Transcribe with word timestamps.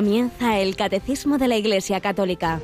Comienza 0.00 0.58
el 0.58 0.76
Catecismo 0.76 1.36
de 1.36 1.46
la 1.46 1.58
Iglesia 1.58 2.00
Católica, 2.00 2.62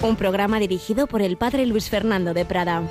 un 0.00 0.16
programa 0.16 0.58
dirigido 0.60 1.06
por 1.06 1.20
el 1.20 1.36
Padre 1.36 1.66
Luis 1.66 1.90
Fernando 1.90 2.32
de 2.32 2.46
Prada. 2.46 2.88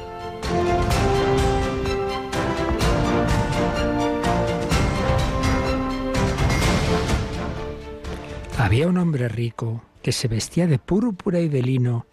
Había 8.60 8.88
un 8.88 9.00
hombre 9.00 9.28
rico 9.28 9.82
que 10.04 10.12
se 10.12 10.28
vestía 10.28 10.68
de 10.68 10.78
púrpura 10.78 11.40
y 11.40 11.50
de 11.50 11.64
lino 11.64 12.06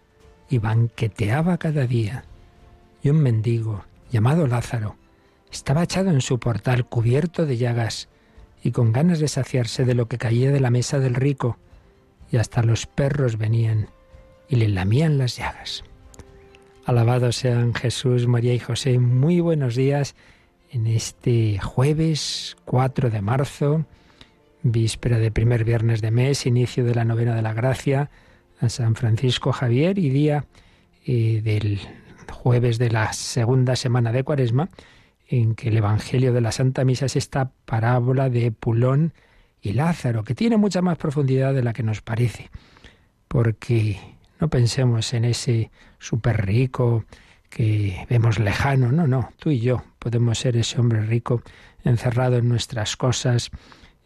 y 0.49 0.57
banqueteaba 0.57 1.59
cada 1.59 1.87
día. 1.87 2.24
Y 3.02 3.10
un 3.10 3.19
mendigo, 3.19 3.85
llamado 4.10 4.46
Lázaro, 4.46 4.96
estaba 5.52 5.83
echado 5.83 6.09
en 6.09 6.23
su 6.23 6.38
portal 6.38 6.87
cubierto 6.87 7.45
de 7.45 7.59
llagas 7.59 8.09
y 8.64 8.73
con 8.73 8.92
ganas 8.92 9.20
de 9.20 9.28
saciarse 9.28 9.84
de 9.84 9.95
lo 9.95 10.09
que 10.09 10.18
caía 10.18 10.50
de 10.50 10.59
la 10.59 10.70
mesa 10.70 10.98
del 10.98 11.14
rico, 11.14 11.59
y 12.32 12.38
hasta 12.38 12.62
los 12.62 12.87
perros 12.87 13.37
venían 13.37 13.90
y 14.48 14.56
le 14.56 14.68
lamían 14.68 15.18
las 15.18 15.37
llagas. 15.37 15.84
Alabados 16.87 17.37
sean 17.37 17.74
Jesús, 17.74 18.27
María 18.27 18.54
y 18.54 18.59
José. 18.59 18.98
Muy 18.98 19.40
buenos 19.40 19.77
días 19.77 20.16
en 20.70 20.87
este 20.87 21.59
jueves 21.59 22.56
4 22.64 23.10
de 23.10 23.20
marzo, 23.20 23.84
víspera 24.62 25.18
de 25.18 25.30
primer 25.30 25.65
viernes 25.65 26.01
de 26.01 26.10
mes, 26.10 26.46
inicio 26.46 26.84
de 26.84 26.95
la 26.95 27.04
novena 27.04 27.34
de 27.34 27.42
la 27.42 27.52
gracia 27.52 28.10
a 28.60 28.70
San 28.70 28.95
Francisco 28.95 29.52
Javier 29.52 29.98
y 29.98 30.09
día 30.09 30.46
eh, 31.06 31.43
del 31.45 31.80
jueves 32.32 32.78
de 32.78 32.90
la 32.90 33.12
segunda 33.12 33.76
semana 33.76 34.10
de 34.10 34.24
Cuaresma 34.24 34.71
en 35.27 35.55
que 35.55 35.69
el 35.69 35.77
Evangelio 35.77 36.33
de 36.33 36.41
la 36.41 36.53
Santa 36.53 36.85
Misa 36.85 37.07
es 37.07 37.17
esta 37.17 37.51
parábola 37.65 38.30
de 38.30 38.53
Pulón 38.53 39.13
y 39.61 39.73
Lázaro, 39.73 40.25
que 40.25 40.35
tiene 40.35 40.57
mucha 40.57 40.83
más 40.83 40.99
profundidad 40.99 41.55
de 41.55 41.63
la 41.63 41.73
que 41.73 41.83
nos 41.83 42.03
parece, 42.03 42.51
porque 43.29 43.99
no 44.41 44.49
pensemos 44.49 45.15
en 45.15 45.25
ese 45.25 45.71
súper 45.99 46.45
rico 46.45 47.05
que 47.49 48.07
vemos 48.11 48.39
lejano, 48.39 48.93
no, 48.93 49.07
no, 49.07 49.30
tú 49.39 49.51
y 49.51 49.61
yo 49.61 49.85
podemos 49.99 50.39
ser 50.39 50.57
ese 50.57 50.80
hombre 50.80 51.01
rico 51.02 51.43
encerrado 51.85 52.37
en 52.37 52.49
nuestras 52.49 52.97
cosas, 52.97 53.51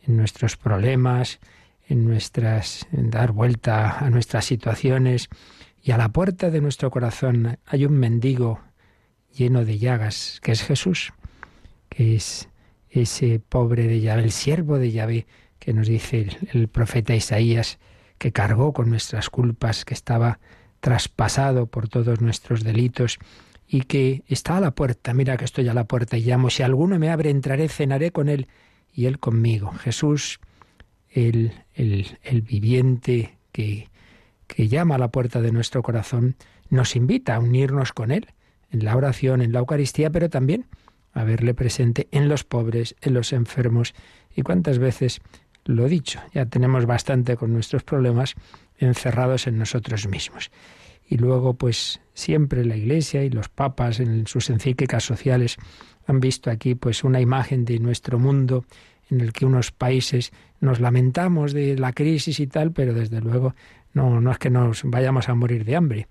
en 0.07 0.17
nuestros 0.17 0.57
problemas, 0.57 1.41
en 1.89 2.07
nuestras 2.07 2.87
en 2.93 3.11
dar 3.11 3.33
vuelta 3.33 3.99
a 3.99 4.11
nuestras 4.11 4.45
situaciones 4.45 5.29
y 5.83 5.93
a 5.93 5.97
la 5.97 6.11
puerta 6.11 6.51
de 6.51 6.61
nuestro 6.61 6.91
corazón 6.91 7.59
hay 7.67 7.87
un 7.87 7.99
mendigo 7.99 8.61
lleno 9.39 9.65
de 9.65 9.79
llagas, 9.79 10.41
que 10.43 10.53
es 10.53 10.63
Jesús, 10.63 11.13
que 11.89 12.17
es 12.17 12.49
ese 12.91 13.41
pobre 13.41 13.87
de 13.87 14.01
Yahvé, 14.01 14.25
el 14.25 14.33
siervo 14.33 14.79
de 14.79 14.91
Yahvé, 14.91 15.27
que 15.59 15.73
nos 15.73 15.87
dice 15.87 16.29
el, 16.53 16.69
profeta 16.69 17.15
Isaías, 17.15 17.79
que 18.19 18.33
cargó 18.33 18.73
con 18.73 18.91
nuestras 18.91 19.31
culpas, 19.31 19.85
que 19.85 19.95
estaba 19.95 20.41
traspasado 20.81 21.67
por 21.67 21.89
todos 21.89 22.21
nuestros 22.21 22.65
delitos 22.65 23.19
y 23.67 23.83
que 23.83 24.25
está 24.27 24.57
a 24.57 24.61
la 24.61 24.73
puerta. 24.73 25.15
Mira 25.15 25.37
que 25.37 25.45
estoy 25.45 25.69
a 25.69 25.75
la 25.75 25.85
puerta 25.85 26.17
y 26.17 26.23
llamo. 26.23 26.51
Si 26.51 26.63
alguno 26.63 26.99
me 26.99 27.11
abre, 27.11 27.31
entraré, 27.31 27.69
cenaré 27.69 28.11
con 28.11 28.29
él 28.29 28.49
y 28.93 29.07
él 29.07 29.19
conmigo. 29.19 29.73
Jesús, 29.73 30.41
el, 31.11 31.53
el, 31.75 32.19
el 32.23 32.43
viviente 32.43 33.39
que, 33.53 33.89
que 34.47 34.69
llama 34.69 34.97
a 34.97 34.99
la 34.99 35.09
puerta 35.09 35.41
de 35.41 35.53
nuestro 35.53 35.83
corazón, 35.83 36.37
nos 36.71 36.97
invita 36.97 37.37
a 37.37 37.41
unirnos 37.41 37.93
con 37.93 38.11
él 38.11 38.29
en 38.71 38.85
la 38.85 38.97
oración, 38.97 39.43
en 39.43 39.53
la 39.53 39.61
Eucaristía, 39.61 40.11
pero 40.11 40.29
también 40.29 40.67
a 41.13 41.25
verle 41.25 41.55
presente 41.55 42.09
en 42.11 42.29
los 42.29 42.45
pobres, 42.45 42.95
en 43.01 43.15
los 43.15 43.33
enfermos. 43.33 43.95
Y 44.35 44.43
cuántas 44.43 44.79
veces 44.79 45.21
lo 45.65 45.89
dicho, 45.89 46.21
ya 46.33 46.47
tenemos 46.47 46.87
bastante 46.87 47.37
con 47.37 47.53
nuestros 47.53 47.83
problemas 47.83 48.35
encerrados 48.79 49.47
en 49.47 49.59
nosotros 49.59 50.07
mismos. 50.09 50.51
Y 51.07 51.17
luego, 51.17 51.55
pues 51.55 52.01
siempre 52.15 52.65
la 52.65 52.77
Iglesia 52.77 53.25
y 53.25 53.31
los 53.31 53.49
papas 53.49 54.01
en 54.01 54.27
sus 54.27 54.51
encíclicas 54.51 55.05
sociales 55.05 55.57
han 56.07 56.21
visto 56.21 56.51
aquí 56.51 56.75
pues 56.75 57.05
una 57.05 57.21
imagen 57.21 57.65
de 57.65 57.79
nuestro 57.79 58.19
mundo 58.19 58.65
en 59.11 59.21
el 59.21 59.33
que 59.33 59.47
unos 59.47 59.73
países 59.73 60.33
nos 60.61 60.81
lamentamos 60.81 61.53
de 61.53 61.79
la 61.79 61.93
crisis 61.93 62.41
y 62.41 62.47
tal, 62.47 62.73
pero 62.73 62.93
desde 62.93 63.21
luego 63.21 63.55
no, 63.95 64.21
no 64.21 64.31
es 64.31 64.39
que 64.39 64.51
nos 64.51 64.83
vayamos 64.85 65.29
a 65.29 65.35
morir 65.35 65.65
de 65.65 65.77
hambre 65.77 66.09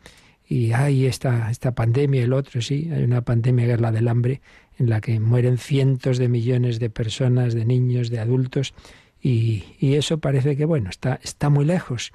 y 0.47 0.71
hay 0.71 1.05
esta, 1.05 1.51
esta 1.51 1.73
pandemia, 1.73 2.23
el 2.23 2.33
otro 2.33 2.61
sí, 2.61 2.89
hay 2.93 3.03
una 3.03 3.21
pandemia 3.21 3.65
que 3.65 3.73
es 3.73 3.81
la 3.81 3.91
del 3.91 4.07
hambre, 4.07 4.41
en 4.79 4.89
la 4.89 5.01
que 5.01 5.19
mueren 5.19 5.57
cientos 5.57 6.17
de 6.17 6.29
millones 6.29 6.79
de 6.79 6.89
personas, 6.89 7.53
de 7.53 7.65
niños, 7.65 8.09
de 8.09 8.19
adultos, 8.19 8.73
y, 9.21 9.63
y 9.79 9.95
eso 9.95 10.19
parece 10.19 10.55
que, 10.55 10.65
bueno, 10.65 10.89
está, 10.89 11.19
está 11.21 11.49
muy 11.49 11.65
lejos. 11.65 12.11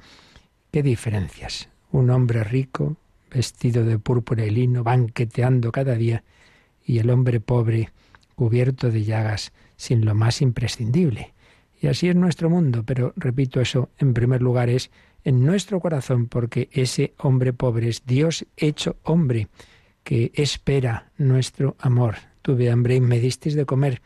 ¿Qué 0.71 0.83
diferencias? 0.83 1.69
Un 1.91 2.09
hombre 2.11 2.45
rico, 2.45 2.97
vestido 3.31 3.85
de 3.85 3.99
púrpura 3.99 4.47
y 4.47 4.51
lino, 4.51 4.83
banqueteando 4.83 5.73
cada 5.73 5.95
día, 5.95 6.25
y 6.87 6.99
el 6.99 7.11
hombre 7.11 7.41
pobre, 7.41 7.91
cubierto 8.35 8.91
de 8.91 9.05
llagas, 9.05 9.53
sin 9.77 10.05
lo 10.05 10.15
más 10.15 10.41
imprescindible. 10.41 11.35
Y 11.81 11.89
así 11.89 12.09
es 12.09 12.15
nuestro 12.15 12.49
mundo, 12.49 12.85
pero 12.87 13.13
repito 13.17 13.61
eso, 13.61 13.91
en 13.99 14.15
primer 14.15 14.41
lugar 14.41 14.69
es 14.69 14.91
en 15.25 15.45
nuestro 15.45 15.81
corazón, 15.81 16.27
porque 16.27 16.69
ese 16.73 17.15
hombre 17.19 17.53
pobre 17.53 17.89
es 17.89 18.05
Dios 18.07 18.47
hecho 18.57 18.97
hombre, 19.03 19.49
que 20.05 20.33
espera 20.35 21.11
nuestro 21.17 21.77
amor. 21.79 22.17
Tuve 22.43 22.71
hambre 22.71 22.97
y 22.97 23.01
me 23.01 23.21
disteis 23.21 23.55
de 23.55 23.67
comer. 23.67 24.03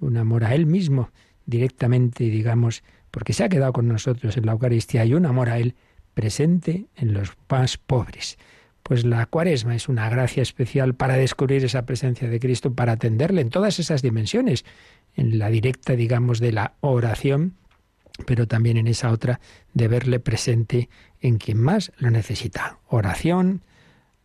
Un 0.00 0.16
amor 0.16 0.44
a 0.44 0.54
Él 0.54 0.66
mismo, 0.66 1.10
directamente, 1.46 2.24
digamos, 2.24 2.82
porque 3.10 3.32
se 3.32 3.44
ha 3.44 3.48
quedado 3.48 3.72
con 3.72 3.88
nosotros 3.88 4.36
en 4.36 4.46
la 4.46 4.52
Eucaristía 4.52 5.04
y 5.04 5.14
un 5.14 5.26
amor 5.26 5.48
a 5.48 5.58
Él 5.58 5.74
presente 6.14 6.86
en 6.96 7.12
los 7.12 7.32
más 7.48 7.76
pobres. 7.76 8.38
Pues 8.82 9.04
la 9.04 9.26
cuaresma 9.26 9.76
es 9.76 9.88
una 9.88 10.08
gracia 10.08 10.42
especial 10.42 10.94
para 10.94 11.16
descubrir 11.16 11.64
esa 11.64 11.86
presencia 11.86 12.28
de 12.28 12.40
Cristo, 12.40 12.74
para 12.74 12.92
atenderle 12.92 13.40
en 13.40 13.50
todas 13.50 13.78
esas 13.78 14.02
dimensiones, 14.02 14.64
en 15.14 15.38
la 15.38 15.50
directa, 15.50 15.94
digamos, 15.94 16.40
de 16.40 16.52
la 16.52 16.74
oración, 16.80 17.54
pero 18.26 18.46
también 18.46 18.76
en 18.76 18.86
esa 18.86 19.10
otra 19.10 19.40
de 19.74 19.88
verle 19.88 20.20
presente 20.20 20.88
en 21.20 21.38
quien 21.38 21.58
más 21.58 21.92
lo 21.98 22.10
necesita. 22.10 22.78
Oración, 22.88 23.62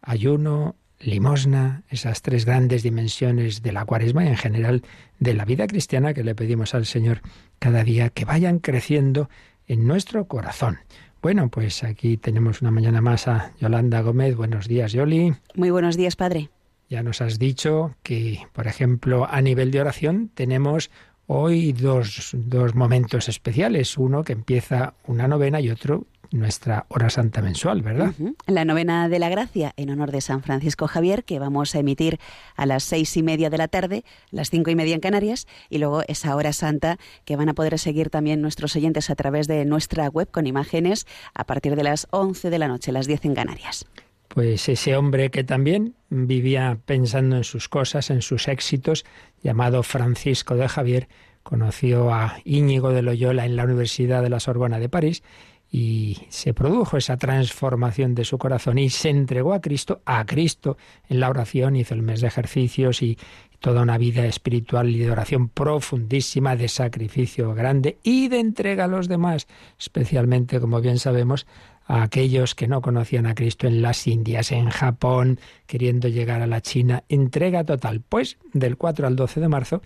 ayuno, 0.02 0.76
limosna, 1.00 1.84
esas 1.90 2.22
tres 2.22 2.46
grandes 2.46 2.84
dimensiones 2.84 3.62
de 3.62 3.72
la 3.72 3.86
cuaresma 3.86 4.26
y 4.26 4.28
en 4.28 4.38
general 4.38 4.84
de 5.20 5.34
la 5.34 5.46
vida 5.46 5.68
cristiana 5.68 6.14
que 6.14 6.24
le 6.24 6.36
pedimos 6.36 6.74
al 6.74 6.86
Señor 6.86 7.22
cada 7.60 7.84
día 7.84 8.10
que 8.10 8.26
vayan 8.26 8.60
creciendo 8.60 9.30
en 9.68 9.86
nuestro 9.86 10.26
corazón. 10.28 10.80
Bueno, 11.22 11.50
pues 11.50 11.84
aquí 11.84 12.18
tenemos 12.18 12.62
una 12.62 12.72
mañana 12.72 13.02
más 13.02 13.28
a 13.28 13.52
Yolanda 13.60 14.02
Gómez. 14.02 14.36
Buenos 14.36 14.68
días, 14.68 14.94
Yoli. 14.94 15.34
Muy 15.56 15.72
buenos 15.72 15.98
días, 15.98 16.16
Padre. 16.16 16.50
Ya 16.90 17.04
nos 17.04 17.22
has 17.22 17.38
dicho 17.38 17.96
que, 18.02 18.40
por 18.54 18.68
ejemplo, 18.68 19.28
a 19.30 19.42
nivel 19.42 19.72
de 19.72 19.82
oración 19.82 20.32
tenemos 20.34 20.90
Hoy 21.30 21.74
dos, 21.74 22.32
dos 22.34 22.74
momentos 22.74 23.28
especiales, 23.28 23.98
uno 23.98 24.24
que 24.24 24.32
empieza 24.32 24.94
una 25.08 25.28
novena 25.28 25.60
y 25.60 25.70
otro 25.70 26.06
nuestra 26.32 26.86
hora 26.88 27.10
santa 27.10 27.42
mensual, 27.42 27.82
¿verdad? 27.82 28.14
La 28.46 28.64
novena 28.64 29.10
de 29.10 29.20
la 29.20 29.28
gracia 29.28 29.74
en 29.76 29.90
honor 29.90 30.12
de 30.12 30.22
San 30.22 30.42
Francisco 30.42 30.88
Javier, 30.88 31.26
que 31.26 31.40
vamos 31.40 31.76
a 31.76 31.80
emitir 31.80 32.18
a 32.56 32.66
las 32.66 32.84
seis 32.84 33.18
y 33.18 33.24
media 33.24 33.50
de 33.50 33.58
la 33.58 33.68
tarde, 33.68 34.06
las 34.32 34.50
cinco 34.50 34.72
y 34.72 34.76
media 34.76 34.96
en 34.96 35.02
Canarias, 35.02 35.48
y 35.70 35.80
luego 35.80 36.02
esa 36.08 36.34
hora 36.34 36.54
santa 36.54 36.98
que 37.26 37.36
van 37.36 37.50
a 37.50 37.54
poder 37.54 37.78
seguir 37.78 38.10
también 38.10 38.42
nuestros 38.42 38.74
oyentes 38.78 39.10
a 39.10 39.16
través 39.16 39.48
de 39.48 39.66
nuestra 39.66 40.08
web 40.08 40.30
con 40.32 40.48
imágenes 40.48 41.08
a 41.34 41.44
partir 41.44 41.76
de 41.76 41.84
las 41.84 42.08
once 42.12 42.50
de 42.50 42.60
la 42.60 42.70
noche, 42.70 42.94
las 42.94 43.06
diez 43.06 43.26
en 43.26 43.36
Canarias. 43.36 43.86
Pues 44.28 44.68
ese 44.70 44.96
hombre 44.96 45.32
que 45.32 45.44
también 45.44 45.96
vivía 46.10 46.80
pensando 46.86 47.38
en 47.38 47.44
sus 47.44 47.70
cosas, 47.70 48.10
en 48.10 48.22
sus 48.22 48.48
éxitos, 48.48 49.06
llamado 49.42 49.84
Francisco 49.84 50.56
de 50.56 50.68
Javier, 50.68 51.08
conoció 51.44 52.14
a 52.14 52.40
Íñigo 52.44 52.92
de 52.92 53.02
Loyola 53.02 53.46
en 53.46 53.56
la 53.56 53.64
Universidad 53.64 54.22
de 54.22 54.30
la 54.30 54.40
Sorbona 54.40 54.80
de 54.80 54.90
París 54.90 55.24
y 55.70 56.18
se 56.30 56.54
produjo 56.54 56.98
esa 56.98 57.18
transformación 57.18 58.16
de 58.16 58.26
su 58.26 58.38
corazón 58.38 58.78
y 58.78 58.90
se 58.90 59.10
entregó 59.10 59.54
a 59.54 59.62
Cristo, 59.62 60.02
a 60.06 60.26
Cristo 60.26 60.78
en 61.10 61.20
la 61.20 61.30
oración, 61.30 61.76
hizo 61.76 61.94
el 61.94 62.02
mes 62.02 62.22
de 62.22 62.28
ejercicios 62.28 63.02
y 63.02 63.18
toda 63.60 63.82
una 63.82 63.98
vida 63.98 64.26
espiritual 64.26 64.90
y 64.90 65.00
de 65.00 65.12
oración 65.12 65.50
profundísima, 65.50 66.56
de 66.56 66.68
sacrificio 66.68 67.54
grande 67.54 67.98
y 68.04 68.28
de 68.28 68.40
entrega 68.40 68.86
a 68.86 68.88
los 68.88 69.08
demás, 69.08 69.48
especialmente, 69.80 70.60
como 70.60 70.80
bien 70.80 71.00
sabemos, 71.00 71.48
a 71.88 72.04
aquellos 72.04 72.54
que 72.54 72.68
no 72.68 72.82
conocían 72.82 73.26
a 73.26 73.36
Cristo 73.36 73.66
en 73.66 73.82
las 73.82 74.06
Indias, 74.08 74.52
en 74.52 74.70
Japón, 74.70 75.40
queriendo 75.66 76.10
llegar 76.10 76.42
a 76.42 76.48
la 76.48 76.62
China. 76.62 77.04
Entrega 77.08 77.64
total. 77.64 78.02
Pues 78.02 78.38
del 78.54 78.78
4 78.78 79.08
al 79.08 79.16
12 79.16 79.40
de 79.40 79.48
marzo, 79.48 79.82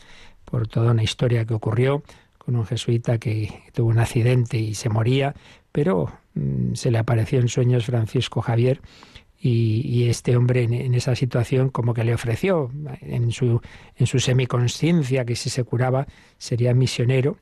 por 0.46 0.68
toda 0.68 0.92
una 0.92 1.04
historia 1.04 1.46
que 1.46 1.54
ocurrió 1.54 2.04
con 2.38 2.56
un 2.56 2.66
jesuita 2.66 3.20
que 3.20 3.54
tuvo 3.74 3.90
un 3.90 4.00
accidente 4.00 4.58
y 4.58 4.74
se 4.74 4.90
moría, 4.90 5.36
pero 5.72 6.12
mm, 6.34 6.74
se 6.74 6.90
le 6.90 6.98
apareció 6.98 7.40
en 7.40 7.48
sueños 7.48 7.86
Francisco 7.86 8.42
Javier 8.42 8.82
y, 9.44 10.08
este 10.08 10.36
hombre 10.38 10.64
en, 10.64 10.74
en, 10.74 10.94
esa 10.94 11.16
situación 11.16 11.70
como 11.70 11.96
que 11.96 12.04
le 12.04 12.14
ofreció 12.14 12.70
en 13.02 13.32
su, 13.32 13.60
en 13.96 14.06
su 14.06 14.20
semiconsciencia 14.20 15.26
que 15.26 15.36
si 15.36 15.50
se 15.50 15.64
curaba 15.64 16.06
sería 16.38 16.76
misionero 16.76 17.38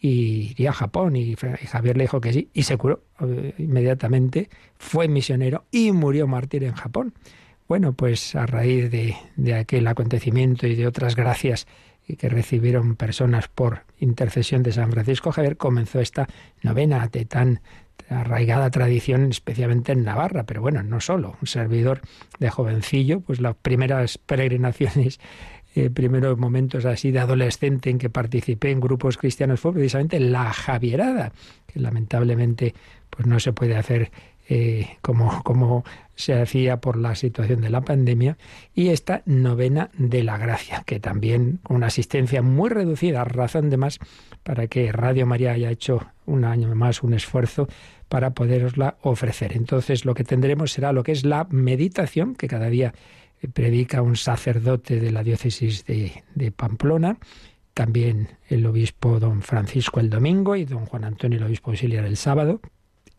y 0.00 0.50
iría 0.50 0.70
a 0.70 0.74
Japón. 0.74 1.16
Y, 1.16 1.34
Javier 1.34 1.96
le 1.96 2.04
dijo 2.04 2.20
que 2.20 2.32
sí, 2.32 2.48
y 2.52 2.64
se 2.64 2.76
curó 2.76 3.02
eh, 3.20 3.54
inmediatamente, 3.58 4.48
fue 4.78 5.08
misionero 5.08 5.64
y 5.70 5.92
murió 5.92 6.26
mártir 6.26 6.64
en 6.64 6.74
Japón. 6.74 7.14
Bueno, 7.66 7.94
pues 7.94 8.34
a 8.34 8.46
raíz 8.46 8.90
de, 8.90 9.16
de 9.36 9.54
aquel 9.54 9.86
acontecimiento 9.86 10.66
y 10.66 10.74
de 10.74 10.86
otras 10.86 11.16
gracias 11.16 11.66
que 12.18 12.28
recibieron 12.28 12.96
personas 12.96 13.48
por 13.48 13.84
intercesión 13.98 14.62
de 14.62 14.72
San 14.72 14.92
Francisco 14.92 15.32
Javier, 15.32 15.56
comenzó 15.56 16.00
esta 16.00 16.28
novena 16.62 17.08
de 17.08 17.24
tan 17.24 17.60
arraigada 18.10 18.70
tradición, 18.70 19.30
especialmente 19.30 19.92
en 19.92 20.04
Navarra, 20.04 20.44
pero 20.44 20.60
bueno, 20.60 20.82
no 20.82 21.00
solo, 21.00 21.36
un 21.40 21.46
servidor 21.46 22.02
de 22.38 22.50
jovencillo, 22.50 23.20
pues 23.20 23.40
las 23.40 23.56
primeras 23.56 24.18
peregrinaciones, 24.18 25.20
eh, 25.74 25.90
primeros 25.90 26.38
momentos 26.38 26.84
así 26.84 27.10
de 27.10 27.18
adolescente 27.18 27.90
en 27.90 27.98
que 27.98 28.10
participé 28.10 28.70
en 28.70 28.80
grupos 28.80 29.16
cristianos 29.16 29.60
fue 29.60 29.72
precisamente 29.72 30.20
la 30.20 30.52
Javierada, 30.52 31.32
que 31.66 31.80
lamentablemente 31.80 32.74
pues 33.10 33.26
no 33.26 33.40
se 33.40 33.52
puede 33.52 33.76
hacer 33.76 34.10
eh, 34.48 34.98
como, 35.00 35.42
como 35.42 35.84
se 36.14 36.34
hacía 36.34 36.76
por 36.76 36.96
la 36.96 37.14
situación 37.14 37.62
de 37.62 37.70
la 37.70 37.80
pandemia, 37.80 38.36
y 38.74 38.90
esta 38.90 39.22
novena 39.24 39.90
de 39.96 40.22
la 40.22 40.36
gracia, 40.36 40.82
que 40.84 41.00
también 41.00 41.60
una 41.68 41.86
asistencia 41.86 42.42
muy 42.42 42.68
reducida, 42.68 43.24
razón 43.24 43.70
de 43.70 43.78
más 43.78 43.98
para 44.42 44.66
que 44.66 44.92
Radio 44.92 45.26
María 45.26 45.52
haya 45.52 45.70
hecho 45.70 46.06
un 46.26 46.44
año 46.44 46.74
más 46.74 47.02
un 47.02 47.14
esfuerzo 47.14 47.68
para 48.08 48.30
poderosla 48.30 48.96
ofrecer. 49.00 49.56
Entonces 49.56 50.04
lo 50.04 50.14
que 50.14 50.24
tendremos 50.24 50.72
será 50.72 50.92
lo 50.92 51.02
que 51.02 51.12
es 51.12 51.24
la 51.24 51.46
meditación, 51.50 52.34
que 52.34 52.46
cada 52.46 52.68
día 52.68 52.92
predica 53.52 54.02
un 54.02 54.16
sacerdote 54.16 55.00
de 55.00 55.12
la 55.12 55.22
diócesis 55.22 55.84
de, 55.84 56.24
de 56.34 56.52
Pamplona, 56.52 57.18
también 57.72 58.28
el 58.48 58.64
obispo 58.66 59.18
don 59.18 59.42
Francisco 59.42 60.00
el 60.00 60.10
domingo 60.10 60.54
y 60.56 60.64
don 60.64 60.86
Juan 60.86 61.04
Antonio 61.04 61.38
el 61.38 61.44
obispo 61.44 61.70
auxiliar 61.70 62.04
el 62.04 62.16
sábado, 62.16 62.60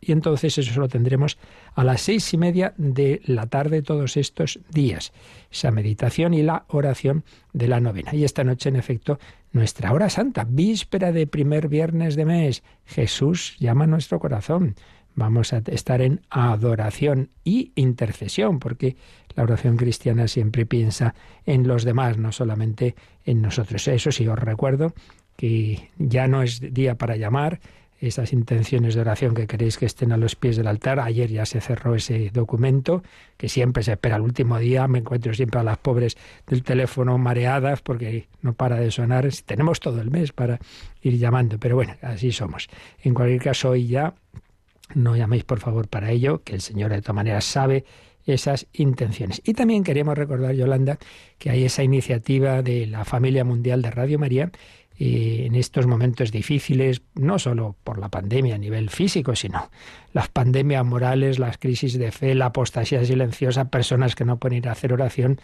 y 0.00 0.12
entonces 0.12 0.56
eso 0.58 0.80
lo 0.80 0.88
tendremos 0.88 1.38
a 1.74 1.82
las 1.82 2.02
seis 2.02 2.32
y 2.32 2.38
media 2.38 2.74
de 2.76 3.20
la 3.24 3.46
tarde 3.46 3.82
todos 3.82 4.16
estos 4.16 4.60
días. 4.70 5.12
Esa 5.50 5.70
meditación 5.70 6.34
y 6.34 6.42
la 6.42 6.64
oración 6.68 7.24
de 7.52 7.68
la 7.68 7.80
novena. 7.80 8.14
Y 8.14 8.24
esta 8.24 8.44
noche, 8.44 8.68
en 8.68 8.76
efecto, 8.76 9.18
nuestra 9.52 9.92
hora 9.92 10.10
santa, 10.10 10.46
víspera 10.48 11.12
de 11.12 11.26
primer 11.26 11.68
viernes 11.68 12.14
de 12.14 12.24
mes. 12.24 12.62
Jesús 12.84 13.56
llama 13.58 13.84
a 13.84 13.88
nuestro 13.88 14.20
corazón. 14.20 14.76
Vamos 15.14 15.52
a 15.52 15.62
estar 15.66 16.02
en 16.02 16.20
adoración 16.28 17.30
y 17.42 17.72
intercesión, 17.74 18.58
porque 18.58 18.96
la 19.36 19.44
oración 19.44 19.76
cristiana 19.76 20.26
siempre 20.26 20.66
piensa 20.66 21.14
en 21.44 21.68
los 21.68 21.84
demás, 21.84 22.18
no 22.18 22.32
solamente 22.32 22.96
en 23.24 23.42
nosotros. 23.42 23.86
Eso 23.86 24.10
sí, 24.10 24.26
os 24.26 24.38
recuerdo 24.38 24.94
que 25.36 25.90
ya 25.98 26.26
no 26.26 26.42
es 26.42 26.60
día 26.72 26.96
para 26.96 27.16
llamar, 27.16 27.60
esas 28.00 28.32
intenciones 28.32 28.94
de 28.94 29.00
oración 29.00 29.34
que 29.34 29.46
queréis 29.46 29.78
que 29.78 29.86
estén 29.86 30.12
a 30.12 30.16
los 30.16 30.36
pies 30.36 30.56
del 30.56 30.66
altar. 30.66 31.00
Ayer 31.00 31.30
ya 31.30 31.46
se 31.46 31.60
cerró 31.60 31.94
ese 31.94 32.30
documento, 32.30 33.02
que 33.36 33.48
siempre 33.48 33.82
se 33.82 33.92
espera 33.92 34.16
el 34.16 34.22
último 34.22 34.58
día. 34.58 34.86
Me 34.86 34.98
encuentro 34.98 35.32
siempre 35.34 35.60
a 35.60 35.62
las 35.62 35.78
pobres 35.78 36.16
del 36.46 36.62
teléfono 36.62 37.16
mareadas 37.18 37.80
porque 37.80 38.28
no 38.42 38.52
para 38.52 38.76
de 38.76 38.90
sonar. 38.90 39.26
Tenemos 39.44 39.80
todo 39.80 40.00
el 40.00 40.10
mes 40.10 40.32
para 40.32 40.58
ir 41.02 41.16
llamando, 41.16 41.58
pero 41.58 41.76
bueno, 41.76 41.94
así 42.02 42.32
somos. 42.32 42.68
En 43.02 43.14
cualquier 43.14 43.42
caso, 43.42 43.70
hoy 43.70 43.86
ya 43.86 44.14
no 44.94 45.16
llaméis 45.16 45.44
por 45.44 45.60
favor 45.60 45.88
para 45.88 46.10
ello, 46.10 46.42
que 46.44 46.54
el 46.54 46.60
Señor 46.60 46.90
de 46.90 47.00
todas 47.00 47.16
maneras 47.16 47.44
sabe 47.44 47.84
esas 48.26 48.66
intenciones. 48.72 49.40
Y 49.44 49.54
también 49.54 49.84
queremos 49.84 50.16
recordar, 50.18 50.54
Yolanda, 50.54 50.98
que 51.38 51.50
hay 51.50 51.64
esa 51.64 51.82
iniciativa 51.82 52.62
de 52.62 52.86
la 52.86 53.04
familia 53.04 53.44
mundial 53.44 53.82
de 53.82 53.90
Radio 53.90 54.18
María 54.18 54.50
en 54.98 55.54
estos 55.54 55.86
momentos 55.86 56.32
difíciles, 56.32 57.02
no 57.14 57.38
solo 57.38 57.76
por 57.84 57.98
la 57.98 58.08
pandemia 58.08 58.54
a 58.54 58.58
nivel 58.58 58.88
físico, 58.88 59.36
sino 59.36 59.70
las 60.14 60.28
pandemias 60.28 60.84
morales, 60.86 61.38
las 61.38 61.58
crisis 61.58 61.98
de 61.98 62.10
fe, 62.12 62.34
la 62.34 62.46
apostasía 62.46 63.04
silenciosa, 63.04 63.68
personas 63.68 64.14
que 64.14 64.24
no 64.24 64.38
pueden 64.38 64.58
ir 64.58 64.68
a 64.68 64.72
hacer 64.72 64.94
oración, 64.94 65.38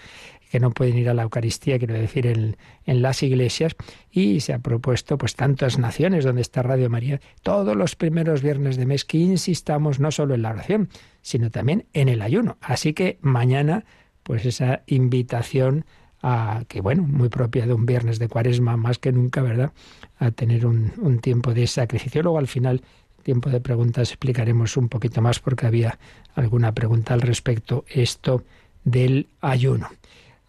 que 0.52 0.60
no 0.60 0.70
pueden 0.70 0.98
ir 0.98 1.08
a 1.08 1.14
la 1.14 1.22
Eucaristía, 1.22 1.78
quiero 1.78 1.94
decir, 1.94 2.26
en, 2.26 2.56
las 2.84 3.22
iglesias, 3.22 3.74
y 4.10 4.40
se 4.40 4.52
ha 4.52 4.58
propuesto 4.58 5.16
pues 5.16 5.34
tantas 5.34 5.78
naciones 5.78 6.24
donde 6.24 6.42
está 6.42 6.62
Radio 6.62 6.90
María, 6.90 7.22
todos 7.42 7.74
los 7.74 7.96
primeros 7.96 8.42
viernes 8.42 8.76
de 8.76 8.84
mes 8.84 9.06
que 9.06 9.16
insistamos 9.16 9.98
no 9.98 10.10
solo 10.10 10.34
en 10.34 10.42
la 10.42 10.50
oración, 10.50 10.90
sino 11.22 11.48
también 11.48 11.86
en 11.94 12.10
el 12.10 12.20
ayuno. 12.20 12.58
Así 12.60 12.92
que 12.92 13.16
mañana, 13.22 13.86
pues 14.24 14.44
esa 14.44 14.82
invitación 14.86 15.86
a 16.22 16.64
que 16.68 16.82
bueno, 16.82 17.02
muy 17.02 17.30
propia 17.30 17.64
de 17.64 17.72
un 17.72 17.86
viernes 17.86 18.18
de 18.18 18.28
cuaresma 18.28 18.76
más 18.76 18.98
que 18.98 19.10
nunca, 19.10 19.40
¿verdad? 19.40 19.72
A 20.18 20.32
tener 20.32 20.66
un, 20.66 20.92
un 20.98 21.20
tiempo 21.20 21.54
de 21.54 21.66
sacrificio. 21.66 22.22
Luego 22.22 22.36
al 22.36 22.46
final, 22.46 22.82
tiempo 23.22 23.48
de 23.48 23.62
preguntas, 23.62 24.10
explicaremos 24.10 24.76
un 24.76 24.90
poquito 24.90 25.22
más 25.22 25.40
porque 25.40 25.66
había 25.66 25.98
alguna 26.34 26.72
pregunta 26.72 27.14
al 27.14 27.22
respecto 27.22 27.86
esto 27.88 28.44
del 28.84 29.28
ayuno. 29.40 29.88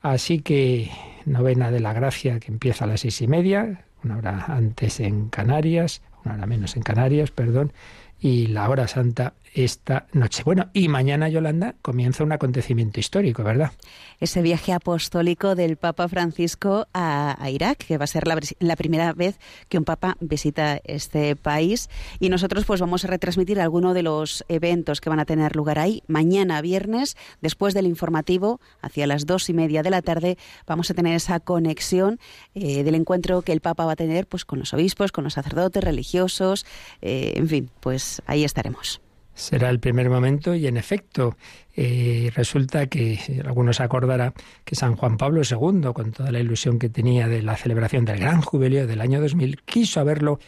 Así 0.03 0.39
que 0.39 0.91
novena 1.25 1.71
de 1.71 1.79
la 1.79 1.93
gracia 1.93 2.41
que 2.41 2.51
empieza 2.51 2.83
a 2.83 2.87
las 2.87 2.99
seis 2.99 3.21
y 3.21 3.27
media, 3.27 3.85
una 4.03 4.17
hora 4.17 4.45
antes 4.49 4.99
en 4.99 5.29
Canarias, 5.29 6.01
una 6.25 6.35
hora 6.35 6.45
menos 6.45 6.75
en 6.75 6.83
Canarias, 6.83 7.31
perdón, 7.31 7.71
y 8.19 8.47
la 8.47 8.69
hora 8.69 8.89
santa 8.89 9.33
esta 9.53 10.07
noche. 10.13 10.43
Bueno, 10.43 10.69
y 10.73 10.87
mañana, 10.87 11.29
Yolanda, 11.29 11.75
comienza 11.81 12.23
un 12.23 12.31
acontecimiento 12.31 12.99
histórico, 12.99 13.43
¿verdad? 13.43 13.71
Ese 14.19 14.41
viaje 14.41 14.73
apostólico 14.73 15.55
del 15.55 15.77
Papa 15.77 16.07
Francisco 16.07 16.87
a, 16.93 17.37
Irak, 17.49 17.85
que 17.85 17.97
va 17.97 18.05
a 18.05 18.07
ser 18.07 18.23
la, 18.27 18.75
primera 18.75 19.13
vez 19.13 19.39
que 19.69 19.77
un 19.77 19.85
Papa 19.85 20.17
visita 20.19 20.79
este 20.83 21.35
país. 21.35 21.89
Y 22.19 22.29
nosotros 22.29 22.65
pues 22.65 22.81
vamos 22.81 23.05
a 23.05 23.07
retransmitir 23.07 23.59
alguno 23.59 23.93
de 23.93 24.03
los 24.03 24.43
eventos 24.47 25.01
que 25.01 25.09
van 25.09 25.19
a 25.19 25.25
tener 25.25 25.55
lugar 25.55 25.79
ahí. 25.79 26.03
Mañana, 26.07 26.61
viernes, 26.61 27.15
después 27.41 27.73
del 27.73 27.85
informativo, 27.85 28.59
hacia 28.81 29.07
las 29.07 29.25
dos 29.25 29.49
y 29.49 29.53
media 29.53 29.83
de 29.83 29.89
la 29.89 30.01
tarde, 30.01 30.37
vamos 30.65 30.89
a 30.89 30.93
tener 30.93 31.15
esa 31.15 31.39
conexión 31.39 32.19
eh, 32.55 32.83
del 32.83 32.95
encuentro 32.95 33.41
que 33.41 33.51
el 33.51 33.61
Papa 33.61 33.85
va 33.85 33.93
a 33.93 33.95
tener 33.95 34.25
pues 34.27 34.45
con 34.45 34.59
los 34.59 34.73
obispos, 34.73 35.11
con 35.11 35.23
los 35.23 35.33
sacerdotes 35.33 35.83
religiosos, 35.83 36.65
eh, 37.01 37.33
en 37.35 37.47
fin, 37.47 37.69
pues 37.79 38.21
ahí 38.25 38.43
estaremos 38.43 39.01
será 39.33 39.69
el 39.69 39.79
primer 39.79 40.09
momento 40.09 40.55
y 40.55 40.67
en 40.67 40.77
efecto 40.77 41.35
eh, 41.75 42.31
resulta 42.35 42.87
que 42.87 43.19
algunos 43.45 43.81
acordará 43.81 44.33
que 44.63 44.75
San 44.75 44.95
Juan 44.95 45.17
Pablo 45.17 45.41
II, 45.43 45.91
con 45.93 46.11
toda 46.11 46.31
la 46.31 46.39
ilusión 46.39 46.79
que 46.79 46.89
tenía 46.89 47.27
de 47.27 47.41
la 47.41 47.57
celebración 47.57 48.05
del 48.05 48.19
gran 48.19 48.41
jubileo 48.41 48.87
del 48.87 49.01
año 49.01 49.21
2000, 49.21 49.61
quiso 49.65 49.99
haberlo 49.99 50.39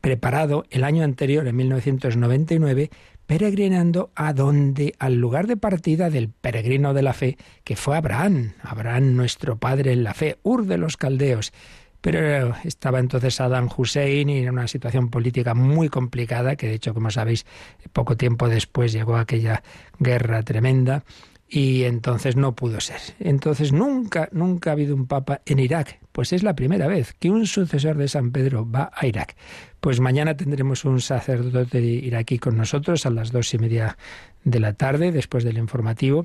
preparado 0.00 0.64
el 0.70 0.84
año 0.84 1.02
anterior, 1.02 1.46
en 1.48 1.56
1999, 1.56 2.90
peregrinando 3.26 4.10
a 4.14 4.32
donde, 4.32 4.94
al 4.98 5.16
lugar 5.16 5.48
de 5.48 5.56
partida 5.56 6.10
del 6.10 6.28
peregrino 6.28 6.94
de 6.94 7.02
la 7.02 7.12
fe, 7.12 7.36
que 7.64 7.76
fue 7.76 7.96
Abraham, 7.96 8.52
Abraham 8.62 9.16
nuestro 9.16 9.56
padre 9.58 9.92
en 9.92 10.04
la 10.04 10.14
fe, 10.14 10.38
Ur 10.42 10.66
de 10.66 10.78
los 10.78 10.96
Caldeos. 10.96 11.52
Pero 12.00 12.54
estaba 12.64 12.98
entonces 12.98 13.34
Saddam 13.34 13.68
Hussein 13.74 14.28
y 14.28 14.38
en 14.38 14.50
una 14.50 14.68
situación 14.68 15.10
política 15.10 15.54
muy 15.54 15.88
complicada, 15.88 16.56
que 16.56 16.68
de 16.68 16.74
hecho, 16.74 16.94
como 16.94 17.10
sabéis, 17.10 17.46
poco 17.92 18.16
tiempo 18.16 18.48
después 18.48 18.92
llegó 18.92 19.16
aquella 19.16 19.62
guerra 19.98 20.42
tremenda 20.42 21.04
y 21.48 21.84
entonces 21.84 22.36
no 22.36 22.54
pudo 22.54 22.80
ser. 22.80 23.00
Entonces 23.20 23.72
nunca, 23.72 24.28
nunca 24.32 24.70
ha 24.70 24.72
habido 24.72 24.94
un 24.94 25.06
papa 25.06 25.42
en 25.46 25.60
Irak. 25.60 26.00
Pues 26.12 26.32
es 26.32 26.42
la 26.42 26.56
primera 26.56 26.88
vez 26.88 27.14
que 27.18 27.30
un 27.30 27.46
sucesor 27.46 27.96
de 27.96 28.08
San 28.08 28.32
Pedro 28.32 28.68
va 28.68 28.90
a 28.94 29.06
Irak. 29.06 29.36
Pues 29.80 30.00
mañana 30.00 30.36
tendremos 30.36 30.84
un 30.84 31.00
sacerdote 31.00 31.80
iraquí 31.80 32.38
con 32.38 32.56
nosotros 32.56 33.06
a 33.06 33.10
las 33.10 33.30
dos 33.30 33.52
y 33.54 33.58
media 33.58 33.96
de 34.42 34.60
la 34.60 34.72
tarde, 34.72 35.12
después 35.12 35.44
del 35.44 35.58
informativo, 35.58 36.24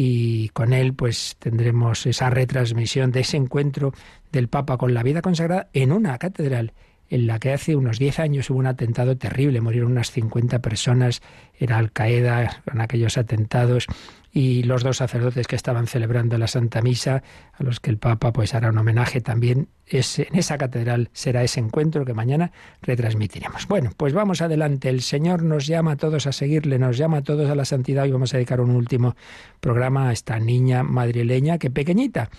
y 0.00 0.50
con 0.50 0.72
él 0.72 0.94
pues 0.94 1.34
tendremos 1.40 2.06
esa 2.06 2.30
retransmisión 2.30 3.10
de 3.10 3.20
ese 3.20 3.36
encuentro 3.36 3.92
del 4.30 4.46
Papa 4.46 4.78
con 4.78 4.94
la 4.94 5.02
vida 5.02 5.22
consagrada 5.22 5.70
en 5.72 5.90
una 5.90 6.16
catedral 6.18 6.72
en 7.10 7.26
la 7.26 7.40
que 7.40 7.52
hace 7.52 7.74
unos 7.74 7.98
10 7.98 8.20
años 8.20 8.48
hubo 8.48 8.60
un 8.60 8.66
atentado 8.66 9.16
terrible, 9.16 9.60
murieron 9.60 9.90
unas 9.90 10.12
50 10.12 10.60
personas, 10.60 11.20
era 11.58 11.78
Al 11.78 11.90
Qaeda 11.90 12.62
con 12.70 12.80
aquellos 12.80 13.18
atentados 13.18 13.86
y 14.32 14.62
los 14.62 14.82
dos 14.82 14.98
sacerdotes 14.98 15.46
que 15.46 15.56
estaban 15.56 15.86
celebrando 15.86 16.36
la 16.38 16.46
Santa 16.46 16.82
Misa, 16.82 17.22
a 17.52 17.62
los 17.62 17.80
que 17.80 17.90
el 17.90 17.98
Papa 17.98 18.32
pues 18.32 18.54
hará 18.54 18.70
un 18.70 18.78
homenaje 18.78 19.20
también, 19.20 19.68
en 19.86 20.38
esa 20.38 20.58
catedral 20.58 21.08
será 21.12 21.42
ese 21.42 21.60
encuentro 21.60 22.04
que 22.04 22.14
mañana 22.14 22.52
retransmitiremos. 22.82 23.66
Bueno, 23.68 23.90
pues 23.96 24.12
vamos 24.12 24.42
adelante, 24.42 24.90
el 24.90 25.00
Señor 25.00 25.42
nos 25.42 25.66
llama 25.66 25.92
a 25.92 25.96
todos 25.96 26.26
a 26.26 26.32
seguirle, 26.32 26.78
nos 26.78 26.98
llama 26.98 27.18
a 27.18 27.22
todos 27.22 27.48
a 27.50 27.54
la 27.54 27.64
santidad 27.64 28.04
y 28.04 28.12
vamos 28.12 28.34
a 28.34 28.36
dedicar 28.36 28.60
un 28.60 28.70
último 28.70 29.16
programa 29.60 30.10
a 30.10 30.12
esta 30.12 30.38
niña 30.38 30.82
madrileña 30.82 31.58
que 31.58 31.70
pequeñita 31.70 32.30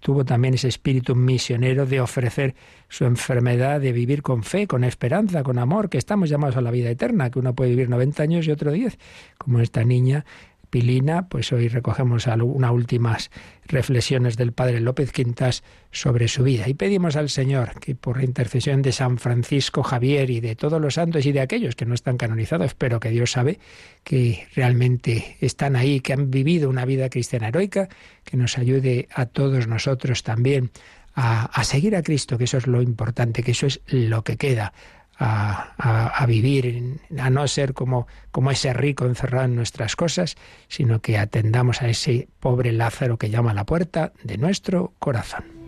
tuvo 0.00 0.24
también 0.24 0.54
ese 0.54 0.68
espíritu 0.68 1.14
misionero 1.14 1.86
de 1.86 2.00
ofrecer 2.00 2.54
su 2.88 3.04
enfermedad, 3.04 3.80
de 3.80 3.92
vivir 3.92 4.22
con 4.22 4.42
fe, 4.42 4.66
con 4.66 4.84
esperanza, 4.84 5.42
con 5.42 5.58
amor, 5.58 5.88
que 5.88 5.98
estamos 5.98 6.28
llamados 6.28 6.56
a 6.56 6.60
la 6.60 6.70
vida 6.70 6.90
eterna, 6.90 7.30
que 7.30 7.38
uno 7.38 7.54
puede 7.54 7.70
vivir 7.70 7.88
90 7.88 8.22
años 8.22 8.46
y 8.46 8.50
otro 8.50 8.72
10, 8.72 8.98
como 9.38 9.60
esta 9.60 9.84
niña 9.84 10.24
Pilina, 10.70 11.28
pues 11.28 11.52
hoy 11.52 11.68
recogemos 11.68 12.26
unas 12.26 12.70
últimas 12.70 13.30
reflexiones 13.66 14.36
del 14.36 14.52
padre 14.52 14.80
López 14.80 15.12
Quintas 15.12 15.62
sobre 15.90 16.28
su 16.28 16.44
vida. 16.44 16.68
Y 16.68 16.74
pedimos 16.74 17.16
al 17.16 17.28
Señor 17.28 17.78
que 17.80 17.94
por 17.94 18.18
la 18.18 18.24
intercesión 18.24 18.80
de 18.80 18.92
San 18.92 19.18
Francisco 19.18 19.82
Javier 19.82 20.30
y 20.30 20.40
de 20.40 20.56
todos 20.56 20.80
los 20.80 20.94
santos 20.94 21.26
y 21.26 21.32
de 21.32 21.40
aquellos 21.40 21.74
que 21.74 21.86
no 21.86 21.94
están 21.94 22.16
canonizados, 22.16 22.74
pero 22.74 23.00
que 23.00 23.10
Dios 23.10 23.32
sabe 23.32 23.58
que 24.04 24.46
realmente 24.54 25.36
están 25.40 25.76
ahí, 25.76 26.00
que 26.00 26.12
han 26.12 26.30
vivido 26.30 26.70
una 26.70 26.84
vida 26.84 27.10
cristiana 27.10 27.48
heroica, 27.48 27.88
que 28.24 28.36
nos 28.36 28.56
ayude 28.56 29.08
a 29.12 29.26
todos 29.26 29.66
nosotros 29.66 30.22
también 30.22 30.70
a 31.14 31.64
seguir 31.64 31.96
a 31.96 32.02
Cristo, 32.02 32.38
que 32.38 32.44
eso 32.44 32.56
es 32.56 32.66
lo 32.66 32.80
importante, 32.80 33.42
que 33.42 33.50
eso 33.50 33.66
es 33.66 33.82
lo 33.88 34.24
que 34.24 34.38
queda 34.38 34.72
a, 35.20 36.24
vivir, 36.26 36.98
a 37.18 37.30
no 37.30 37.46
ser 37.46 37.74
como, 37.74 38.06
como 38.32 38.50
ese 38.50 38.72
rico 38.72 39.04
encerrado 39.04 39.44
en 39.44 39.54
nuestras 39.54 39.94
cosas, 39.94 40.36
sino 40.68 41.00
que 41.00 41.18
atendamos 41.18 41.82
a 41.82 41.88
ese 41.88 42.28
pobre 42.40 42.72
Lázaro 42.72 43.18
que 43.18 43.30
llama 43.30 43.50
a 43.50 43.54
la 43.54 43.66
puerta 43.66 44.12
de 44.24 44.38
nuestro 44.38 44.94
corazón. 44.98 45.59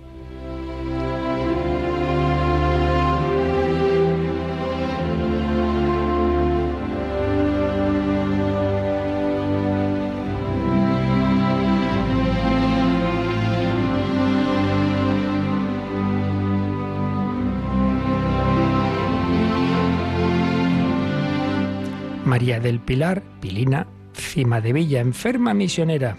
María 22.32 22.60
del 22.60 22.80
Pilar, 22.80 23.22
Pilina, 23.42 23.86
Cima 24.14 24.62
de 24.62 24.72
Villa, 24.72 25.00
enferma 25.00 25.52
misionera. 25.52 26.16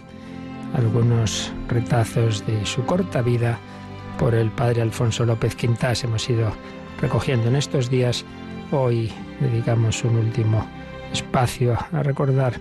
Algunos 0.72 1.52
retazos 1.66 2.46
de 2.46 2.64
su 2.66 2.86
corta 2.86 3.20
vida 3.20 3.58
por 4.16 4.32
el 4.36 4.52
padre 4.52 4.82
Alfonso 4.82 5.26
López 5.26 5.56
Quintas 5.56 6.04
hemos 6.04 6.30
ido 6.30 6.52
recogiendo 7.00 7.48
en 7.48 7.56
estos 7.56 7.90
días. 7.90 8.24
Hoy 8.70 9.10
dedicamos 9.40 10.04
un 10.04 10.18
último 10.18 10.64
espacio 11.12 11.76
a 11.90 12.04
recordar 12.04 12.60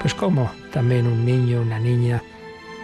pues 0.00 0.12
cómo 0.12 0.50
también 0.72 1.06
un 1.06 1.24
niño, 1.24 1.62
una 1.62 1.78
niña, 1.78 2.20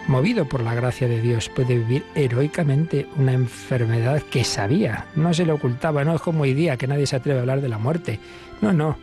movido 0.07 0.47
por 0.47 0.61
la 0.61 0.75
gracia 0.75 1.09
de 1.09 1.19
Dios, 1.19 1.49
puede 1.49 1.77
vivir 1.77 2.05
heroicamente 2.15 3.05
una 3.17 3.33
enfermedad 3.33 4.23
que 4.31 4.45
sabía, 4.45 5.07
no 5.17 5.33
se 5.33 5.45
le 5.45 5.51
ocultaba, 5.51 6.05
no 6.05 6.15
es 6.15 6.21
como 6.21 6.43
hoy 6.43 6.53
día 6.53 6.77
que 6.77 6.87
nadie 6.87 7.05
se 7.05 7.17
atreve 7.17 7.39
a 7.39 7.41
hablar 7.41 7.59
de 7.59 7.67
la 7.67 7.79
muerte. 7.79 8.21
No, 8.61 8.71
no, 8.71 8.95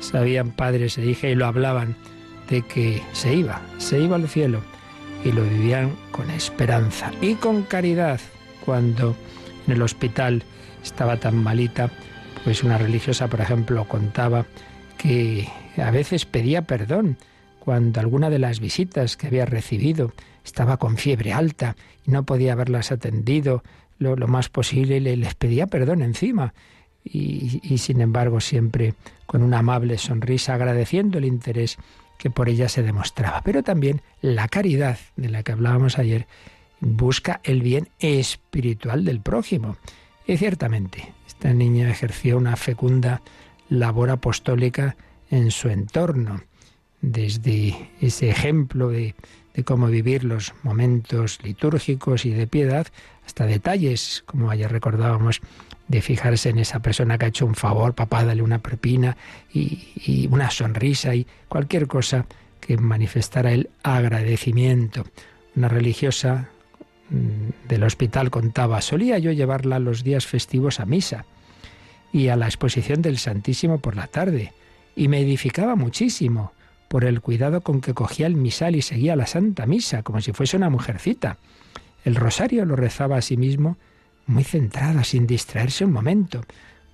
sabían 0.00 0.50
padres 0.50 0.98
e 0.98 1.06
hijas 1.06 1.30
y 1.30 1.34
lo 1.34 1.46
hablaban 1.46 1.96
de 2.48 2.62
que 2.62 3.02
se 3.12 3.34
iba, 3.34 3.60
se 3.78 4.00
iba 4.00 4.16
al 4.16 4.28
cielo 4.28 4.62
y 5.24 5.32
lo 5.32 5.42
vivían 5.44 5.96
con 6.10 6.30
esperanza 6.30 7.12
y 7.20 7.34
con 7.34 7.62
caridad. 7.62 8.20
Cuando 8.64 9.16
en 9.66 9.74
el 9.74 9.82
hospital 9.82 10.42
estaba 10.82 11.18
tan 11.18 11.42
malita, 11.42 11.90
pues 12.44 12.62
una 12.62 12.78
religiosa, 12.78 13.28
por 13.28 13.40
ejemplo, 13.40 13.86
contaba 13.86 14.46
que 14.96 15.48
a 15.76 15.90
veces 15.90 16.24
pedía 16.24 16.62
perdón 16.62 17.16
cuando 17.58 18.00
alguna 18.00 18.30
de 18.30 18.38
las 18.38 18.60
visitas 18.60 19.16
que 19.16 19.26
había 19.26 19.44
recibido 19.44 20.12
estaba 20.44 20.78
con 20.78 20.96
fiebre 20.96 21.32
alta 21.32 21.76
y 22.06 22.10
no 22.10 22.24
podía 22.24 22.52
haberlas 22.52 22.92
atendido 22.92 23.62
lo, 23.98 24.16
más 24.28 24.48
posible, 24.48 25.00
le, 25.00 25.16
les 25.16 25.34
pedía 25.34 25.66
perdón 25.66 26.02
encima 26.02 26.54
y, 27.04 27.78
sin 27.78 28.00
embargo 28.00 28.40
siempre 28.40 28.94
con 29.26 29.42
una 29.42 29.60
amable 29.60 29.98
sonrisa 29.98 30.54
agradeciendo 30.54 31.18
el 31.18 31.24
interés 31.24 31.78
que 32.18 32.30
por 32.30 32.48
ella 32.48 32.68
se 32.68 32.82
demostraba. 32.82 33.42
Pero 33.44 33.62
también 33.62 34.02
la 34.20 34.48
caridad 34.48 34.98
de 35.16 35.28
la 35.28 35.42
que 35.42 35.52
hablábamos 35.52 35.98
ayer 35.98 36.26
busca 36.80 37.40
el 37.44 37.62
bien 37.62 37.88
espiritual 37.98 39.04
del 39.04 39.20
prójimo. 39.20 39.76
Y 40.26 40.36
ciertamente, 40.36 41.12
esta 41.26 41.52
niña 41.52 41.90
ejerció 41.90 42.36
una 42.36 42.56
fecunda 42.56 43.22
labor 43.68 44.10
apostólica 44.10 44.96
en 45.30 45.50
su 45.50 45.68
entorno, 45.68 46.42
desde 47.00 47.90
ese 48.00 48.30
ejemplo 48.30 48.88
de, 48.88 49.14
de 49.54 49.64
cómo 49.64 49.86
vivir 49.86 50.24
los 50.24 50.54
momentos 50.62 51.38
litúrgicos 51.42 52.24
y 52.24 52.30
de 52.30 52.46
piedad, 52.46 52.86
hasta 53.24 53.46
detalles, 53.46 54.22
como 54.26 54.50
ayer 54.50 54.70
recordábamos, 54.70 55.40
de 55.88 56.02
fijarse 56.02 56.50
en 56.50 56.58
esa 56.58 56.80
persona 56.80 57.18
que 57.18 57.24
ha 57.24 57.28
hecho 57.28 57.46
un 57.46 57.54
favor, 57.54 57.94
papá, 57.94 58.24
dale 58.24 58.42
una 58.42 58.58
propina 58.58 59.16
y, 59.52 60.28
una 60.30 60.50
sonrisa 60.50 61.14
y 61.14 61.26
cualquier 61.48 61.86
cosa 61.86 62.26
que 62.60 62.76
manifestara 62.76 63.52
el 63.52 63.70
agradecimiento. 63.82 65.04
Una 65.56 65.68
religiosa 65.68 66.50
mm, 67.08 67.68
del 67.68 67.82
hospital 67.84 68.30
contaba, 68.30 68.82
solía 68.82 69.18
yo 69.18 69.32
llevarla 69.32 69.78
los 69.78 70.04
días 70.04 70.26
festivos 70.26 70.78
a 70.78 70.84
misa 70.84 71.24
y 72.12 72.28
a 72.28 72.36
la 72.36 72.46
exposición 72.46 73.00
del 73.00 73.18
Santísimo 73.18 73.78
por 73.78 73.96
la 73.96 74.06
tarde, 74.06 74.52
y 74.94 75.08
me 75.08 75.20
edificaba 75.20 75.74
muchísimo 75.74 76.52
por 76.88 77.04
el 77.04 77.20
cuidado 77.20 77.60
con 77.60 77.80
que 77.80 77.94
cogía 77.94 78.26
el 78.26 78.34
misal 78.34 78.76
y 78.76 78.82
seguía 78.82 79.14
la 79.14 79.26
Santa 79.26 79.66
Misa, 79.66 80.02
como 80.02 80.20
si 80.20 80.32
fuese 80.32 80.56
una 80.56 80.70
mujercita. 80.70 81.36
El 82.04 82.14
rosario 82.14 82.64
lo 82.64 82.76
rezaba 82.76 83.18
a 83.18 83.22
sí 83.22 83.36
mismo 83.36 83.76
muy 84.28 84.44
centrada, 84.44 85.02
sin 85.04 85.26
distraerse 85.26 85.84
un 85.84 85.92
momento. 85.92 86.44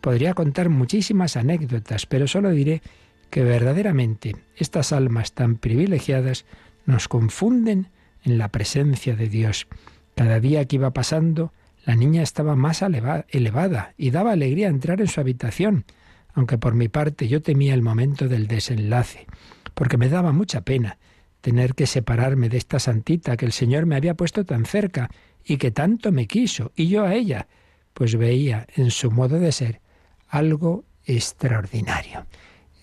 Podría 0.00 0.34
contar 0.34 0.68
muchísimas 0.68 1.36
anécdotas, 1.36 2.06
pero 2.06 2.26
solo 2.26 2.50
diré 2.50 2.82
que 3.30 3.42
verdaderamente 3.42 4.36
estas 4.56 4.92
almas 4.92 5.32
tan 5.32 5.56
privilegiadas 5.56 6.46
nos 6.86 7.08
confunden 7.08 7.88
en 8.22 8.38
la 8.38 8.48
presencia 8.48 9.16
de 9.16 9.28
Dios. 9.28 9.66
Cada 10.14 10.40
día 10.40 10.64
que 10.64 10.76
iba 10.76 10.92
pasando, 10.92 11.52
la 11.84 11.96
niña 11.96 12.22
estaba 12.22 12.56
más 12.56 12.82
elevada 12.82 13.94
y 13.96 14.10
daba 14.10 14.32
alegría 14.32 14.68
entrar 14.68 15.00
en 15.00 15.08
su 15.08 15.20
habitación, 15.20 15.84
aunque 16.32 16.58
por 16.58 16.74
mi 16.74 16.88
parte 16.88 17.28
yo 17.28 17.42
temía 17.42 17.74
el 17.74 17.82
momento 17.82 18.28
del 18.28 18.46
desenlace, 18.46 19.26
porque 19.74 19.98
me 19.98 20.08
daba 20.08 20.32
mucha 20.32 20.62
pena 20.62 20.98
tener 21.40 21.74
que 21.74 21.86
separarme 21.86 22.48
de 22.48 22.56
esta 22.56 22.78
santita 22.78 23.36
que 23.36 23.44
el 23.44 23.52
Señor 23.52 23.84
me 23.84 23.96
había 23.96 24.14
puesto 24.14 24.44
tan 24.44 24.64
cerca 24.64 25.10
y 25.44 25.56
que 25.56 25.70
tanto 25.70 26.12
me 26.12 26.26
quiso, 26.26 26.72
y 26.74 26.88
yo 26.88 27.04
a 27.04 27.14
ella, 27.14 27.46
pues 27.92 28.16
veía 28.16 28.66
en 28.76 28.90
su 28.90 29.10
modo 29.10 29.38
de 29.38 29.52
ser 29.52 29.80
algo 30.28 30.84
extraordinario. 31.04 32.26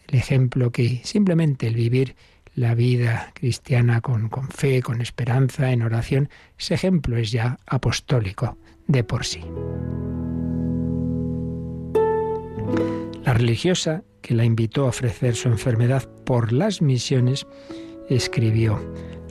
El 0.08 0.20
ejemplo 0.20 0.72
que 0.72 1.02
simplemente 1.04 1.68
el 1.68 1.76
vivir 1.76 2.16
la 2.56 2.76
vida 2.76 3.32
cristiana 3.34 4.02
con, 4.02 4.30
con 4.30 4.50
fe, 4.50 4.82
con 4.82 5.02
esperanza, 5.02 5.72
en 5.72 5.82
oración, 5.82 6.30
ese 6.58 6.74
ejemplo 6.74 7.18
es 7.18 7.32
ya 7.32 7.60
apostólico 7.66 8.58
de 8.88 9.04
por 9.04 9.26
sí. 9.26 9.42
La 13.24 13.34
religiosa 13.34 14.04
que 14.22 14.34
la 14.36 14.44
invitó 14.44 14.86
a 14.86 14.90
ofrecer 14.90 15.36
su 15.36 15.48
enfermedad 15.48 16.10
por 16.26 16.52
las 16.52 16.82
misiones 16.82 17.48
escribió, 18.10 18.80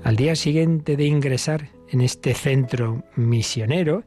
al 0.03 0.17
día 0.17 0.35
siguiente 0.35 0.97
de 0.97 1.05
ingresar 1.05 1.69
en 1.91 2.01
este 2.01 2.35
centro 2.35 3.05
misionero, 3.17 4.05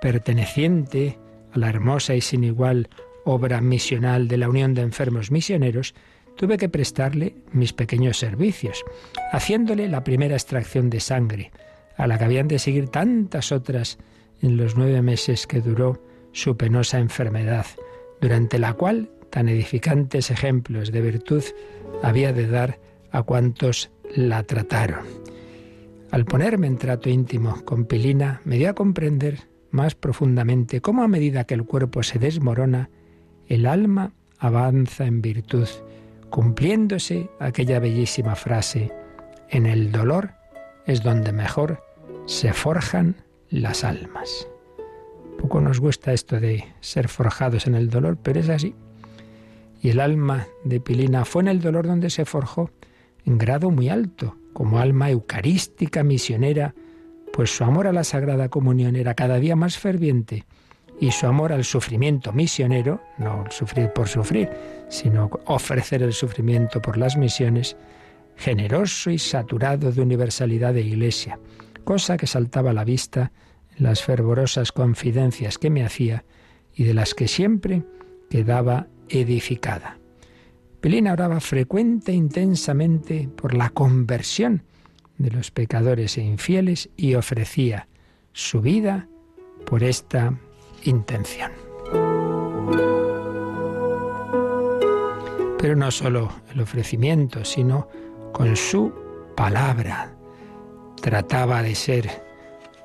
perteneciente 0.00 1.18
a 1.52 1.58
la 1.58 1.68
hermosa 1.68 2.14
y 2.14 2.20
sin 2.20 2.44
igual 2.44 2.88
obra 3.24 3.60
misional 3.60 4.28
de 4.28 4.38
la 4.38 4.48
Unión 4.48 4.74
de 4.74 4.82
Enfermos 4.82 5.30
Misioneros, 5.30 5.94
tuve 6.36 6.58
que 6.58 6.68
prestarle 6.68 7.34
mis 7.52 7.72
pequeños 7.72 8.18
servicios, 8.18 8.84
haciéndole 9.32 9.88
la 9.88 10.04
primera 10.04 10.34
extracción 10.34 10.90
de 10.90 11.00
sangre, 11.00 11.50
a 11.96 12.06
la 12.06 12.18
que 12.18 12.24
habían 12.24 12.46
de 12.46 12.58
seguir 12.58 12.88
tantas 12.88 13.52
otras 13.52 13.98
en 14.42 14.56
los 14.56 14.76
nueve 14.76 15.02
meses 15.02 15.46
que 15.46 15.60
duró 15.60 16.02
su 16.32 16.56
penosa 16.56 16.98
enfermedad, 16.98 17.66
durante 18.20 18.58
la 18.58 18.74
cual 18.74 19.10
tan 19.30 19.48
edificantes 19.48 20.30
ejemplos 20.30 20.92
de 20.92 21.00
virtud 21.00 21.42
había 22.02 22.32
de 22.32 22.46
dar 22.46 22.78
a 23.10 23.22
cuantos 23.22 23.90
la 24.14 24.42
trataron. 24.42 25.25
Al 26.16 26.24
ponerme 26.24 26.66
en 26.66 26.78
trato 26.78 27.10
íntimo 27.10 27.62
con 27.66 27.84
Pilina, 27.84 28.40
me 28.46 28.56
dio 28.56 28.70
a 28.70 28.72
comprender 28.72 29.48
más 29.70 29.94
profundamente 29.94 30.80
cómo 30.80 31.02
a 31.02 31.08
medida 31.08 31.44
que 31.44 31.52
el 31.52 31.66
cuerpo 31.66 32.02
se 32.02 32.18
desmorona, 32.18 32.88
el 33.48 33.66
alma 33.66 34.14
avanza 34.38 35.04
en 35.04 35.20
virtud, 35.20 35.68
cumpliéndose 36.30 37.28
aquella 37.38 37.80
bellísima 37.80 38.34
frase, 38.34 38.94
en 39.50 39.66
el 39.66 39.92
dolor 39.92 40.30
es 40.86 41.02
donde 41.02 41.32
mejor 41.32 41.82
se 42.24 42.54
forjan 42.54 43.16
las 43.50 43.84
almas. 43.84 44.48
Poco 45.38 45.60
nos 45.60 45.80
gusta 45.80 46.14
esto 46.14 46.40
de 46.40 46.64
ser 46.80 47.08
forjados 47.08 47.66
en 47.66 47.74
el 47.74 47.90
dolor, 47.90 48.16
pero 48.22 48.40
es 48.40 48.48
así. 48.48 48.74
Y 49.82 49.90
el 49.90 50.00
alma 50.00 50.46
de 50.64 50.80
Pilina 50.80 51.26
fue 51.26 51.42
en 51.42 51.48
el 51.48 51.60
dolor 51.60 51.86
donde 51.86 52.08
se 52.08 52.24
forjó 52.24 52.70
en 53.26 53.36
grado 53.36 53.70
muy 53.70 53.90
alto, 53.90 54.34
como 54.56 54.78
alma 54.78 55.10
eucarística 55.10 56.02
misionera, 56.02 56.74
pues 57.30 57.54
su 57.54 57.62
amor 57.62 57.86
a 57.86 57.92
la 57.92 58.04
Sagrada 58.04 58.48
Comunión 58.48 58.96
era 58.96 59.12
cada 59.12 59.38
día 59.38 59.54
más 59.54 59.76
ferviente 59.76 60.46
y 60.98 61.10
su 61.10 61.26
amor 61.26 61.52
al 61.52 61.62
sufrimiento 61.62 62.32
misionero, 62.32 63.02
no 63.18 63.44
sufrir 63.50 63.92
por 63.92 64.08
sufrir, 64.08 64.48
sino 64.88 65.28
ofrecer 65.44 66.02
el 66.02 66.14
sufrimiento 66.14 66.80
por 66.80 66.96
las 66.96 67.18
misiones, 67.18 67.76
generoso 68.34 69.10
y 69.10 69.18
saturado 69.18 69.92
de 69.92 70.00
universalidad 70.00 70.72
de 70.72 70.80
Iglesia, 70.80 71.38
cosa 71.84 72.16
que 72.16 72.26
saltaba 72.26 72.70
a 72.70 72.72
la 72.72 72.84
vista 72.84 73.32
en 73.76 73.84
las 73.84 74.02
fervorosas 74.02 74.72
confidencias 74.72 75.58
que 75.58 75.68
me 75.68 75.84
hacía 75.84 76.24
y 76.74 76.84
de 76.84 76.94
las 76.94 77.12
que 77.12 77.28
siempre 77.28 77.82
quedaba 78.30 78.86
edificada. 79.10 79.98
Pelina 80.80 81.12
oraba 81.12 81.40
frecuente 81.40 82.12
e 82.12 82.14
intensamente 82.14 83.28
por 83.34 83.54
la 83.54 83.70
conversión 83.70 84.62
de 85.18 85.30
los 85.30 85.50
pecadores 85.50 86.18
e 86.18 86.22
infieles 86.22 86.90
y 86.96 87.14
ofrecía 87.14 87.88
su 88.32 88.60
vida 88.60 89.08
por 89.64 89.82
esta 89.82 90.38
intención. 90.84 91.52
Pero 95.58 95.74
no 95.74 95.90
solo 95.90 96.30
el 96.52 96.60
ofrecimiento, 96.60 97.44
sino 97.44 97.88
con 98.32 98.54
su 98.56 98.92
palabra. 99.34 100.12
Trataba 101.00 101.62
de 101.62 101.74
ser 101.74 102.22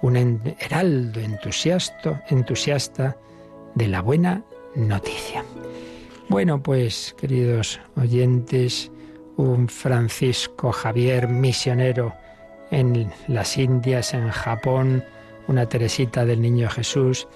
un 0.01 0.15
heraldo 0.59 1.19
entusiasta, 1.19 2.23
entusiasta 2.29 3.17
de 3.75 3.87
la 3.87 4.01
buena 4.01 4.43
noticia. 4.75 5.43
Bueno, 6.31 6.63
pues, 6.63 7.13
queridos 7.19 7.81
oyentes, 7.97 8.89
un 9.35 9.67
Francisco 9.67 10.71
Javier 10.71 11.27
misionero 11.27 12.13
en 12.71 13.11
las 13.27 13.57
Indias, 13.57 14.13
en 14.13 14.29
Japón, 14.29 15.03
una 15.49 15.67
Teresita 15.67 16.23
del 16.23 16.39
Niño 16.39 16.69
Jesús, 16.69 17.27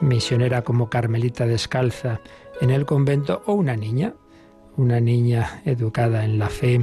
misionera 0.00 0.62
como 0.62 0.88
Carmelita 0.88 1.48
descalza 1.48 2.20
en 2.60 2.70
el 2.70 2.86
convento, 2.86 3.42
o 3.46 3.54
una 3.54 3.74
niña, 3.74 4.14
una 4.76 5.00
niña 5.00 5.60
educada 5.64 6.24
en 6.24 6.38
la 6.38 6.48
fe, 6.48 6.80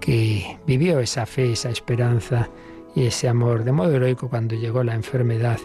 que 0.00 0.58
vivió 0.66 1.00
esa 1.00 1.24
fe, 1.24 1.52
esa 1.52 1.70
esperanza 1.70 2.50
y 2.94 3.06
ese 3.06 3.28
amor 3.28 3.64
de 3.64 3.72
modo 3.72 3.94
heroico 3.94 4.28
cuando 4.28 4.56
llegó 4.56 4.84
la 4.84 4.94
enfermedad 4.94 5.58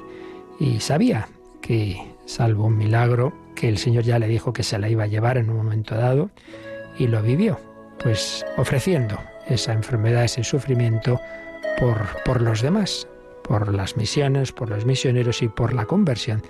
y 0.57 0.79
sabía 0.79 1.27
que, 1.59 2.15
salvo 2.25 2.67
un 2.67 2.77
milagro, 2.77 3.42
que 3.53 3.69
el 3.69 3.77
Señor 3.77 4.03
ya 4.03 4.19
le 4.19 4.27
dijo 4.27 4.53
que 4.53 4.63
se 4.63 4.79
la 4.79 4.89
iba 4.89 5.03
a 5.03 5.07
llevar 5.07 5.37
en 5.37 5.49
un 5.49 5.57
momento 5.57 5.95
dado 5.95 6.29
y 6.97 7.07
lo 7.07 7.21
vivió, 7.21 7.59
pues 8.01 8.45
ofreciendo 8.57 9.17
esa 9.47 9.73
enfermedad, 9.73 10.23
ese 10.23 10.43
sufrimiento 10.43 11.19
por, 11.79 11.97
por 12.23 12.41
los 12.41 12.61
demás, 12.61 13.07
por 13.43 13.73
las 13.73 13.97
misiones, 13.97 14.51
por 14.51 14.69
los 14.69 14.85
misioneros 14.85 15.41
y 15.41 15.47
por 15.47 15.73
la 15.73 15.85
conversión 15.85 16.41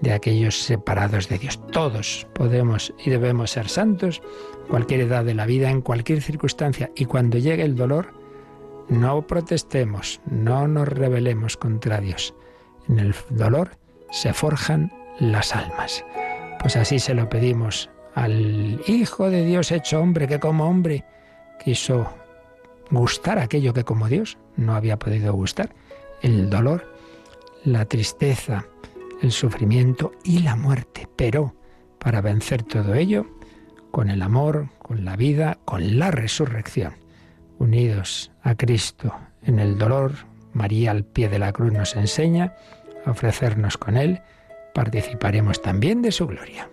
de 0.00 0.12
aquellos 0.12 0.56
separados 0.62 1.28
de 1.28 1.38
Dios. 1.38 1.60
Todos 1.72 2.26
podemos 2.34 2.92
y 3.04 3.10
debemos 3.10 3.50
ser 3.50 3.68
santos, 3.68 4.22
cualquier 4.68 5.00
edad 5.00 5.24
de 5.24 5.34
la 5.34 5.46
vida, 5.46 5.70
en 5.70 5.82
cualquier 5.82 6.22
circunstancia, 6.22 6.90
y 6.94 7.06
cuando 7.06 7.38
llegue 7.38 7.64
el 7.64 7.74
dolor, 7.74 8.12
no 8.88 9.26
protestemos, 9.26 10.20
no 10.30 10.66
nos 10.68 10.88
rebelemos 10.88 11.56
contra 11.56 12.00
Dios. 12.00 12.34
En 12.88 12.98
el 12.98 13.14
dolor 13.30 13.72
se 14.10 14.32
forjan 14.32 14.92
las 15.20 15.54
almas. 15.54 16.04
Pues 16.60 16.76
así 16.76 16.98
se 16.98 17.14
lo 17.14 17.28
pedimos 17.28 17.90
al 18.14 18.80
Hijo 18.86 19.30
de 19.30 19.44
Dios 19.44 19.70
hecho 19.70 20.00
hombre, 20.00 20.26
que 20.26 20.40
como 20.40 20.68
hombre 20.68 21.04
quiso 21.64 22.12
gustar 22.90 23.38
aquello 23.38 23.72
que 23.72 23.84
como 23.84 24.08
Dios 24.08 24.38
no 24.56 24.74
había 24.74 24.98
podido 24.98 25.32
gustar, 25.34 25.74
el 26.22 26.50
dolor, 26.50 26.92
la 27.64 27.84
tristeza, 27.84 28.64
el 29.22 29.30
sufrimiento 29.30 30.12
y 30.24 30.40
la 30.40 30.56
muerte. 30.56 31.08
Pero 31.16 31.54
para 31.98 32.20
vencer 32.20 32.62
todo 32.62 32.94
ello, 32.94 33.26
con 33.90 34.10
el 34.10 34.22
amor, 34.22 34.68
con 34.78 35.04
la 35.04 35.16
vida, 35.16 35.58
con 35.64 35.98
la 35.98 36.10
resurrección, 36.10 36.94
unidos 37.58 38.32
a 38.42 38.54
Cristo 38.54 39.14
en 39.42 39.58
el 39.58 39.78
dolor, 39.78 40.12
María 40.52 40.90
al 40.90 41.04
pie 41.04 41.28
de 41.28 41.38
la 41.38 41.52
cruz 41.52 41.72
nos 41.72 41.94
enseña 41.94 42.54
a 43.04 43.10
ofrecernos 43.10 43.76
con 43.76 43.96
Él, 43.96 44.20
participaremos 44.78 45.60
también 45.60 46.02
de 46.02 46.12
su 46.12 46.28
gloria. 46.28 46.70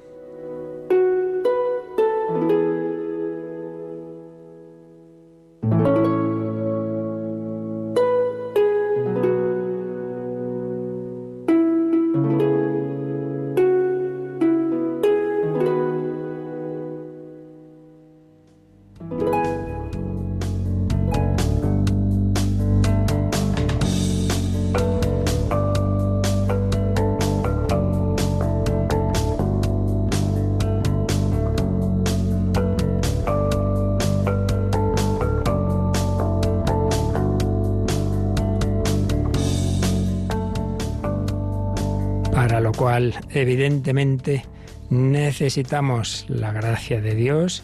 Evidentemente 43.42 44.46
necesitamos 44.90 46.26
la 46.28 46.52
gracia 46.52 47.02
de 47.02 47.16
Dios, 47.16 47.64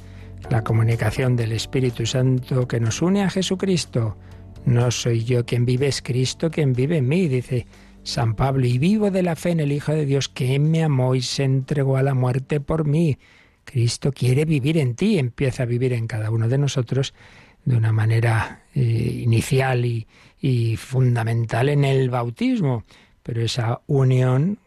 la 0.50 0.64
comunicación 0.64 1.36
del 1.36 1.52
Espíritu 1.52 2.06
Santo 2.06 2.68
que 2.68 2.80
nos 2.80 3.02
une 3.02 3.24
a 3.24 3.30
Jesucristo. 3.30 4.18
No 4.66 4.92
soy 4.92 5.24
yo 5.24 5.46
quien 5.46 5.66
vive, 5.66 5.88
es 5.88 6.02
Cristo 6.02 6.52
quien 6.52 6.74
vive 6.74 6.98
en 6.98 7.08
mí, 7.08 7.28
dice 7.28 7.66
San 8.04 8.36
Pablo, 8.36 8.66
y 8.66 8.78
vivo 8.78 9.12
de 9.12 9.24
la 9.24 9.36
fe 9.36 9.52
en 9.52 9.60
el 9.60 9.72
Hijo 9.72 9.92
de 9.94 10.06
Dios 10.06 10.30
que 10.30 10.58
me 10.60 10.84
amó 10.84 11.16
y 11.16 11.22
se 11.22 11.44
entregó 11.44 11.98
a 11.98 12.04
la 12.04 12.14
muerte 12.14 12.60
por 12.60 12.86
mí. 12.86 13.18
Cristo 13.64 14.12
quiere 14.12 14.46
vivir 14.46 14.78
en 14.78 14.96
ti, 14.96 15.20
empieza 15.20 15.64
a 15.64 15.68
vivir 15.68 15.94
en 15.94 16.08
cada 16.08 16.32
uno 16.32 16.48
de 16.48 16.58
nosotros 16.58 17.14
de 17.64 17.76
una 17.76 17.92
manera 17.92 18.64
eh, 18.74 18.80
inicial 18.82 19.86
y, 19.86 20.08
y 20.40 20.78
fundamental 20.78 21.70
en 21.70 21.86
el 21.86 22.10
bautismo, 22.10 22.84
pero 23.22 23.42
esa 23.42 23.82
unión 23.86 24.58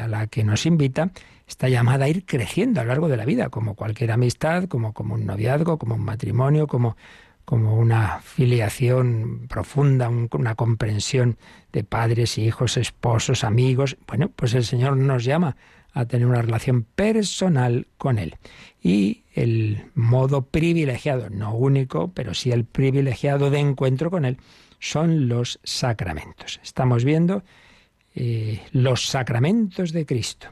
a 0.00 0.08
la 0.08 0.26
que 0.26 0.44
nos 0.44 0.66
invita, 0.66 1.10
está 1.46 1.68
llamada 1.68 2.06
a 2.06 2.08
ir 2.08 2.24
creciendo 2.24 2.80
a 2.80 2.84
lo 2.84 2.88
largo 2.88 3.08
de 3.08 3.16
la 3.16 3.24
vida, 3.24 3.48
como 3.48 3.74
cualquier 3.74 4.12
amistad, 4.12 4.64
como, 4.64 4.92
como 4.92 5.14
un 5.14 5.26
noviazgo, 5.26 5.78
como 5.78 5.94
un 5.94 6.04
matrimonio, 6.04 6.66
como, 6.66 6.96
como 7.44 7.76
una 7.76 8.20
filiación 8.20 9.46
profunda, 9.48 10.08
una 10.08 10.54
comprensión 10.54 11.36
de 11.72 11.84
padres, 11.84 12.38
hijos, 12.38 12.76
esposos, 12.76 13.44
amigos. 13.44 13.96
Bueno, 14.06 14.30
pues 14.34 14.54
el 14.54 14.64
Señor 14.64 14.96
nos 14.96 15.24
llama 15.24 15.56
a 15.92 16.06
tener 16.06 16.26
una 16.26 16.42
relación 16.42 16.82
personal 16.82 17.86
con 17.98 18.18
Él. 18.18 18.36
Y 18.82 19.22
el 19.32 19.90
modo 19.94 20.42
privilegiado, 20.42 21.30
no 21.30 21.54
único, 21.54 22.12
pero 22.12 22.34
sí 22.34 22.50
el 22.50 22.64
privilegiado 22.64 23.50
de 23.50 23.60
encuentro 23.60 24.10
con 24.10 24.24
Él, 24.24 24.38
son 24.80 25.28
los 25.28 25.60
sacramentos. 25.62 26.60
Estamos 26.62 27.04
viendo 27.04 27.42
eh, 28.14 28.62
los 28.72 29.06
sacramentos 29.06 29.92
de 29.92 30.06
Cristo, 30.06 30.48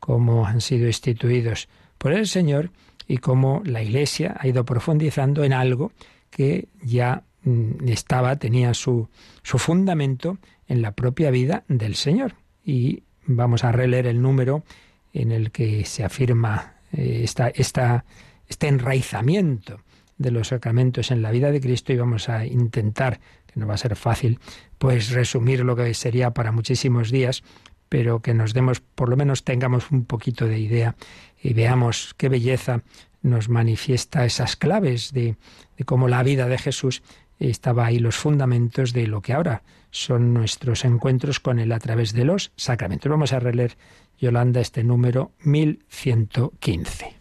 cómo 0.00 0.46
han 0.46 0.60
sido 0.60 0.86
instituidos 0.86 1.68
por 1.98 2.12
el 2.12 2.26
Señor 2.26 2.70
y 3.08 3.18
cómo 3.18 3.62
la 3.64 3.82
Iglesia 3.82 4.36
ha 4.38 4.48
ido 4.48 4.64
profundizando 4.64 5.44
en 5.44 5.52
algo 5.52 5.92
que 6.30 6.68
ya 6.82 7.22
mm, 7.42 7.88
estaba, 7.88 8.36
tenía 8.36 8.74
su, 8.74 9.08
su 9.42 9.58
fundamento 9.58 10.38
en 10.68 10.82
la 10.82 10.92
propia 10.92 11.30
vida 11.30 11.64
del 11.68 11.94
Señor. 11.94 12.34
Y 12.64 13.04
vamos 13.26 13.64
a 13.64 13.72
releer 13.72 14.06
el 14.06 14.20
número 14.20 14.64
en 15.12 15.32
el 15.32 15.50
que 15.50 15.84
se 15.84 16.04
afirma 16.04 16.74
eh, 16.92 17.22
esta, 17.24 17.48
este 17.48 18.68
enraizamiento 18.68 19.80
de 20.18 20.30
los 20.30 20.48
sacramentos 20.48 21.10
en 21.10 21.22
la 21.22 21.30
vida 21.30 21.50
de 21.50 21.60
Cristo 21.60 21.92
y 21.92 21.96
vamos 21.96 22.28
a 22.28 22.46
intentar, 22.46 23.20
no 23.56 23.66
va 23.66 23.74
a 23.74 23.78
ser 23.78 23.96
fácil, 23.96 24.38
pues 24.78 25.10
resumir 25.10 25.64
lo 25.64 25.74
que 25.74 25.92
sería 25.94 26.30
para 26.30 26.52
muchísimos 26.52 27.10
días, 27.10 27.42
pero 27.88 28.20
que 28.20 28.34
nos 28.34 28.52
demos, 28.52 28.80
por 28.80 29.08
lo 29.08 29.16
menos 29.16 29.42
tengamos 29.42 29.90
un 29.90 30.04
poquito 30.04 30.46
de 30.46 30.58
idea 30.58 30.94
y 31.42 31.54
veamos 31.54 32.14
qué 32.16 32.28
belleza 32.28 32.82
nos 33.22 33.48
manifiesta 33.48 34.24
esas 34.24 34.56
claves 34.56 35.12
de, 35.12 35.36
de 35.76 35.84
cómo 35.84 36.06
la 36.06 36.22
vida 36.22 36.48
de 36.48 36.58
Jesús 36.58 37.02
estaba 37.38 37.86
ahí 37.86 37.98
los 37.98 38.16
fundamentos 38.16 38.92
de 38.92 39.06
lo 39.06 39.20
que 39.20 39.32
ahora 39.32 39.62
son 39.90 40.34
nuestros 40.34 40.84
encuentros 40.84 41.40
con 41.40 41.58
Él 41.58 41.72
a 41.72 41.78
través 41.78 42.12
de 42.12 42.24
los 42.24 42.52
sacramentos. 42.56 43.10
Vamos 43.10 43.32
a 43.32 43.40
releer, 43.40 43.76
Yolanda, 44.18 44.60
este 44.60 44.84
número 44.84 45.32
1115. 45.40 47.16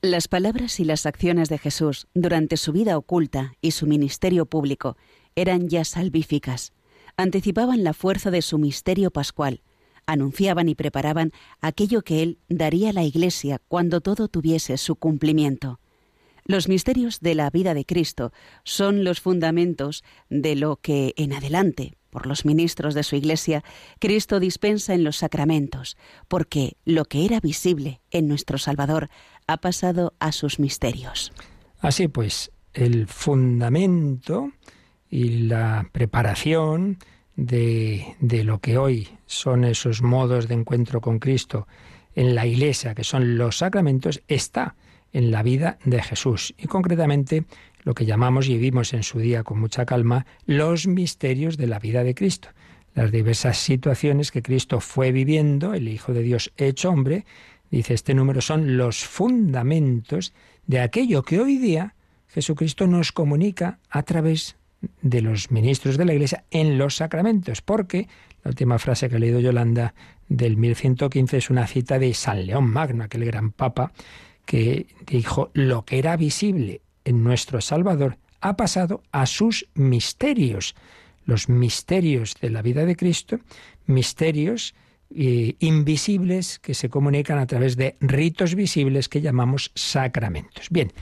Las 0.00 0.26
palabras 0.26 0.80
y 0.80 0.84
las 0.84 1.06
acciones 1.06 1.48
de 1.48 1.58
Jesús 1.58 2.08
durante 2.12 2.56
su 2.56 2.72
vida 2.72 2.98
oculta 2.98 3.52
y 3.60 3.70
su 3.70 3.86
ministerio 3.86 4.46
público 4.46 4.96
eran 5.36 5.68
ya 5.68 5.84
salvíficas, 5.84 6.72
anticipaban 7.16 7.84
la 7.84 7.92
fuerza 7.92 8.30
de 8.30 8.42
su 8.42 8.58
misterio 8.58 9.10
pascual, 9.10 9.62
anunciaban 10.06 10.68
y 10.68 10.74
preparaban 10.74 11.32
aquello 11.60 12.02
que 12.02 12.22
él 12.22 12.38
daría 12.48 12.90
a 12.90 12.92
la 12.92 13.04
Iglesia 13.04 13.60
cuando 13.68 14.00
todo 14.00 14.28
tuviese 14.28 14.76
su 14.76 14.96
cumplimiento. 14.96 15.80
Los 16.44 16.68
misterios 16.68 17.20
de 17.20 17.36
la 17.36 17.50
vida 17.50 17.72
de 17.72 17.84
Cristo 17.84 18.32
son 18.64 19.04
los 19.04 19.20
fundamentos 19.20 20.02
de 20.28 20.56
lo 20.56 20.76
que 20.76 21.14
en 21.16 21.32
adelante, 21.32 21.94
por 22.10 22.26
los 22.26 22.44
ministros 22.44 22.94
de 22.94 23.04
su 23.04 23.14
Iglesia, 23.14 23.62
Cristo 24.00 24.40
dispensa 24.40 24.92
en 24.92 25.04
los 25.04 25.18
sacramentos, 25.18 25.96
porque 26.26 26.76
lo 26.84 27.04
que 27.04 27.24
era 27.24 27.38
visible 27.38 28.00
en 28.10 28.26
nuestro 28.26 28.58
Salvador 28.58 29.08
ha 29.46 29.58
pasado 29.58 30.14
a 30.18 30.32
sus 30.32 30.58
misterios. 30.58 31.32
Así 31.78 32.08
pues, 32.08 32.50
el 32.74 33.06
fundamento 33.06 34.52
y 35.12 35.28
la 35.42 35.90
preparación 35.92 36.96
de, 37.36 38.16
de, 38.18 38.44
lo 38.44 38.60
que 38.60 38.78
hoy 38.78 39.10
son 39.26 39.64
esos 39.64 40.00
modos 40.00 40.48
de 40.48 40.54
encuentro 40.54 41.02
con 41.02 41.18
Cristo 41.18 41.68
en 42.14 42.34
la 42.34 42.46
Iglesia, 42.46 42.94
que 42.94 43.04
son 43.04 43.36
los 43.36 43.58
sacramentos, 43.58 44.22
está 44.26 44.74
en 45.12 45.30
la 45.30 45.42
vida 45.42 45.76
de 45.84 46.02
Jesús. 46.02 46.54
Y 46.56 46.66
concretamente 46.66 47.44
lo 47.82 47.92
que 47.92 48.06
llamamos 48.06 48.48
y 48.48 48.56
vimos 48.56 48.94
en 48.94 49.02
su 49.02 49.18
día 49.18 49.42
con 49.42 49.60
mucha 49.60 49.84
calma 49.84 50.24
los 50.46 50.86
misterios 50.86 51.58
de 51.58 51.66
la 51.66 51.78
vida 51.78 52.04
de 52.04 52.14
Cristo, 52.14 52.48
las 52.94 53.12
diversas 53.12 53.58
situaciones 53.58 54.30
que 54.30 54.42
Cristo 54.42 54.80
fue 54.80 55.12
viviendo, 55.12 55.74
el 55.74 55.88
Hijo 55.88 56.14
de 56.14 56.22
Dios 56.22 56.52
hecho 56.56 56.88
hombre, 56.88 57.26
dice 57.70 57.92
este 57.92 58.14
número 58.14 58.40
son 58.40 58.78
los 58.78 59.04
fundamentos 59.04 60.32
de 60.66 60.80
aquello 60.80 61.22
que 61.22 61.38
hoy 61.38 61.58
día 61.58 61.96
Jesucristo 62.28 62.86
nos 62.86 63.12
comunica 63.12 63.78
a 63.90 64.04
través 64.04 64.56
de 65.00 65.20
los 65.20 65.50
ministros 65.50 65.96
de 65.96 66.04
la 66.04 66.12
Iglesia 66.12 66.44
en 66.50 66.78
los 66.78 66.96
sacramentos, 66.96 67.62
porque 67.62 68.08
la 68.44 68.50
última 68.50 68.78
frase 68.78 69.08
que 69.08 69.16
ha 69.16 69.18
leído 69.18 69.40
Yolanda 69.40 69.94
del 70.28 70.56
1115 70.56 71.36
es 71.36 71.50
una 71.50 71.66
cita 71.66 71.98
de 71.98 72.14
San 72.14 72.46
León 72.46 72.68
Magno, 72.68 73.04
aquel 73.04 73.24
gran 73.24 73.52
papa 73.52 73.92
que 74.44 74.86
dijo 75.06 75.50
lo 75.54 75.84
que 75.84 75.98
era 75.98 76.16
visible 76.16 76.82
en 77.04 77.22
nuestro 77.22 77.60
Salvador 77.60 78.18
ha 78.40 78.56
pasado 78.56 79.02
a 79.12 79.26
sus 79.26 79.68
misterios, 79.74 80.74
los 81.24 81.48
misterios 81.48 82.34
de 82.40 82.50
la 82.50 82.62
vida 82.62 82.84
de 82.84 82.96
Cristo, 82.96 83.38
misterios 83.86 84.74
invisibles 85.58 86.58
que 86.58 86.74
se 86.74 86.88
comunican 86.88 87.38
a 87.38 87.46
través 87.46 87.76
de 87.76 87.96
ritos 88.00 88.54
visibles 88.54 89.08
que 89.08 89.20
llamamos 89.20 89.70
sacramentos. 89.74 90.68
Bien, 90.70 90.92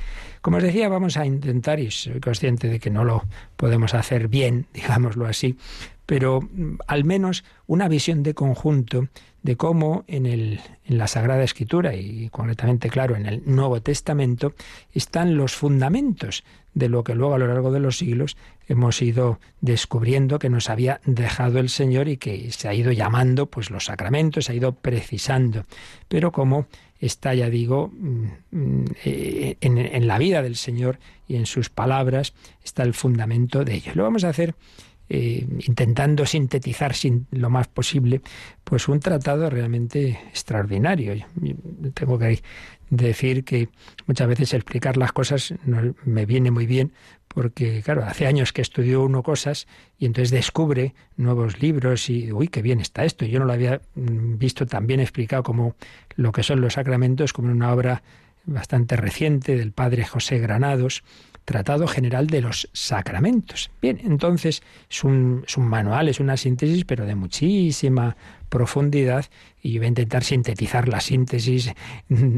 como 0.40 0.56
os 0.56 0.62
decía, 0.62 0.88
vamos 0.88 1.16
a 1.16 1.26
intentar, 1.26 1.80
y 1.80 1.90
soy 1.90 2.20
consciente 2.20 2.68
de 2.68 2.80
que 2.80 2.90
no 2.90 3.04
lo 3.04 3.24
podemos 3.56 3.94
hacer 3.94 4.28
bien, 4.28 4.66
digámoslo 4.74 5.26
así, 5.26 5.56
pero 6.06 6.40
mm, 6.40 6.78
al 6.86 7.04
menos 7.04 7.44
una 7.66 7.88
visión 7.88 8.22
de 8.22 8.34
conjunto 8.34 9.08
de 9.42 9.56
cómo 9.56 10.04
en, 10.06 10.26
el, 10.26 10.60
en 10.84 10.98
la 10.98 11.06
Sagrada 11.06 11.42
Escritura 11.42 11.94
y 11.94 12.28
concretamente, 12.30 12.90
claro, 12.90 13.16
en 13.16 13.26
el 13.26 13.42
Nuevo 13.46 13.80
Testamento 13.80 14.54
están 14.92 15.36
los 15.36 15.54
fundamentos 15.54 16.44
de 16.74 16.88
lo 16.88 17.02
que 17.02 17.14
luego 17.14 17.34
a 17.34 17.38
lo 17.38 17.46
largo 17.46 17.72
de 17.72 17.80
los 17.80 17.98
siglos 17.98 18.36
hemos 18.68 19.02
ido 19.02 19.40
descubriendo 19.60 20.38
que 20.38 20.50
nos 20.50 20.70
había 20.70 21.00
dejado 21.04 21.58
el 21.58 21.68
Señor 21.68 22.08
y 22.08 22.16
que 22.16 22.52
se 22.52 22.68
ha 22.68 22.74
ido 22.74 22.92
llamando 22.92 23.46
pues 23.46 23.70
los 23.70 23.86
sacramentos, 23.86 24.44
se 24.44 24.52
ha 24.52 24.54
ido 24.54 24.72
precisando. 24.72 25.64
Pero 26.08 26.30
como 26.30 26.66
está, 27.00 27.34
ya 27.34 27.50
digo, 27.50 27.90
mm, 27.92 28.84
eh, 29.04 29.56
en, 29.60 29.78
en 29.78 30.06
la 30.06 30.18
vida 30.18 30.42
del 30.42 30.56
Señor 30.56 30.98
y 31.26 31.36
en 31.36 31.46
sus 31.46 31.70
palabras 31.70 32.34
está 32.62 32.82
el 32.82 32.94
fundamento 32.94 33.64
de 33.64 33.74
ello. 33.74 33.92
Lo 33.94 34.04
vamos 34.04 34.22
a 34.24 34.28
hacer 34.28 34.54
eh, 35.12 35.44
intentando 35.66 36.24
sintetizar 36.24 36.94
sin, 36.94 37.26
lo 37.32 37.50
más 37.50 37.66
posible, 37.66 38.20
pues 38.62 38.86
un 38.86 39.00
tratado 39.00 39.50
realmente 39.50 40.20
extraordinario. 40.28 41.26
tengo 41.94 42.16
que 42.16 42.40
decir 42.90 43.42
que 43.42 43.68
muchas 44.06 44.28
veces 44.28 44.54
explicar 44.54 44.96
las 44.96 45.10
cosas 45.10 45.52
no, 45.64 45.96
me 46.04 46.26
viene 46.26 46.52
muy 46.52 46.66
bien 46.66 46.92
porque, 47.26 47.82
claro, 47.82 48.04
hace 48.04 48.28
años 48.28 48.52
que 48.52 48.62
estudió 48.62 49.02
uno 49.02 49.24
cosas 49.24 49.66
y 49.98 50.06
entonces 50.06 50.30
descubre 50.30 50.94
nuevos 51.16 51.60
libros 51.60 52.08
y, 52.08 52.30
uy, 52.30 52.46
qué 52.46 52.62
bien 52.62 52.80
está 52.80 53.04
esto. 53.04 53.24
Yo 53.24 53.40
no 53.40 53.46
lo 53.46 53.52
había 53.52 53.80
mm, 53.96 54.38
visto 54.38 54.64
tan 54.64 54.86
bien 54.86 55.00
explicado 55.00 55.42
como 55.42 55.74
lo 56.14 56.30
que 56.30 56.44
son 56.44 56.60
los 56.60 56.74
sacramentos, 56.74 57.32
como 57.32 57.50
una 57.50 57.72
obra 57.72 58.04
bastante 58.44 58.96
reciente 58.96 59.56
del 59.56 59.72
padre 59.72 60.04
José 60.04 60.38
Granados, 60.38 61.02
Tratado 61.50 61.88
General 61.88 62.28
de 62.28 62.42
los 62.42 62.70
Sacramentos. 62.72 63.72
Bien, 63.82 64.00
entonces 64.04 64.62
es 64.88 65.02
un, 65.02 65.44
manual, 65.58 66.08
es 66.08 66.20
una 66.20 66.36
síntesis, 66.36 66.84
pero 66.84 67.06
de 67.06 67.16
muchísima 67.16 68.16
profundidad, 68.48 69.26
y 69.60 69.78
voy 69.78 69.86
a 69.86 69.88
intentar 69.88 70.22
sintetizar 70.22 70.86
la 70.86 71.00
síntesis, 71.00 71.72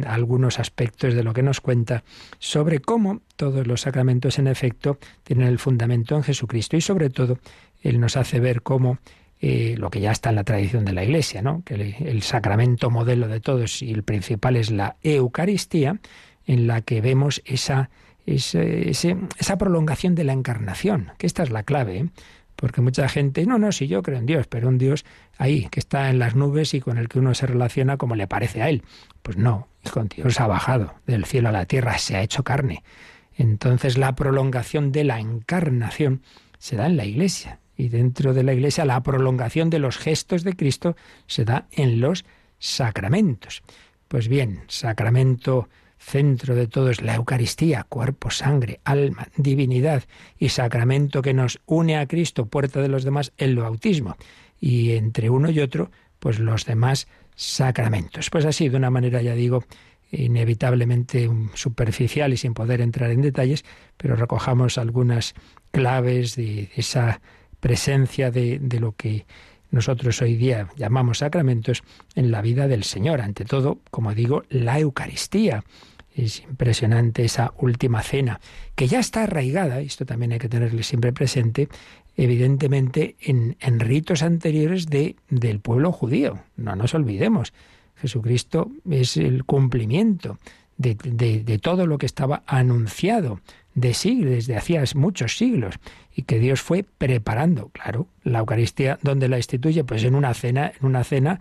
algunos 0.07 0.59
aspectos 0.59 1.13
de 1.13 1.25
lo 1.25 1.35
que 1.35 1.43
nos 1.43 1.61
cuenta 1.61 2.05
sobre 2.39 2.79
cómo 2.79 3.21
todos 3.37 3.67
los 3.67 3.83
sacramentos, 3.83 4.39
en 4.39 4.47
efecto, 4.47 4.97
tienen 5.25 5.47
el 5.47 5.59
fundamento 5.59 6.17
en 6.17 6.23
Jesucristo, 6.23 6.79
y 6.79 6.81
sobre 6.81 7.11
todo, 7.11 7.39
él 7.83 8.01
nos 8.01 8.17
hace 8.17 8.41
ver 8.41 8.63
cómo 8.63 8.97
eh, 9.43 9.75
lo 9.77 9.91
que 9.91 10.01
ya 10.01 10.13
está 10.13 10.31
en 10.31 10.37
la 10.37 10.45
tradición 10.45 10.87
de 10.87 10.95
la 10.95 11.05
Iglesia, 11.05 11.43
¿no? 11.43 11.63
que 11.67 11.75
el 11.75 12.23
sacramento 12.23 12.89
modelo 12.89 13.29
de 13.29 13.41
todos 13.41 13.83
y 13.83 13.93
el 13.93 14.05
principal 14.05 14.57
es 14.57 14.71
la 14.71 14.97
Eucaristía, 15.03 16.01
en 16.47 16.67
la 16.67 16.81
que 16.81 17.03
vemos 17.03 17.43
esa 17.45 17.91
esa 18.27 19.59
prolongación 19.59 20.15
de 20.15 20.25
la 20.25 20.33
encarnación, 20.33 21.13
que 21.19 21.27
esta 21.27 21.43
es 21.43 21.51
la 21.51 21.63
clave, 21.63 21.99
¿eh? 21.99 22.09
porque 22.57 22.81
mucha 22.81 23.09
gente, 23.09 23.45
no, 23.45 23.59
no, 23.59 23.73
si 23.73 23.89
yo 23.89 24.03
creo 24.03 24.19
en 24.19 24.27
Dios, 24.27 24.47
pero 24.47 24.69
un 24.69 24.79
Dios 24.79 25.05
ahí, 25.37 25.67
que 25.71 25.81
está 25.81 26.11
en 26.11 26.19
las 26.21 26.37
nubes 26.37 26.75
y 26.75 26.81
con 26.81 26.97
el 26.97 27.09
que 27.09 27.19
uno 27.19 27.35
se 27.35 27.47
relaciona 27.47 27.97
como 27.97 28.15
le 28.15 28.29
parece 28.29 28.63
a 28.63 28.69
él. 28.69 28.85
Pues 29.23 29.37
no, 29.37 29.67
con 29.93 30.09
Dios 30.09 30.39
ha 30.39 30.47
bajado 30.47 30.95
del 31.07 31.25
cielo 31.25 31.49
a 31.49 31.53
la 31.53 31.67
tierra, 31.67 31.99
se 31.99 32.15
ha 32.15 32.23
hecho 32.23 32.45
carne. 32.45 32.85
Entonces 33.37 33.99
la 33.99 34.15
prolongación 34.15 34.93
de 34.93 35.05
la 35.05 35.19
encarnación 35.19 36.23
se 36.59 36.77
da 36.77 36.87
en 36.87 36.97
la 36.97 37.05
iglesia. 37.05 37.59
Y 37.77 37.89
dentro 37.89 38.35
de 38.35 38.45
la 38.45 38.53
iglesia 38.53 38.85
la 38.85 39.03
prolongación 39.03 39.71
de 39.71 39.81
los 39.81 39.99
gestos 39.99 40.45
de 40.45 40.55
Cristo 40.55 40.95
se 41.27 41.45
da 41.45 41.67
en 41.73 42.01
los 42.01 42.25
sacramentos. 42.59 43.63
Pues 44.07 44.29
bien, 44.29 44.61
sacramento 44.69 45.69
centro 46.03 46.55
de 46.55 46.67
todo 46.67 46.91
es 46.91 47.01
la 47.01 47.15
Eucaristía, 47.15 47.85
cuerpo, 47.89 48.31
sangre, 48.31 48.81
alma, 48.85 49.29
divinidad 49.37 50.03
y 50.39 50.49
sacramento 50.49 51.23
que 51.23 51.33
nos 51.33 51.61
une 51.67 51.97
a 51.97 52.07
Cristo, 52.07 52.47
puerta 52.47 52.83
de 52.83 52.89
los 52.89 53.05
demás, 53.05 53.33
el 53.39 53.57
bautismo. 53.57 54.17
Y 54.61 54.93
entre 54.93 55.31
uno 55.31 55.51
y 55.51 55.61
otro, 55.61 55.91
pues 56.19 56.39
los 56.39 56.67
demás 56.67 57.09
sacramentos. 57.35 58.31
Pues 58.31 58.45
así, 58.45 58.69
de 58.69 58.77
una 58.77 58.91
manera, 58.91 59.23
ya 59.23 59.35
digo, 59.35 59.65
inevitablemente 60.11 61.31
superficial 61.55 62.33
y 62.33 62.37
sin 62.37 62.53
poder 62.53 62.81
entrar 62.81 63.11
en 63.11 63.23
detalles, 63.23 63.65
pero 63.97 64.17
recojamos 64.17 64.79
algunas 64.79 65.35
claves 65.71 66.37
de 66.37 66.69
esa 66.77 67.21
presencia 67.61 68.31
de, 68.31 68.59
de 68.59 68.81
lo 68.81 68.93
que 68.93 69.25
nosotros 69.71 70.21
hoy 70.21 70.37
día 70.37 70.69
llamamos 70.77 71.19
sacramentos 71.19 71.83
en 72.15 72.31
la 72.31 72.43
vida 72.43 72.69
del 72.69 72.85
Señor. 72.85 73.23
Ante 73.23 73.47
todo, 73.47 73.79
como 73.91 74.15
digo, 74.15 74.45
la 74.51 74.79
Eucaristía. 74.79 75.65
Es 76.15 76.41
impresionante 76.41 77.25
esa 77.25 77.55
última 77.59 78.03
cena, 78.03 78.41
que 78.75 78.87
ya 78.87 79.01
está 79.01 79.25
arraigada, 79.25 79.81
esto 79.81 80.05
también 80.05 80.33
hay 80.33 80.39
que 80.39 80.49
tenerle 80.49 80.83
siempre 80.83 81.13
presente, 81.13 81.69
evidentemente 82.17 83.17
en, 83.21 83.57
ritos 83.81 84.23
anteriores 84.23 84.87
de, 84.87 85.17
del 85.31 85.61
pueblo 85.61 85.93
judío. 85.93 86.41
No 86.57 86.77
nos 86.77 86.95
olvidemos, 86.95 87.53
Jesucristo 87.97 88.71
es 88.91 89.17
el 89.17 89.45
cumplimiento 89.45 90.39
de, 90.77 90.95
de, 90.95 91.43
de, 91.45 91.59
todo 91.59 91.87
lo 91.87 91.99
que 91.99 92.07
estaba 92.07 92.43
anunciado 92.47 93.41
de 93.75 93.95
siglos, 93.95 94.33
desde 94.33 94.57
hacía 94.57 94.85
muchos 94.95 95.37
siglos, 95.37 95.77
y 96.15 96.23
que 96.23 96.39
Dios 96.39 96.61
fue 96.61 96.85
preparando. 96.85 97.69
Claro, 97.69 98.07
la 98.23 98.41
Eucaristía, 98.41 98.99
¿dónde 99.03 99.29
la 99.29 99.39
instituye? 99.39 99.85
Pues 99.85 100.05
en 100.05 100.15
una 100.15 100.35
cena, 100.35 100.73
en 100.79 100.87
una 100.87 101.05
cena 101.05 101.41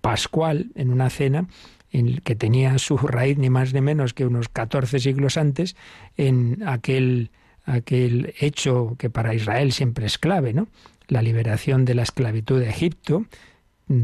pascual, 0.00 0.70
en 0.74 0.90
una 0.90 1.10
cena 1.10 1.46
en 1.92 2.18
que 2.18 2.34
tenía 2.34 2.78
su 2.78 2.96
raíz 2.96 3.38
ni 3.38 3.50
más 3.50 3.74
ni 3.74 3.80
menos 3.80 4.14
que 4.14 4.26
unos 4.26 4.48
14 4.48 5.00
siglos 5.00 5.36
antes 5.36 5.76
en 6.16 6.62
aquel, 6.66 7.30
aquel 7.64 8.34
hecho 8.40 8.96
que 8.98 9.10
para 9.10 9.34
Israel 9.34 9.72
siempre 9.72 10.06
es 10.06 10.18
clave, 10.18 10.52
¿no? 10.52 10.68
La 11.08 11.22
liberación 11.22 11.84
de 11.84 11.94
la 11.94 12.02
esclavitud 12.02 12.60
de 12.60 12.70
Egipto 12.70 13.26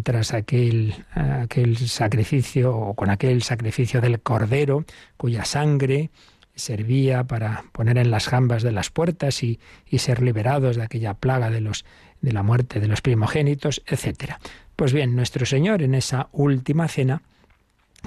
tras 0.03 0.35
aquel, 0.35 0.95
aquel 1.15 1.77
sacrificio 1.77 2.77
o 2.77 2.95
con 2.95 3.09
aquel 3.09 3.43
sacrificio 3.43 4.01
del 4.01 4.21
cordero 4.21 4.85
cuya 5.17 5.45
sangre 5.45 6.11
servía 6.57 7.25
para 7.25 7.65
poner 7.71 7.99
en 7.99 8.11
las 8.11 8.27
jambas 8.27 8.63
de 8.65 8.73
las 8.73 8.91
puertas 8.91 9.45
y, 9.45 9.61
y 9.89 9.99
ser 9.99 10.23
liberados 10.23 10.77
de 10.77 10.83
aquella 10.83 11.15
plaga 11.15 11.51
de 11.51 11.61
los 11.61 11.85
de 12.21 12.33
la 12.33 12.43
muerte 12.43 12.81
de 12.81 12.89
los 12.89 13.03
primogénitos, 13.03 13.83
etcétera. 13.87 14.41
Pues 14.75 14.93
bien, 14.93 15.15
nuestro 15.15 15.47
Señor 15.47 15.83
en 15.83 15.95
esa 15.95 16.29
última 16.33 16.89
cena 16.89 17.23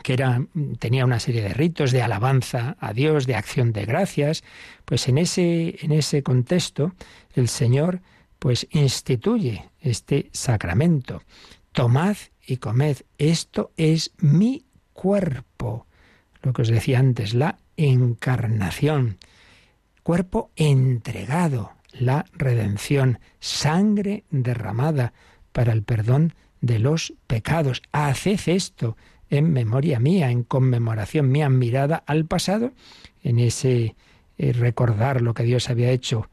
que 0.04 0.14
era, 0.14 0.46
tenía 0.80 1.06
una 1.06 1.20
serie 1.20 1.42
de 1.42 1.54
ritos 1.54 1.92
de 1.92 2.02
alabanza 2.02 2.78
a 2.80 2.94
Dios, 2.94 3.26
de 3.28 3.36
acción 3.36 3.72
de 3.72 3.86
gracias, 3.86 4.44
pues 4.86 5.08
en 5.08 5.18
ese, 5.18 5.78
en 5.82 5.92
ese 5.92 6.24
contexto 6.24 6.94
el 7.34 7.48
Señor 7.48 8.02
pues 8.40 8.68
instituye 8.72 9.70
este 9.80 10.30
sacramento. 10.32 11.24
Tomad 11.72 12.16
y 12.46 12.58
comed, 12.58 12.98
esto 13.18 13.72
es 13.78 14.12
mi 14.18 14.66
cuerpo. 14.94 15.86
Lo 16.42 16.54
que 16.54 16.62
os 16.62 16.70
decía 16.70 17.00
antes, 17.00 17.34
la 17.34 17.60
encarnación, 17.78 19.18
cuerpo 20.04 20.52
entregado, 20.56 21.74
la 21.92 22.26
redención, 22.34 23.20
sangre 23.40 24.24
derramada 24.30 25.14
para 25.52 25.74
el 25.74 25.84
perdón 25.84 26.34
de 26.62 26.80
los 26.80 27.14
pecados. 27.28 27.82
Haced 27.92 28.40
esto 28.48 28.98
en 29.30 29.52
memoria 29.52 30.00
mía, 30.00 30.32
en 30.32 30.44
conmemoración 30.44 31.32
mía, 31.32 31.50
mirada 31.50 32.04
al 32.06 32.26
pasado, 32.26 32.72
en 33.24 33.40
ese 33.40 33.96
eh, 34.38 34.54
recordar 34.54 35.22
lo 35.22 35.34
que 35.34 35.44
Dios 35.44 35.70
había 35.70 35.92
hecho 35.92 36.30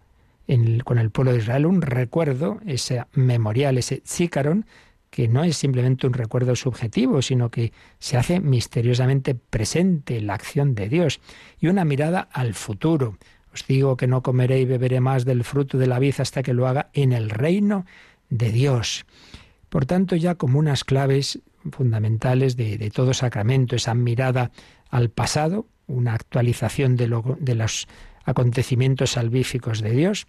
con 0.84 0.98
el 0.98 1.10
pueblo 1.10 1.32
de 1.32 1.38
Israel, 1.38 1.66
un 1.66 1.82
recuerdo, 1.82 2.60
ese 2.66 3.04
memorial, 3.14 3.78
ese 3.78 4.02
zícaron, 4.06 4.64
que 5.10 5.28
no 5.28 5.42
es 5.42 5.56
simplemente 5.56 6.06
un 6.06 6.12
recuerdo 6.12 6.54
subjetivo, 6.54 7.22
sino 7.22 7.50
que 7.50 7.72
se 7.98 8.16
hace 8.16 8.38
misteriosamente 8.38 9.34
presente 9.34 10.20
la 10.20 10.34
acción 10.34 10.74
de 10.74 10.88
Dios, 10.88 11.20
y 11.58 11.66
una 11.66 11.84
mirada 11.84 12.28
al 12.32 12.54
futuro. 12.54 13.18
Os 13.52 13.66
digo 13.66 13.96
que 13.96 14.06
no 14.06 14.22
comeré 14.22 14.60
y 14.60 14.66
beberé 14.66 15.00
más 15.00 15.24
del 15.24 15.42
fruto 15.42 15.78
de 15.78 15.86
la 15.86 15.98
vid 15.98 16.14
hasta 16.18 16.42
que 16.42 16.52
lo 16.52 16.68
haga 16.68 16.90
en 16.92 17.12
el 17.12 17.30
reino 17.30 17.86
de 18.28 18.52
Dios. 18.52 19.06
Por 19.68 19.86
tanto, 19.86 20.14
ya 20.14 20.34
como 20.34 20.58
unas 20.58 20.84
claves 20.84 21.40
fundamentales 21.72 22.56
de, 22.56 22.90
todo 22.90 23.14
sacramento, 23.14 23.76
esa 23.76 23.94
mirada 23.94 24.50
al 24.90 25.10
pasado, 25.10 25.66
una 25.86 26.14
actualización 26.14 26.96
de, 26.96 27.22
de 27.40 27.54
los 27.54 27.86
acontecimientos 28.24 29.12
salvíficos 29.12 29.80
de 29.80 29.92
Dios, 29.92 30.26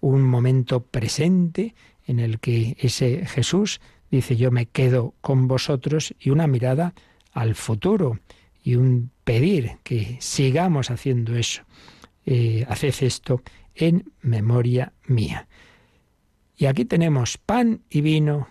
un 0.00 0.22
momento 0.22 0.82
presente 0.82 1.74
en 2.06 2.20
el 2.20 2.38
que 2.40 2.76
ese 2.80 3.26
Jesús 3.26 3.80
dice 4.10 4.36
yo 4.36 4.50
me 4.50 4.66
quedo 4.66 5.14
con 5.20 5.48
vosotros 5.48 6.14
y 6.18 6.30
una 6.30 6.46
mirada 6.46 6.94
al 7.32 7.54
futuro 7.54 8.18
y 8.62 8.76
un 8.76 9.10
pedir 9.24 9.78
que 9.82 10.16
sigamos 10.20 10.90
haciendo 10.90 11.36
eso. 11.36 11.62
Eh, 12.26 12.66
haced 12.68 12.94
esto 13.00 13.42
en 13.74 14.12
memoria 14.20 14.92
mía. 15.06 15.48
Y 16.56 16.66
aquí 16.66 16.84
tenemos 16.84 17.38
pan 17.38 17.80
y 17.88 18.02
vino 18.02 18.48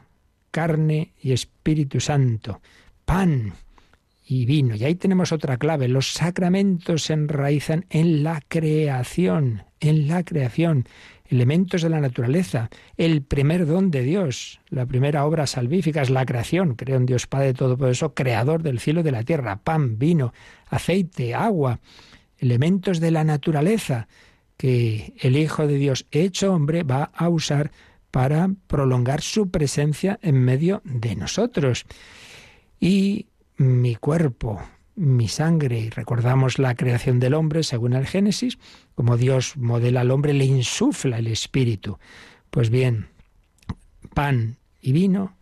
carne 0.52 1.14
y 1.22 1.32
Espíritu 1.32 2.00
Santo, 2.00 2.62
pan 3.06 3.54
y 4.26 4.46
vino. 4.46 4.76
Y 4.76 4.86
ahí 4.86 4.96
tenemos 4.96 5.32
otra 5.32 5.58
clave. 5.58 5.88
Los 5.88 6.14
sacramentos 6.14 7.04
se 7.04 7.14
enraizan 7.14 7.86
en 7.90 8.24
la 8.24 8.42
creación, 8.48 9.64
en 9.80 10.08
la 10.08 10.24
creación, 10.24 10.86
elementos 11.30 11.82
de 11.82 11.90
la 11.90 12.00
naturaleza, 12.00 12.70
el 12.98 13.22
primer 13.22 13.66
don 13.66 13.92
de 13.92 14.04
Dios, 14.04 14.60
la 14.70 14.86
primera 14.86 15.26
obra 15.26 15.48
salvífica 15.48 16.02
es 16.02 16.10
la 16.10 16.26
creación. 16.26 16.76
Creo 16.76 16.98
en 16.98 17.06
Dios 17.06 17.28
Padre 17.28 17.54
Todopoderoso, 17.54 18.14
creador 18.14 18.64
del 18.64 18.80
cielo 18.80 19.02
y 19.02 19.04
de 19.04 19.12
la 19.12 19.24
tierra, 19.24 19.58
pan, 19.58 19.98
vino, 19.98 20.34
aceite, 20.68 21.36
agua, 21.36 21.80
elementos 22.38 23.00
de 23.00 23.12
la 23.12 23.24
naturaleza 23.24 24.08
que 24.58 25.14
el 25.20 25.38
Hijo 25.38 25.68
de 25.68 25.76
Dios 25.76 26.06
hecho 26.12 26.54
hombre 26.54 26.84
va 26.84 27.12
a 27.16 27.30
usar 27.30 27.72
para 28.12 28.50
prolongar 28.68 29.22
su 29.22 29.50
presencia 29.50 30.20
en 30.22 30.44
medio 30.44 30.82
de 30.84 31.16
nosotros. 31.16 31.86
Y 32.80 33.28
mi 33.58 33.96
cuerpo, 33.96 34.62
mi 34.96 35.28
sangre, 35.28 35.80
y 35.80 35.90
recordamos 35.90 36.60
la 36.60 36.76
creación 36.76 37.20
del 37.20 37.34
hombre 37.34 37.64
según 37.64 37.94
el 37.94 38.08
Génesis, 38.08 38.58
como 38.96 39.18
Dios 39.18 39.58
modela 39.58 40.02
al 40.02 40.12
hombre, 40.12 40.34
le 40.34 40.46
insufla 40.46 41.20
el 41.20 41.28
espíritu. 41.28 42.00
Pues 42.50 42.70
bien, 42.70 43.08
pan 44.14 44.58
y 44.82 44.92
vino, 44.92 45.36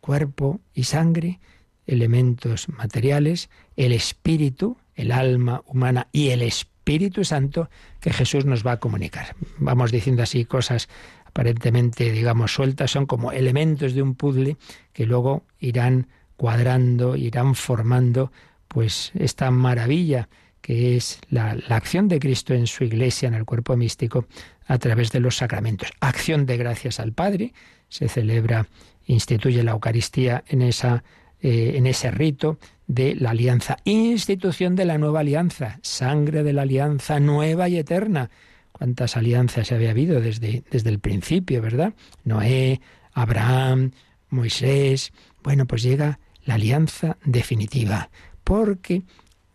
cuerpo 0.00 0.60
y 0.72 0.84
sangre, 0.84 1.40
elementos 1.86 2.68
materiales, 2.68 3.50
el 3.76 3.92
espíritu, 3.92 4.78
el 4.94 5.12
alma 5.12 5.62
humana 5.66 6.08
y 6.12 6.30
el 6.30 6.42
Espíritu 6.42 7.24
Santo 7.24 7.70
que 8.00 8.12
Jesús 8.12 8.44
nos 8.44 8.66
va 8.66 8.72
a 8.72 8.80
comunicar. 8.80 9.34
Vamos 9.58 9.90
diciendo 9.90 10.22
así 10.22 10.44
cosas 10.44 10.88
aparentemente, 11.34 12.12
digamos, 12.12 12.54
sueltas, 12.54 12.92
son 12.92 13.06
como 13.06 13.32
elementos 13.32 13.92
de 13.92 14.02
un 14.02 14.14
puzzle 14.14 14.56
que 14.92 15.04
luego 15.04 15.42
irán 15.58 16.06
cuadrando, 16.36 17.16
irán 17.16 17.56
formando, 17.56 18.30
pues 18.68 19.10
esta 19.14 19.50
maravilla 19.50 20.28
que 20.60 20.96
es 20.96 21.18
la, 21.30 21.56
la, 21.68 21.74
acción 21.74 22.06
de 22.06 22.20
Cristo 22.20 22.54
en 22.54 22.68
su 22.68 22.84
iglesia, 22.84 23.26
en 23.26 23.34
el 23.34 23.44
cuerpo 23.44 23.76
místico, 23.76 24.26
a 24.66 24.78
través 24.78 25.10
de 25.10 25.18
los 25.18 25.36
sacramentos. 25.36 25.90
Acción 25.98 26.46
de 26.46 26.56
gracias 26.56 27.00
al 27.00 27.12
Padre, 27.12 27.52
se 27.88 28.08
celebra, 28.08 28.68
instituye 29.06 29.64
la 29.64 29.72
Eucaristía 29.72 30.44
en, 30.46 30.62
esa, 30.62 31.02
eh, 31.42 31.72
en 31.74 31.88
ese 31.88 32.12
rito 32.12 32.58
de 32.86 33.16
la 33.16 33.30
alianza, 33.30 33.78
institución 33.82 34.76
de 34.76 34.84
la 34.84 34.98
nueva 34.98 35.20
alianza, 35.20 35.80
sangre 35.82 36.44
de 36.44 36.52
la 36.52 36.62
alianza 36.62 37.18
nueva 37.18 37.68
y 37.68 37.76
eterna 37.76 38.30
cuántas 38.76 39.16
alianzas 39.16 39.70
había 39.70 39.90
habido 39.90 40.20
desde, 40.20 40.64
desde 40.70 40.90
el 40.90 40.98
principio, 40.98 41.62
¿verdad? 41.62 41.94
Noé, 42.24 42.80
Abraham, 43.12 43.92
Moisés. 44.28 45.12
Bueno, 45.44 45.66
pues 45.66 45.82
llega 45.82 46.18
la 46.44 46.54
alianza 46.54 47.16
definitiva, 47.24 48.10
porque 48.42 49.02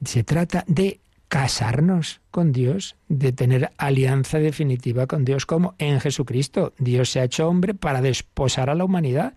se 0.03 0.23
trata 0.23 0.63
de 0.67 1.01
casarnos 1.27 2.21
con 2.31 2.53
Dios, 2.53 2.95
de 3.09 3.33
tener 3.33 3.71
alianza 3.77 4.39
definitiva 4.39 5.05
con 5.05 5.25
Dios, 5.25 5.45
como 5.45 5.75
en 5.77 5.99
Jesucristo. 5.99 6.73
Dios 6.79 7.09
se 7.09 7.19
ha 7.19 7.25
hecho 7.25 7.47
hombre 7.47 7.73
para 7.73 8.01
desposar 8.01 8.69
a 8.69 8.75
la 8.75 8.85
humanidad. 8.85 9.33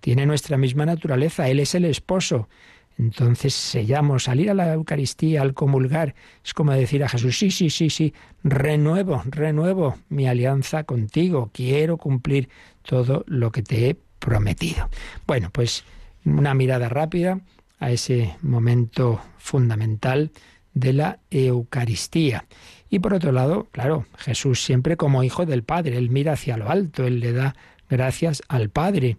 Tiene 0.00 0.26
nuestra 0.26 0.58
misma 0.58 0.84
naturaleza, 0.84 1.48
Él 1.48 1.60
es 1.60 1.74
el 1.74 1.86
esposo. 1.86 2.48
Entonces 2.96 3.54
sellamos, 3.54 4.24
salir 4.24 4.50
a 4.50 4.54
la 4.54 4.72
Eucaristía, 4.72 5.42
al 5.42 5.54
comulgar, 5.54 6.14
es 6.44 6.54
como 6.54 6.72
decir 6.72 7.02
a 7.02 7.08
Jesús, 7.08 7.36
sí, 7.36 7.50
sí, 7.50 7.70
sí, 7.70 7.90
sí, 7.90 8.14
renuevo, 8.44 9.22
renuevo 9.26 9.98
mi 10.08 10.28
alianza 10.28 10.84
contigo, 10.84 11.50
quiero 11.52 11.96
cumplir 11.96 12.48
todo 12.82 13.24
lo 13.26 13.50
que 13.50 13.62
te 13.62 13.90
he 13.90 13.96
prometido. 14.18 14.88
Bueno, 15.26 15.50
pues 15.52 15.84
una 16.24 16.54
mirada 16.54 16.88
rápida 16.88 17.40
a 17.80 17.90
ese 17.90 18.36
momento 18.42 19.20
fundamental 19.38 20.30
de 20.72 20.92
la 20.92 21.18
Eucaristía. 21.30 22.46
Y 22.90 23.00
por 23.00 23.14
otro 23.14 23.32
lado, 23.32 23.68
claro, 23.72 24.06
Jesús 24.18 24.64
siempre 24.64 24.96
como 24.96 25.24
hijo 25.24 25.46
del 25.46 25.64
Padre, 25.64 25.96
él 25.96 26.10
mira 26.10 26.32
hacia 26.32 26.56
lo 26.56 26.70
alto, 26.70 27.04
él 27.04 27.20
le 27.20 27.32
da 27.32 27.56
gracias 27.88 28.42
al 28.48 28.70
Padre. 28.70 29.18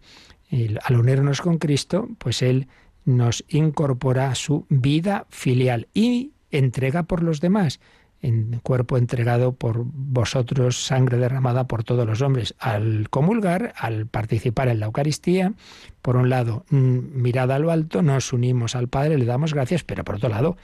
al 0.84 0.96
unirnos 0.96 1.42
con 1.42 1.58
Cristo, 1.58 2.08
pues 2.18 2.42
él 2.42 2.68
nos 3.06 3.46
incorpora 3.48 4.30
a 4.30 4.36
su 4.36 4.66
vida 4.70 5.28
filial 5.30 5.88
y 5.94 6.32
entrega 6.52 7.04
por 7.04 7.24
los 7.24 7.40
demás, 7.40 7.80
en 8.22 8.60
cuerpo 8.64 8.98
entregado 8.98 9.54
por 9.54 9.84
vosotros, 9.86 10.84
sangre 10.84 11.18
derramada 11.18 11.68
por 11.68 11.84
todos 11.84 12.08
los 12.08 12.22
hombres. 12.22 12.56
Al 12.58 13.08
comulgar, 13.10 13.74
al 13.78 14.08
participar 14.08 14.68
en 14.68 14.80
la 14.80 14.88
Eucaristía, 14.88 15.54
por 16.02 16.16
un 16.16 16.30
lado, 16.30 16.66
mm, 16.70 17.22
mirada 17.22 17.56
a 17.56 17.60
lo 17.60 17.72
alto, 17.72 18.02
nos 18.02 18.34
unimos 18.34 18.76
al 18.76 18.88
Padre, 18.88 19.18
le 19.18 19.26
damos 19.26 19.54
gracias, 19.54 19.84
pero 19.84 20.04
por 20.04 20.16
otro 20.16 20.30
lado, 20.30 20.58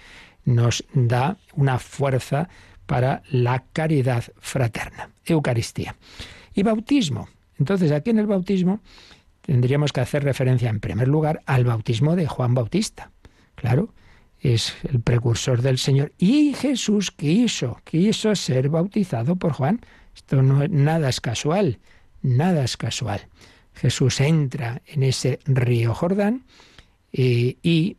nos 0.44 0.84
da 0.94 1.38
una 1.54 1.78
fuerza 1.78 2.50
para 2.88 3.22
la 3.30 3.64
caridad 3.74 4.24
fraterna. 4.40 5.12
Eucaristía. 5.26 5.96
Y 6.54 6.64
bautismo. 6.64 7.30
Entonces, 7.60 7.92
aquí 7.92 8.10
en 8.10 8.20
el 8.20 8.26
bautismo 8.26 8.82
tendríamos 9.42 9.92
que 9.92 10.02
hacer 10.02 10.24
referencia 10.24 10.70
en 10.70 10.80
primer 10.80 11.08
lugar 11.08 11.42
al 11.46 11.66
bautismo 11.66 12.16
de 12.16 12.28
Juan 12.28 12.54
Bautista. 12.54 13.12
Claro, 13.56 13.94
es 14.40 14.76
el 14.90 15.02
precursor 15.02 15.62
del 15.62 15.78
Señor. 15.78 16.12
Y 16.18 16.54
Jesús 16.54 17.12
quiso, 17.12 17.80
quiso 17.84 18.36
ser 18.36 18.70
bautizado 18.70 19.36
por 19.36 19.54
Juan. 19.54 19.82
Esto 20.16 20.42
no 20.42 20.68
nada 20.68 21.10
es 21.10 21.22
casual, 21.22 21.80
nada 22.22 22.64
es 22.64 22.78
casual. 22.78 23.28
Jesús 23.74 24.20
entra 24.20 24.82
en 24.86 25.04
ese 25.04 25.40
río 25.46 25.94
Jordán 25.94 26.44
eh, 27.14 27.58
y 27.62 27.98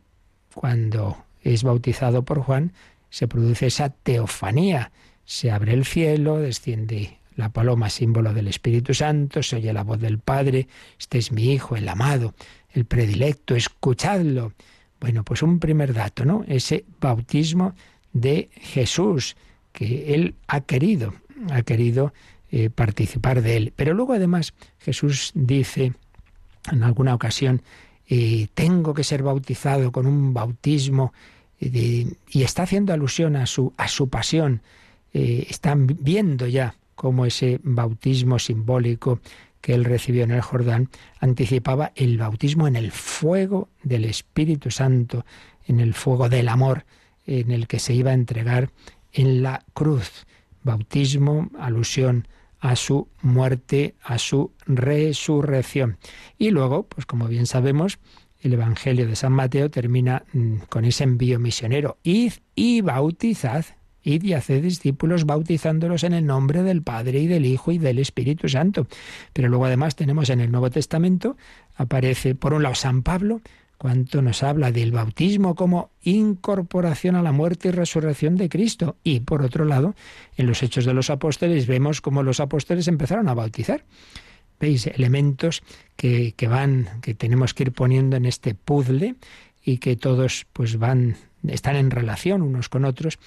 cuando 0.53 1.17
es 1.41 1.63
bautizado 1.63 2.23
por 2.23 2.41
Juan 2.41 2.73
se 3.09 3.27
produce 3.27 3.67
esa 3.67 3.89
teofanía. 3.89 4.91
Se 5.25 5.51
abre 5.51 5.73
el 5.73 5.85
cielo, 5.85 6.37
desciende 6.37 7.19
la 7.35 7.49
paloma 7.49 7.89
símbolo 7.89 8.33
del 8.33 8.47
Espíritu 8.47 8.93
Santo, 8.93 9.41
se 9.43 9.57
oye 9.57 9.73
la 9.73 9.83
voz 9.83 9.99
del 9.99 10.19
Padre, 10.19 10.67
este 10.99 11.17
es 11.17 11.31
mi 11.31 11.51
Hijo, 11.51 11.75
el 11.75 11.87
amado, 11.89 12.33
el 12.71 12.85
predilecto, 12.85 13.55
escuchadlo. 13.55 14.53
Bueno, 14.99 15.23
pues 15.23 15.41
un 15.41 15.59
primer 15.59 15.93
dato, 15.93 16.25
¿no? 16.25 16.43
Ese 16.47 16.85
bautismo 16.99 17.73
de 18.13 18.49
Jesús, 18.53 19.35
que 19.71 20.13
Él 20.13 20.35
ha 20.47 20.61
querido, 20.61 21.13
ha 21.51 21.63
querido 21.63 22.13
eh, 22.51 22.69
participar 22.69 23.41
de 23.41 23.57
Él. 23.57 23.73
Pero 23.75 23.93
luego 23.93 24.13
además 24.13 24.53
Jesús 24.79 25.31
dice 25.33 25.93
en 26.71 26.83
alguna 26.83 27.15
ocasión, 27.15 27.61
eh, 28.07 28.47
tengo 28.53 28.93
que 28.93 29.03
ser 29.03 29.23
bautizado 29.23 29.91
con 29.91 30.05
un 30.05 30.33
bautismo, 30.33 31.13
eh, 31.59 32.07
y 32.29 32.43
está 32.43 32.63
haciendo 32.63 32.93
alusión 32.93 33.35
a 33.35 33.45
su, 33.45 33.73
a 33.77 33.87
su 33.87 34.07
pasión. 34.09 34.61
están 35.13 35.85
viendo 35.85 36.47
ya 36.47 36.75
como 37.03 37.25
ese 37.25 37.59
bautismo 37.63 38.39
simbólico 38.39 39.19
que 39.59 39.73
él 39.73 39.83
recibió 39.83 40.23
en 40.23 40.31
el 40.31 40.39
Jordán 40.39 40.87
anticipaba 41.19 41.91
el 41.95 42.17
bautismo 42.17 42.65
en 42.65 42.77
el 42.77 42.93
fuego 42.93 43.67
del 43.83 44.05
Espíritu 44.05 44.71
Santo, 44.71 45.25
en 45.67 45.81
el 45.81 45.95
fuego 45.95 46.29
del 46.29 46.47
amor, 46.47 46.85
en 47.27 47.51
el 47.51 47.67
que 47.67 47.79
se 47.79 47.93
iba 47.93 48.11
a 48.11 48.13
entregar 48.13 48.69
en 49.11 49.43
la 49.43 49.65
cruz. 49.73 50.25
Bautismo, 50.63 51.49
alusión 51.59 52.25
a 52.61 52.77
su 52.77 53.09
muerte, 53.21 53.95
a 54.01 54.17
su 54.17 54.53
resurrección. 54.65 55.97
Y 56.37 56.51
luego, 56.51 56.83
pues 56.83 57.05
como 57.05 57.27
bien 57.27 57.47
sabemos, 57.47 57.99
el 58.39 58.53
Evangelio 58.53 59.09
de 59.09 59.17
San 59.17 59.33
Mateo 59.33 59.69
termina 59.69 60.23
mm, 60.31 60.55
con 60.69 60.85
ese 60.85 61.03
envío 61.03 61.37
misionero. 61.37 61.97
Id 62.03 62.31
y 62.55 62.79
bautizad. 62.79 63.65
Y 64.03 64.33
haced 64.33 64.61
discípulos 64.61 65.25
bautizándolos 65.25 66.03
en 66.03 66.13
el 66.13 66.25
nombre 66.25 66.61
del 66.63 66.81
Padre 66.81 67.19
y 67.19 67.27
del 67.27 67.45
Hijo 67.45 67.71
y 67.71 67.77
del 67.77 67.99
Espíritu 67.99 68.49
Santo. 68.49 68.87
Pero 69.31 69.47
luego 69.47 69.65
además 69.65 69.95
tenemos 69.95 70.29
en 70.29 70.41
el 70.41 70.51
Nuevo 70.51 70.69
Testamento, 70.69 71.37
aparece 71.75 72.35
por 72.35 72.53
un 72.53 72.63
lado 72.63 72.75
San 72.75 73.01
Pablo, 73.01 73.41
cuanto 73.77 74.21
nos 74.21 74.43
habla 74.43 74.71
del 74.71 74.93
bautismo 74.93 75.55
como 75.55 75.91
incorporación 76.03 77.15
a 77.15 77.21
la 77.21 77.33
muerte 77.33 77.67
y 77.67 77.71
resurrección 77.71 78.37
de 78.37 78.47
Cristo. 78.47 78.95
Y 79.03 79.21
por 79.21 79.41
otro 79.41 79.65
lado, 79.65 79.93
en 80.37 80.47
los 80.47 80.63
Hechos 80.63 80.85
de 80.85 80.93
los 80.93 81.09
Apóstoles 81.09 81.67
vemos 81.67 81.99
cómo 81.99 82.23
los 82.23 82.39
apóstoles 82.39 82.87
empezaron 82.87 83.27
a 83.27 83.33
bautizar. 83.33 83.83
¿Veis? 84.59 84.87
Elementos 84.87 85.63
que, 85.97 86.33
que 86.37 86.47
van, 86.47 87.01
que 87.01 87.13
tenemos 87.13 87.53
que 87.53 87.63
ir 87.63 87.71
poniendo 87.73 88.15
en 88.15 88.25
este 88.25 88.55
puzzle 88.55 89.15
y 89.65 89.79
que 89.79 89.95
todos 89.95 90.45
pues 90.53 90.77
van, 90.77 91.17
están 91.45 91.75
en 91.75 91.91
relación 91.91 92.41
unos 92.41 92.69
con 92.69 92.85
otros, 92.85 93.19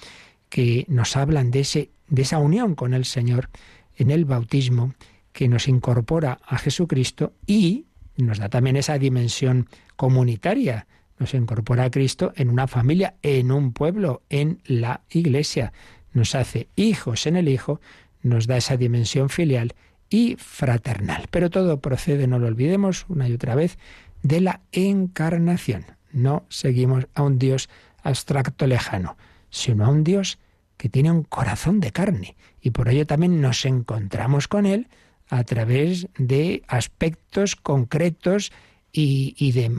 que 0.49 0.85
nos 0.87 1.15
hablan 1.15 1.51
de, 1.51 1.61
ese, 1.61 1.91
de 2.07 2.21
esa 2.21 2.39
unión 2.39 2.75
con 2.75 2.93
el 2.93 3.05
Señor 3.05 3.49
en 3.95 4.11
el 4.11 4.25
bautismo 4.25 4.93
que 5.33 5.47
nos 5.47 5.67
incorpora 5.67 6.39
a 6.45 6.57
Jesucristo 6.57 7.33
y 7.45 7.85
nos 8.15 8.39
da 8.39 8.49
también 8.49 8.75
esa 8.75 8.97
dimensión 8.97 9.67
comunitaria. 9.95 10.87
Nos 11.19 11.33
incorpora 11.33 11.85
a 11.85 11.91
Cristo 11.91 12.33
en 12.35 12.49
una 12.49 12.67
familia, 12.67 13.15
en 13.21 13.51
un 13.51 13.73
pueblo, 13.73 14.23
en 14.29 14.61
la 14.65 15.01
iglesia. 15.09 15.73
Nos 16.13 16.35
hace 16.35 16.67
hijos 16.75 17.27
en 17.27 17.35
el 17.35 17.49
Hijo, 17.49 17.79
nos 18.23 18.47
da 18.47 18.57
esa 18.57 18.77
dimensión 18.77 19.29
filial 19.29 19.73
y 20.09 20.35
fraternal. 20.37 21.27
Pero 21.31 21.49
todo 21.49 21.79
procede, 21.79 22.27
no 22.27 22.39
lo 22.39 22.47
olvidemos 22.47 23.05
una 23.07 23.27
y 23.27 23.33
otra 23.33 23.55
vez, 23.55 23.77
de 24.23 24.41
la 24.41 24.61
encarnación. 24.71 25.85
No 26.11 26.45
seguimos 26.49 27.07
a 27.13 27.23
un 27.23 27.37
Dios 27.37 27.69
abstracto 28.03 28.67
lejano, 28.67 29.17
sino 29.49 29.85
a 29.85 29.89
un 29.89 30.03
Dios 30.03 30.39
que 30.77 30.89
tiene 30.89 31.11
un 31.11 31.23
corazón 31.23 31.79
de 31.79 31.91
carne. 31.91 32.35
Y 32.61 32.71
por 32.71 32.89
ello 32.89 33.05
también 33.05 33.41
nos 33.41 33.65
encontramos 33.65 34.47
con 34.47 34.65
Él 34.65 34.87
a 35.29 35.43
través 35.43 36.07
de 36.17 36.63
aspectos 36.67 37.55
concretos 37.55 38.51
y, 38.91 39.51
de 39.51 39.71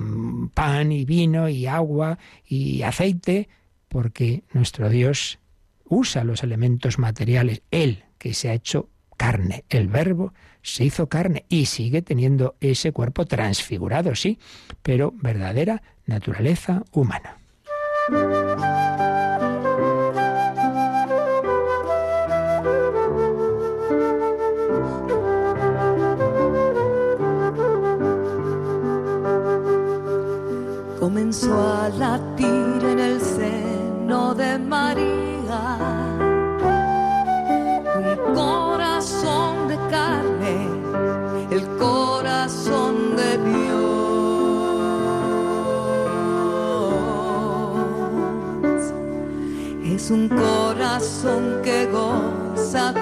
pan 0.54 0.92
y 0.92 1.04
vino 1.04 1.48
y 1.48 1.66
agua 1.66 2.18
y 2.46 2.82
aceite, 2.82 3.48
porque 3.88 4.44
nuestro 4.52 4.88
Dios 4.88 5.38
usa 5.84 6.24
los 6.24 6.42
elementos 6.42 6.98
materiales, 6.98 7.62
Él 7.70 8.04
que 8.18 8.34
se 8.34 8.50
ha 8.50 8.54
hecho 8.54 8.88
carne, 9.16 9.64
el 9.70 9.88
verbo 9.88 10.34
se 10.62 10.84
hizo 10.84 11.08
carne 11.08 11.44
y 11.48 11.66
sigue 11.66 12.02
teniendo 12.02 12.56
ese 12.60 12.92
cuerpo 12.92 13.26
transfigurado, 13.26 14.14
sí, 14.14 14.38
pero 14.82 15.12
verdadera 15.16 15.82
naturaleza 16.06 16.84
humana. 16.92 17.38
cosa 52.70 52.97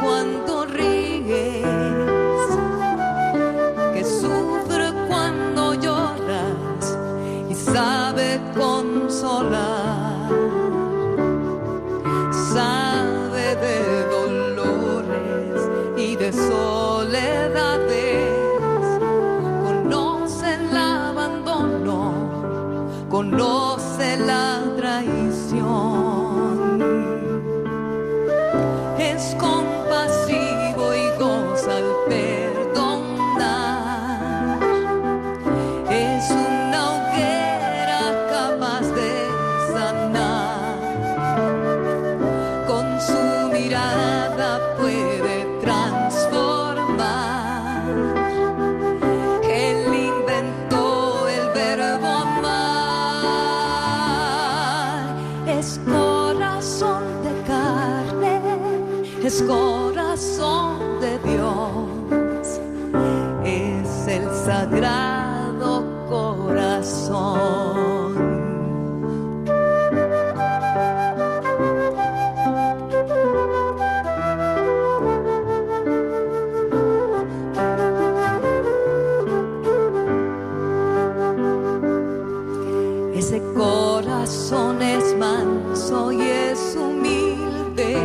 Ese 83.27 83.43
corazón 83.57 84.81
es 84.81 85.13
manso 85.17 86.13
y 86.13 86.21
es 86.23 86.77
humilde 86.79 87.97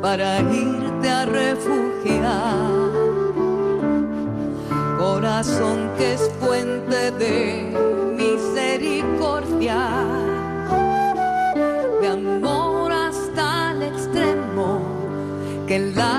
para 0.00 0.40
irte 0.40 1.10
a 1.10 1.26
refugiar. 1.26 2.70
Corazón 4.98 5.90
que 5.98 6.14
es 6.14 6.30
fuente 6.40 7.10
de 7.10 7.36
misericordia, 8.16 9.80
de 12.00 12.08
amor 12.08 12.90
hasta 12.90 13.72
el 13.72 13.82
extremo 13.82 14.80
que 15.66 15.78
late 15.94 16.17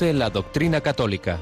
La 0.00 0.30
doctrina 0.30 0.80
católica. 0.80 1.40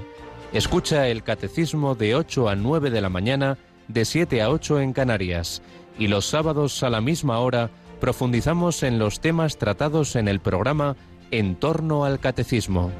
Escucha 0.54 1.08
el 1.08 1.22
catecismo 1.22 1.94
de 1.94 2.14
8 2.14 2.48
a 2.48 2.56
9 2.56 2.88
de 2.88 3.02
la 3.02 3.10
mañana, 3.10 3.58
de 3.86 4.06
7 4.06 4.40
a 4.40 4.48
8 4.48 4.80
en 4.80 4.94
Canarias. 4.94 5.60
Y 5.98 6.08
los 6.08 6.24
sábados 6.24 6.82
a 6.82 6.88
la 6.88 7.02
misma 7.02 7.38
hora 7.40 7.68
profundizamos 8.00 8.82
en 8.82 8.98
los 8.98 9.20
temas 9.20 9.58
tratados 9.58 10.16
en 10.16 10.26
el 10.26 10.40
programa 10.40 10.96
En 11.30 11.56
torno 11.56 12.06
al 12.06 12.18
catecismo. 12.18 12.90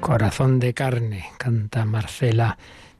Corazón 0.00 0.60
de 0.60 0.74
carne, 0.74 1.24
canta 1.38 1.86
Marcela 1.86 2.58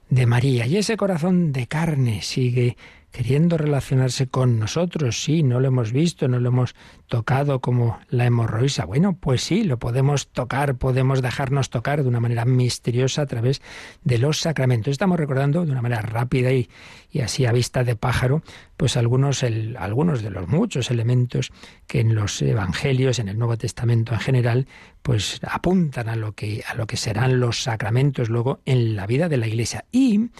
de 0.08 0.24
María. 0.24 0.66
Y 0.66 0.78
ese 0.78 0.96
corazón 0.96 1.52
de 1.52 1.66
carne 1.66 2.22
sigue 2.22 2.78
queriendo 3.12 3.58
relacionarse 3.58 4.26
con 4.26 4.58
nosotros. 4.58 5.22
Sí, 5.22 5.42
no 5.42 5.60
lo 5.60 5.68
hemos 5.68 5.92
visto, 5.92 6.26
no 6.28 6.40
lo 6.40 6.48
hemos 6.48 6.74
tocado 7.06 7.60
como 7.60 8.00
la 8.08 8.24
hemorroísa. 8.24 8.86
Bueno, 8.86 9.16
pues 9.20 9.42
sí, 9.42 9.64
lo 9.64 9.78
podemos 9.78 10.28
tocar, 10.28 10.76
podemos 10.76 11.20
dejarnos 11.20 11.70
tocar 11.70 12.02
de 12.02 12.08
una 12.08 12.20
manera 12.20 12.46
misteriosa 12.46 13.22
a 13.22 13.26
través 13.26 13.60
de 14.02 14.18
los 14.18 14.40
sacramentos. 14.40 14.92
Estamos 14.92 15.18
recordando 15.18 15.64
de 15.64 15.70
una 15.70 15.82
manera 15.82 16.00
rápida 16.00 16.52
y, 16.52 16.70
y 17.10 17.20
así 17.20 17.44
a 17.44 17.52
vista 17.52 17.84
de 17.84 17.96
pájaro, 17.96 18.42
pues 18.78 18.96
algunos, 18.96 19.44
algunos 19.78 20.22
de 20.22 20.30
los 20.30 20.48
muchos 20.48 20.90
elementos 20.90 21.52
que 21.86 22.00
en 22.00 22.14
los 22.14 22.40
evangelios, 22.40 23.18
en 23.18 23.28
el 23.28 23.38
Nuevo 23.38 23.58
Testamento 23.58 24.14
en 24.14 24.20
general, 24.20 24.66
pues 25.02 25.40
apuntan 25.46 26.08
a 26.08 26.16
lo 26.16 26.32
que, 26.32 26.64
a 26.66 26.74
lo 26.74 26.86
que 26.86 26.96
serán 26.96 27.40
los 27.40 27.62
sacramentos 27.62 28.30
luego 28.30 28.60
en 28.64 28.96
la 28.96 29.06
vida 29.06 29.28
de 29.28 29.36
la 29.36 29.46
Iglesia. 29.46 29.84
Y 29.92 30.30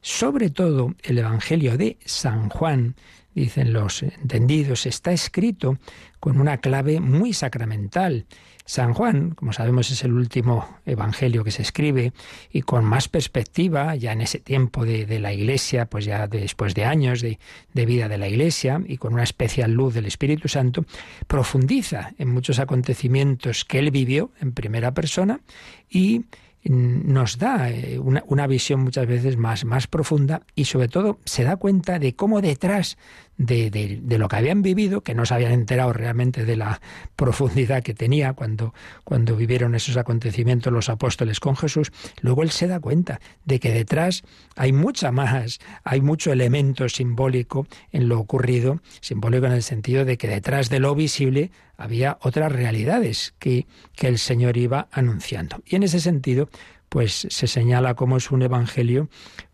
sobre 0.00 0.50
todo 0.50 0.94
el 1.02 1.18
Evangelio 1.18 1.76
de 1.76 1.98
San 2.04 2.48
Juan, 2.48 2.94
dicen 3.34 3.72
los 3.72 4.02
entendidos, 4.02 4.86
está 4.86 5.12
escrito 5.12 5.78
con 6.18 6.40
una 6.40 6.58
clave 6.58 7.00
muy 7.00 7.32
sacramental. 7.32 8.26
San 8.64 8.94
Juan, 8.94 9.30
como 9.30 9.52
sabemos, 9.52 9.90
es 9.90 10.04
el 10.04 10.12
último 10.12 10.78
evangelio 10.86 11.42
que 11.42 11.50
se 11.50 11.62
escribe 11.62 12.12
y 12.52 12.62
con 12.62 12.84
más 12.84 13.08
perspectiva, 13.08 13.96
ya 13.96 14.12
en 14.12 14.20
ese 14.20 14.38
tiempo 14.38 14.84
de, 14.84 15.18
la 15.18 15.32
Iglesia, 15.32 15.86
pues 15.86 16.04
ya 16.04 16.28
después 16.28 16.74
de 16.74 16.84
años 16.84 17.20
de, 17.20 17.40
de, 17.72 17.86
vida 17.86 18.08
de 18.08 18.18
la 18.18 18.28
Iglesia 18.28 18.80
y 18.86 18.96
con 18.96 19.14
una 19.14 19.24
especial 19.24 19.72
luz 19.72 19.94
del 19.94 20.06
Espíritu 20.06 20.46
Santo, 20.46 20.84
profundiza 21.26 22.12
en 22.18 22.28
muchos 22.28 22.60
acontecimientos 22.60 23.64
que 23.64 23.80
él 23.80 23.90
vivió 23.90 24.30
en 24.40 24.52
primera 24.52 24.94
persona 24.94 25.40
y 25.88 26.26
nos 26.64 27.38
da 27.38 27.70
eh, 27.70 27.98
una, 27.98 28.46
visión 28.46 28.80
muchas 28.80 29.06
veces 29.06 29.36
más, 29.36 29.64
más 29.64 29.86
profunda 29.86 30.42
y 30.54 30.66
sobre 30.66 30.88
todo 30.88 31.18
se 31.24 31.44
da 31.44 31.56
cuenta 31.56 31.98
de 31.98 32.14
cómo 32.14 32.42
detrás 32.42 32.98
de, 33.40 34.18
lo 34.18 34.28
que 34.28 34.36
habían 34.36 34.60
vivido, 34.60 35.00
que 35.00 35.14
no 35.14 35.24
se 35.24 35.34
habían 35.34 35.52
enterado 35.52 35.92
realmente 35.92 36.44
de 36.44 36.56
la 36.56 36.80
profundidad 37.16 37.82
que 37.82 37.94
tenía 37.94 38.34
cuando, 38.34 38.74
cuando 39.04 39.34
vivieron 39.34 39.74
esos 39.74 39.96
acontecimientos 39.96 40.72
los 40.72 40.88
apóstoles 40.88 41.40
con 41.40 41.56
Jesús, 41.56 41.90
luego 42.20 42.42
él 42.42 42.50
se 42.50 42.66
da 42.66 42.80
cuenta 42.80 43.20
de 43.44 43.58
que 43.58 43.72
detrás 43.72 44.22
hay 44.56 44.72
mucha 44.72 45.10
más, 45.10 45.58
hay 45.84 46.02
mucho 46.02 46.32
elemento 46.32 46.88
simbólico 46.88 47.66
en 47.92 48.08
lo 48.08 48.20
ocurrido, 48.20 48.80
simbólico 49.00 49.46
en 49.46 49.52
el 49.52 49.62
sentido 49.62 50.04
de 50.04 50.18
que 50.18 50.28
detrás 50.28 50.68
de 50.68 50.80
lo 50.80 50.94
visible 50.94 51.50
había 51.78 52.18
otras 52.20 52.52
realidades 52.52 53.34
que, 53.38 53.66
que 53.96 54.08
el 54.08 54.18
Señor 54.18 54.58
iba 54.58 54.88
anunciando. 54.92 55.62
Y 55.64 55.76
en 55.76 55.82
ese 55.82 56.00
sentido, 56.00 56.50
pues 56.90 57.26
se 57.30 57.46
señala 57.46 57.94
como 57.94 58.18
es 58.18 58.30
un 58.30 58.42
evangelio 58.42 59.08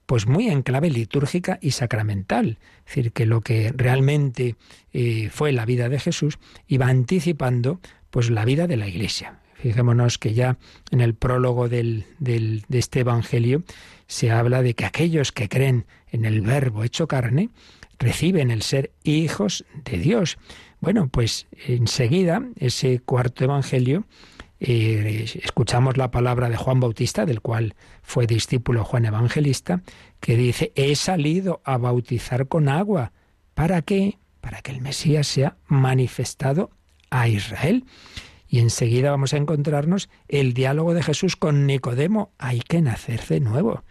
pues 0.06 0.26
muy 0.26 0.48
en 0.48 0.62
clave 0.62 0.88
litúrgica 0.88 1.58
y 1.60 1.72
sacramental. 1.72 2.58
Es 2.86 2.94
decir, 2.94 3.12
que 3.12 3.26
lo 3.26 3.40
que 3.40 3.72
realmente 3.74 4.54
eh, 4.92 5.28
fue 5.30 5.52
la 5.52 5.64
vida 5.64 5.88
de 5.88 5.98
Jesús 5.98 6.38
iba 6.68 6.86
anticipando 6.86 7.80
pues 8.10 8.30
la 8.30 8.44
vida 8.44 8.66
de 8.66 8.76
la 8.76 8.86
Iglesia. 8.86 9.40
Fijémonos 9.54 10.18
que 10.18 10.34
ya 10.34 10.58
en 10.90 11.00
el 11.00 11.14
prólogo 11.14 11.68
del, 11.68 12.04
del, 12.18 12.64
de 12.68 12.78
este 12.78 13.00
Evangelio 13.00 13.64
se 14.06 14.30
habla 14.30 14.62
de 14.62 14.74
que 14.74 14.84
aquellos 14.84 15.32
que 15.32 15.48
creen 15.48 15.86
en 16.10 16.24
el 16.24 16.40
Verbo 16.42 16.84
hecho 16.84 17.08
carne 17.08 17.50
reciben 17.98 18.50
el 18.50 18.62
ser 18.62 18.92
hijos 19.02 19.64
de 19.84 19.98
Dios. 19.98 20.38
Bueno, 20.80 21.08
pues 21.08 21.46
enseguida 21.66 22.42
ese 22.56 23.00
cuarto 23.00 23.44
Evangelio 23.44 24.04
escuchamos 24.58 25.96
la 25.96 26.10
palabra 26.10 26.48
de 26.48 26.56
Juan 26.56 26.80
Bautista, 26.80 27.26
del 27.26 27.40
cual 27.40 27.74
fue 28.02 28.26
discípulo 28.26 28.84
Juan 28.84 29.04
Evangelista, 29.04 29.82
que 30.20 30.36
dice, 30.36 30.72
he 30.74 30.94
salido 30.96 31.60
a 31.64 31.76
bautizar 31.76 32.48
con 32.48 32.68
agua. 32.68 33.12
¿Para 33.54 33.82
qué? 33.82 34.18
Para 34.40 34.62
que 34.62 34.72
el 34.72 34.80
Mesías 34.80 35.26
sea 35.26 35.56
manifestado 35.66 36.70
a 37.10 37.28
Israel. 37.28 37.84
Y 38.48 38.60
enseguida 38.60 39.10
vamos 39.10 39.34
a 39.34 39.38
encontrarnos 39.38 40.08
el 40.28 40.54
diálogo 40.54 40.94
de 40.94 41.02
Jesús 41.02 41.36
con 41.36 41.66
Nicodemo. 41.66 42.30
Hay 42.38 42.60
que 42.60 42.80
nacer 42.80 43.26
de 43.26 43.40
nuevo. 43.40 43.82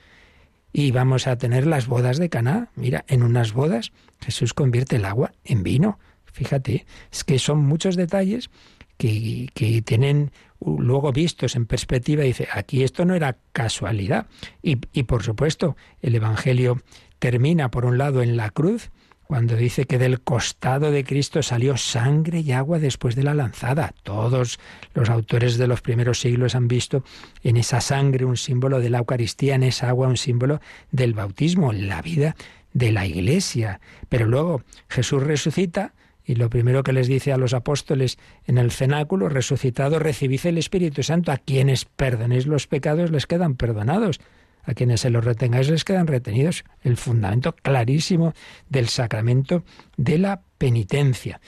Y 0.71 0.91
vamos 0.91 1.27
a 1.27 1.37
tener 1.37 1.67
las 1.67 1.87
bodas 1.87 2.17
de 2.17 2.29
Caná. 2.29 2.69
Mira, 2.75 3.05
en 3.07 3.23
unas 3.23 3.53
bodas 3.53 3.91
Jesús 4.19 4.53
convierte 4.53 4.97
el 4.97 5.05
agua 5.05 5.33
en 5.43 5.63
vino. 5.63 5.99
Fíjate, 6.25 6.85
es 7.11 7.23
que 7.23 7.39
son 7.39 7.59
muchos 7.59 7.95
detalles 7.95 8.49
que, 8.97 9.81
tienen 9.85 10.31
luego 10.59 11.11
vistos 11.11 11.55
en 11.55 11.65
perspectiva, 11.65 12.23
dice, 12.23 12.47
aquí 12.51 12.83
esto 12.83 13.05
no 13.05 13.15
era 13.15 13.37
casualidad. 13.51 14.27
Y, 14.61 14.79
y 14.93 15.03
por 15.03 15.23
supuesto, 15.23 15.75
el 16.01 16.15
Evangelio 16.15 16.81
termina, 17.19 17.71
por 17.71 17.85
un 17.85 17.97
lado, 17.97 18.21
en 18.21 18.37
la 18.37 18.49
cruz, 18.49 18.91
cuando 19.27 19.55
dice 19.55 19.85
que 19.85 19.97
del 19.97 20.21
costado 20.21 20.91
de 20.91 21.03
Cristo 21.03 21.41
salió 21.41 21.77
sangre 21.77 22.41
y 22.41 22.51
agua 22.51 22.79
después 22.79 23.15
de 23.15 23.23
la 23.23 23.33
lanzada. 23.33 23.93
Todos 24.03 24.59
los 24.93 25.09
autores 25.09 25.57
de 25.57 25.67
los 25.67 25.81
primeros 25.81 26.19
siglos 26.19 26.53
han 26.53 26.67
visto 26.67 27.03
en 27.43 27.57
esa 27.57 27.81
sangre 27.81 28.25
un 28.25 28.37
símbolo 28.37 28.79
de 28.79 28.91
la 28.91 28.99
Eucaristía, 28.99 29.55
en 29.55 29.63
esa 29.63 29.89
agua 29.89 30.07
un 30.07 30.17
símbolo 30.17 30.61
del 30.91 31.13
bautismo, 31.13 31.73
la 31.73 32.01
vida 32.01 32.35
de 32.73 32.91
la 32.91 33.07
Iglesia. 33.07 33.79
Pero 34.09 34.27
luego 34.27 34.61
Jesús 34.89 35.23
resucita 35.23 35.93
y 36.25 36.35
lo 36.35 36.49
primero 36.49 36.83
que 36.83 36.93
les 36.93 37.07
dice 37.07 37.31
a 37.31 37.37
los 37.37 37.53
apóstoles 37.53 38.17
en 38.45 38.57
el 38.57 38.71
cenáculo, 38.71 39.29
resucitado, 39.29 39.99
recibid 39.99 40.45
el 40.45 40.57
Espíritu 40.57 41.03
Santo. 41.03 41.31
A 41.31 41.37
quienes 41.37 41.85
perdonéis 41.85 42.47
los 42.47 42.65
pecados 42.65 43.11
les 43.11 43.27
quedan 43.27 43.55
perdonados. 43.55 44.19
A 44.63 44.73
quienes 44.73 45.01
se 45.01 45.11
los 45.11 45.23
retengáis 45.23 45.69
les 45.69 45.83
quedan 45.83 46.07
retenidos. 46.07 46.65
El 46.81 46.97
fundamento 46.97 47.55
clarísimo 47.55 48.33
del 48.69 48.87
sacramento 48.87 49.63
de 49.97 50.17
la 50.17 50.41
penitencia. 50.57 51.39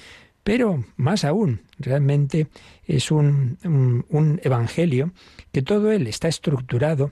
Pero 0.44 0.86
más 0.96 1.26
aún, 1.26 1.64
realmente 1.80 2.48
es 2.86 3.12
un, 3.12 3.58
un, 4.10 4.40
evangelio 4.44 5.12
que 5.52 5.62
todo 5.62 5.92
él 5.92 6.08
está 6.08 6.28
estructurado, 6.28 7.12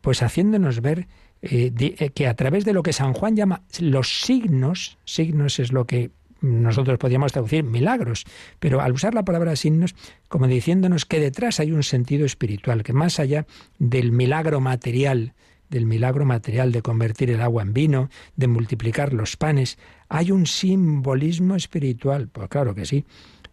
pues 0.00 0.22
haciéndonos 0.22 0.80
ver 0.80 1.08
eh, 1.40 1.72
eh, 1.76 2.10
que 2.10 2.26
a 2.28 2.34
través 2.34 2.64
de 2.64 2.72
lo 2.72 2.82
que 2.82 2.92
San 2.92 3.14
Juan 3.14 3.34
llama 3.34 3.62
los 3.80 4.20
signos, 4.20 4.98
signos 5.04 5.58
es 5.58 5.72
lo 5.72 5.86
que 5.86 6.10
nosotros 6.40 6.98
podríamos 6.98 7.32
traducir 7.32 7.64
milagros, 7.64 8.24
pero 8.58 8.80
al 8.80 8.92
usar 8.92 9.14
la 9.14 9.24
palabra 9.24 9.56
signos, 9.56 9.94
como 10.28 10.46
diciéndonos 10.46 11.04
que 11.04 11.20
detrás 11.20 11.60
hay 11.60 11.72
un 11.72 11.82
sentido 11.82 12.26
espiritual, 12.26 12.82
que 12.82 12.92
más 12.92 13.18
allá 13.18 13.46
del 13.78 14.12
milagro 14.12 14.60
material, 14.60 15.34
del 15.68 15.86
milagro 15.86 16.24
material 16.24 16.72
de 16.72 16.82
convertir 16.82 17.30
el 17.30 17.40
agua 17.40 17.62
en 17.62 17.74
vino, 17.74 18.08
de 18.36 18.46
multiplicar 18.48 19.12
los 19.12 19.36
panes, 19.36 19.78
hay 20.08 20.30
un 20.30 20.46
simbolismo 20.46 21.56
espiritual. 21.56 22.28
Pues 22.28 22.48
claro 22.48 22.74
que 22.74 22.86
sí. 22.86 23.04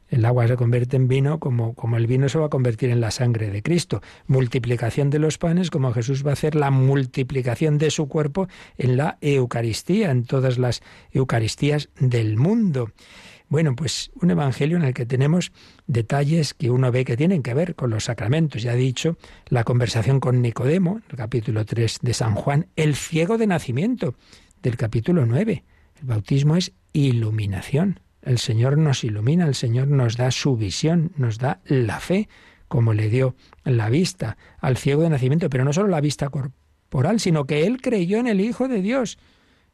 El 0.10 0.26
agua 0.26 0.47
se 0.47 0.56
convierte 0.56 0.95
en 0.97 1.08
vino 1.08 1.39
como, 1.39 1.74
como 1.74 1.97
el 1.97 2.08
vino 2.08 2.30
se 2.30 2.38
va 2.38 2.45
a 2.45 2.49
convertir 2.49 2.89
en 2.89 3.01
la 3.01 3.12
sangre 3.12 3.49
de 3.49 3.64
Cristo. 3.64 4.01
Multiplicación 4.28 5.10
de 5.10 5.20
los 5.20 5.38
panes 5.38 5.72
como 5.72 5.93
Jesús 5.93 6.26
va 6.26 6.32
a 6.32 6.34
hacer 6.34 6.56
la 6.56 6.72
multiplicación 6.72 7.78
de 7.78 7.89
su 7.91 8.08
cuerpo 8.08 8.47
en 8.78 8.97
la 8.97 9.18
Eucaristía, 9.22 10.12
en 10.12 10.26
todas 10.26 10.58
las 10.58 10.82
Eucaristías 11.12 11.89
del 11.99 12.38
mundo. 12.38 12.91
Bueno, 13.47 13.76
pues 13.76 14.12
un 14.16 14.32
evangelio 14.32 14.78
en 14.78 14.84
el 14.84 14.93
que 14.93 15.06
tenemos 15.06 15.51
detalles 15.86 16.53
que 16.53 16.72
uno 16.72 16.91
ve 16.91 17.06
que 17.06 17.18
tienen 17.18 17.43
que 17.43 17.53
ver 17.53 17.76
con 17.76 17.91
los 17.91 18.06
sacramentos. 18.06 18.64
Ya 18.64 18.74
he 18.74 18.78
dicho 18.78 19.18
la 19.47 19.64
conversación 19.64 20.20
con 20.20 20.41
Nicodemo, 20.41 21.01
el 21.10 21.16
capítulo 21.16 21.64
3 21.64 21.99
de 22.01 22.14
San 22.14 22.34
Juan, 22.36 22.68
el 22.76 22.95
ciego 22.95 23.38
de 23.38 23.47
nacimiento 23.47 24.16
del 24.64 24.78
capítulo 24.78 25.26
9. 25.26 25.64
El 25.99 26.06
bautismo 26.08 26.56
es 26.56 26.74
iluminación. 26.91 27.99
El 28.26 28.39
Señor 28.39 28.78
nos 28.78 29.03
ilumina, 29.03 29.45
el 29.45 29.55
Señor 29.55 29.88
nos 29.88 30.17
da 30.17 30.32
su 30.32 30.57
visión, 30.57 31.11
nos 31.15 31.38
da 31.38 31.61
la 31.65 31.99
fe, 31.99 32.28
como 32.67 32.93
le 32.93 33.09
dio 33.09 33.36
la 33.63 33.89
vista 33.89 34.38
al 34.59 34.78
ciego 34.78 35.03
de 35.03 35.11
nacimiento, 35.11 35.49
pero 35.49 35.63
no 35.63 35.71
solo 35.71 35.89
la 35.89 36.01
vista 36.01 36.30
corporal, 36.30 37.19
sino 37.19 37.45
que 37.45 37.67
él 37.67 37.82
creyó 37.82 38.17
en 38.17 38.28
el 38.28 38.41
Hijo 38.41 38.67
de 38.67 38.82
Dios. 38.82 39.19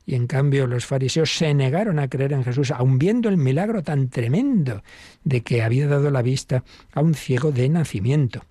Y 0.05 0.15
en 0.15 0.27
cambio 0.27 0.67
los 0.67 0.85
fariseos 0.85 1.33
se 1.33 1.53
negaron 1.53 1.97
a 1.99 2.09
creer 2.09 2.33
en 2.33 2.43
Jesús, 2.43 2.71
aun 2.71 2.99
viendo 2.99 3.29
el 3.29 3.37
milagro 3.37 3.83
tan 3.83 4.09
tremendo 4.09 4.83
de 5.23 5.41
que 5.41 5.61
había 5.63 5.87
dado 5.87 6.11
la 6.11 6.21
vista 6.21 6.63
a 6.93 7.01
un 7.01 7.13
ciego 7.13 7.51
de 7.51 7.69
nacimiento. 7.69 8.43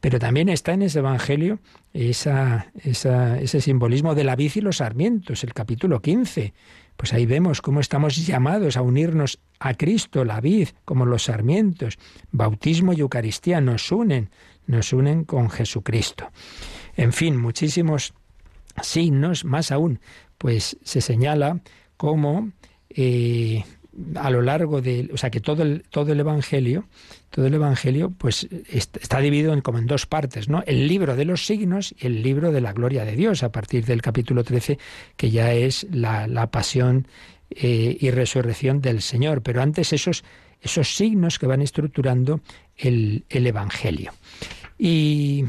Pero 0.00 0.18
también 0.18 0.48
está 0.48 0.74
en 0.74 0.82
ese 0.82 0.98
Evangelio 0.98 1.60
ese 1.92 3.60
simbolismo 3.60 4.14
de 4.14 4.24
la 4.24 4.36
vid 4.36 4.52
y 4.56 4.60
los 4.60 4.76
sarmientos, 4.76 5.42
el 5.42 5.54
capítulo 5.54 6.02
15 6.02 6.52
Pues 6.98 7.12
ahí 7.12 7.26
vemos 7.26 7.62
cómo 7.62 7.78
estamos 7.78 8.26
llamados 8.26 8.76
a 8.76 8.82
unirnos 8.82 9.38
a 9.60 9.74
Cristo, 9.74 10.24
la 10.24 10.40
vid, 10.40 10.70
como 10.84 11.06
los 11.06 11.22
sarmientos. 11.22 11.96
Bautismo 12.32 12.92
y 12.92 13.00
Eucaristía 13.02 13.60
nos 13.60 13.92
unen, 13.92 14.30
nos 14.66 14.92
unen 14.92 15.22
con 15.22 15.48
Jesucristo. 15.48 16.28
En 16.96 17.12
fin, 17.12 17.36
muchísimos 17.36 18.14
signos, 18.82 19.44
más 19.44 19.70
aún, 19.70 20.00
pues 20.38 20.76
se 20.82 21.00
señala 21.00 21.60
cómo 21.96 22.50
eh, 22.90 23.64
a 24.14 24.30
lo 24.30 24.42
largo 24.42 24.80
de, 24.80 25.10
o 25.12 25.16
sea, 25.16 25.30
que 25.30 25.40
todo 25.40 25.62
el, 25.62 25.84
todo 25.90 26.12
el 26.12 26.20
Evangelio, 26.20 26.86
todo 27.30 27.46
el 27.46 27.54
Evangelio, 27.54 28.12
pues 28.16 28.48
está 28.70 29.20
dividido 29.20 29.52
en, 29.52 29.60
como 29.60 29.78
en 29.78 29.86
dos 29.86 30.06
partes, 30.06 30.48
¿no? 30.48 30.62
El 30.66 30.88
libro 30.88 31.16
de 31.16 31.24
los 31.24 31.46
signos 31.46 31.94
y 31.98 32.06
el 32.06 32.22
libro 32.22 32.52
de 32.52 32.60
la 32.60 32.72
gloria 32.72 33.04
de 33.04 33.16
Dios, 33.16 33.42
a 33.42 33.52
partir 33.52 33.84
del 33.84 34.02
capítulo 34.02 34.44
13, 34.44 34.78
que 35.16 35.30
ya 35.30 35.52
es 35.52 35.86
la, 35.90 36.26
la 36.26 36.50
pasión 36.50 37.06
eh, 37.50 37.96
y 38.00 38.10
resurrección 38.10 38.80
del 38.80 39.02
Señor. 39.02 39.42
Pero 39.42 39.62
antes 39.62 39.92
esos, 39.92 40.24
esos 40.60 40.94
signos 40.94 41.38
que 41.38 41.46
van 41.46 41.62
estructurando 41.62 42.40
el, 42.76 43.24
el 43.28 43.46
Evangelio. 43.46 44.12
Y 44.78 45.44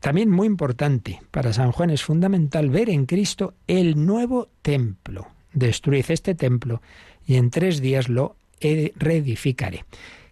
también 0.00 0.30
muy 0.30 0.46
importante 0.46 1.20
para 1.30 1.52
San 1.52 1.72
Juan 1.72 1.90
es 1.90 2.02
fundamental 2.02 2.70
ver 2.70 2.90
en 2.90 3.06
Cristo 3.06 3.54
el 3.66 4.04
nuevo 4.04 4.48
templo. 4.62 5.28
Destruid 5.52 6.04
este 6.10 6.34
templo 6.34 6.82
y 7.26 7.36
en 7.36 7.50
tres 7.50 7.80
días 7.80 8.08
lo 8.08 8.36
reedificaré. 8.60 9.84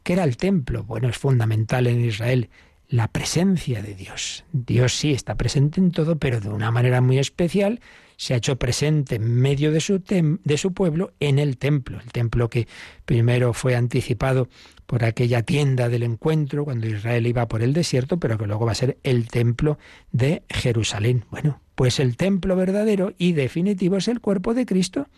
¿Qué 0.03 0.14
era 0.14 0.24
el 0.24 0.36
templo? 0.36 0.84
Bueno, 0.84 1.09
es 1.09 1.18
fundamental 1.18 1.86
en 1.86 2.05
Israel 2.05 2.51
la 2.88 3.09
presencia 3.09 3.82
de 3.82 3.95
Dios. 3.95 4.45
Dios 4.53 4.95
sí 4.95 5.12
está 5.12 5.34
presente 5.34 5.80
en 5.80 5.90
todo, 5.90 6.16
pero 6.16 6.40
de 6.40 6.49
una 6.49 6.70
manera 6.70 7.01
muy 7.01 7.18
especial 7.18 7.80
se 8.16 8.34
ha 8.34 8.36
hecho 8.36 8.57
presente 8.57 9.16
en 9.16 9.34
medio 9.34 9.72
de 9.72 9.80
su, 9.80 10.01
de 10.45 10.59
su 10.59 10.72
pueblo 10.72 11.12
en 11.20 11.38
el 11.38 11.57
templo. 11.57 11.99
El 12.01 12.12
templo 12.12 12.49
que 12.49 12.68
primero 13.05 13.53
fue 13.53 13.74
anticipado 13.74 14.49
por 14.86 15.05
aquella 15.05 15.42
tienda 15.42 15.88
del 15.88 16.03
encuentro 16.03 16.64
cuando 16.64 16.86
Israel 16.86 17.26
iba 17.26 17.49
por 17.49 17.62
el 17.62 17.72
desierto, 17.72 18.18
pero 18.18 18.38
que 18.38 18.47
luego 18.47 18.66
va 18.66 18.72
a 18.72 18.76
ser 18.76 18.99
el 19.03 19.28
templo 19.28 19.78
de 20.12 20.42
Jerusalén. 20.49 21.24
Bueno, 21.30 21.61
pues 21.74 21.99
el 21.99 22.16
templo 22.16 22.55
verdadero 22.55 23.14
y 23.18 23.32
definitivo 23.32 23.97
es 23.97 24.09
el 24.09 24.20
cuerpo 24.20 24.55
de 24.55 24.66
Cristo. 24.66 25.09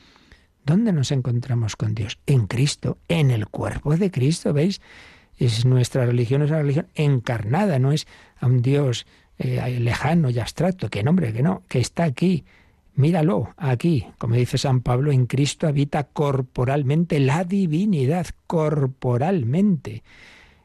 ¿Dónde 0.66 0.92
nos 0.92 1.12
encontramos 1.12 1.76
con 1.76 1.94
Dios? 1.94 2.18
En 2.26 2.48
Cristo, 2.48 2.98
en 3.06 3.30
el 3.30 3.46
cuerpo 3.46 3.96
de 3.96 4.10
Cristo, 4.10 4.52
¿veis? 4.52 4.80
Es 5.38 5.64
nuestra 5.64 6.04
religión 6.04 6.42
es 6.42 6.50
una 6.50 6.58
religión 6.58 6.88
encarnada, 6.96 7.78
no 7.78 7.92
es 7.92 8.08
a 8.40 8.46
un 8.46 8.62
Dios 8.62 9.06
eh, 9.38 9.78
lejano 9.78 10.28
y 10.28 10.40
abstracto, 10.40 10.90
que 10.90 11.04
nombre, 11.04 11.32
que 11.32 11.44
no, 11.44 11.62
que 11.68 11.78
está 11.78 12.02
aquí. 12.02 12.44
Míralo, 12.96 13.54
aquí, 13.56 14.08
como 14.18 14.34
dice 14.34 14.58
San 14.58 14.80
Pablo, 14.80 15.12
en 15.12 15.26
Cristo 15.26 15.68
habita 15.68 16.02
corporalmente 16.02 17.20
la 17.20 17.44
divinidad, 17.44 18.26
corporalmente. 18.48 20.02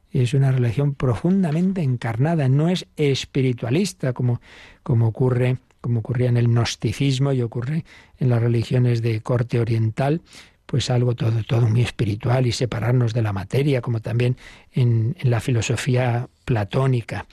Es 0.10 0.34
una 0.34 0.52
religión 0.52 0.96
profundamente 0.96 1.84
encarnada, 1.84 2.50
no 2.50 2.70
es 2.70 2.88
espiritualista 2.98 4.14
como, 4.14 4.42
como 4.82 5.08
ocurre 5.08 5.60
como 5.82 6.00
ocurría 6.00 6.30
en 6.30 6.38
el 6.38 6.48
gnosticismo 6.48 7.34
y 7.34 7.42
ocurre 7.42 7.84
en 8.18 8.30
las 8.30 8.42
religiones 8.42 9.02
de 9.02 9.22
corte 9.22 9.60
oriental, 9.60 10.22
pues 10.66 10.90
algo 10.90 11.16
todo, 11.16 11.44
todo 11.44 11.68
muy 11.68 11.82
espiritual 11.82 12.48
y 12.48 12.54
separarnos 12.54 13.14
de 13.14 13.22
la 13.22 13.34
materia, 13.34 13.82
como 13.82 14.00
también 14.00 14.38
en, 14.72 15.18
en 15.20 15.30
la 15.30 15.42
filosofía 15.42 16.30
platónica. 16.46 17.26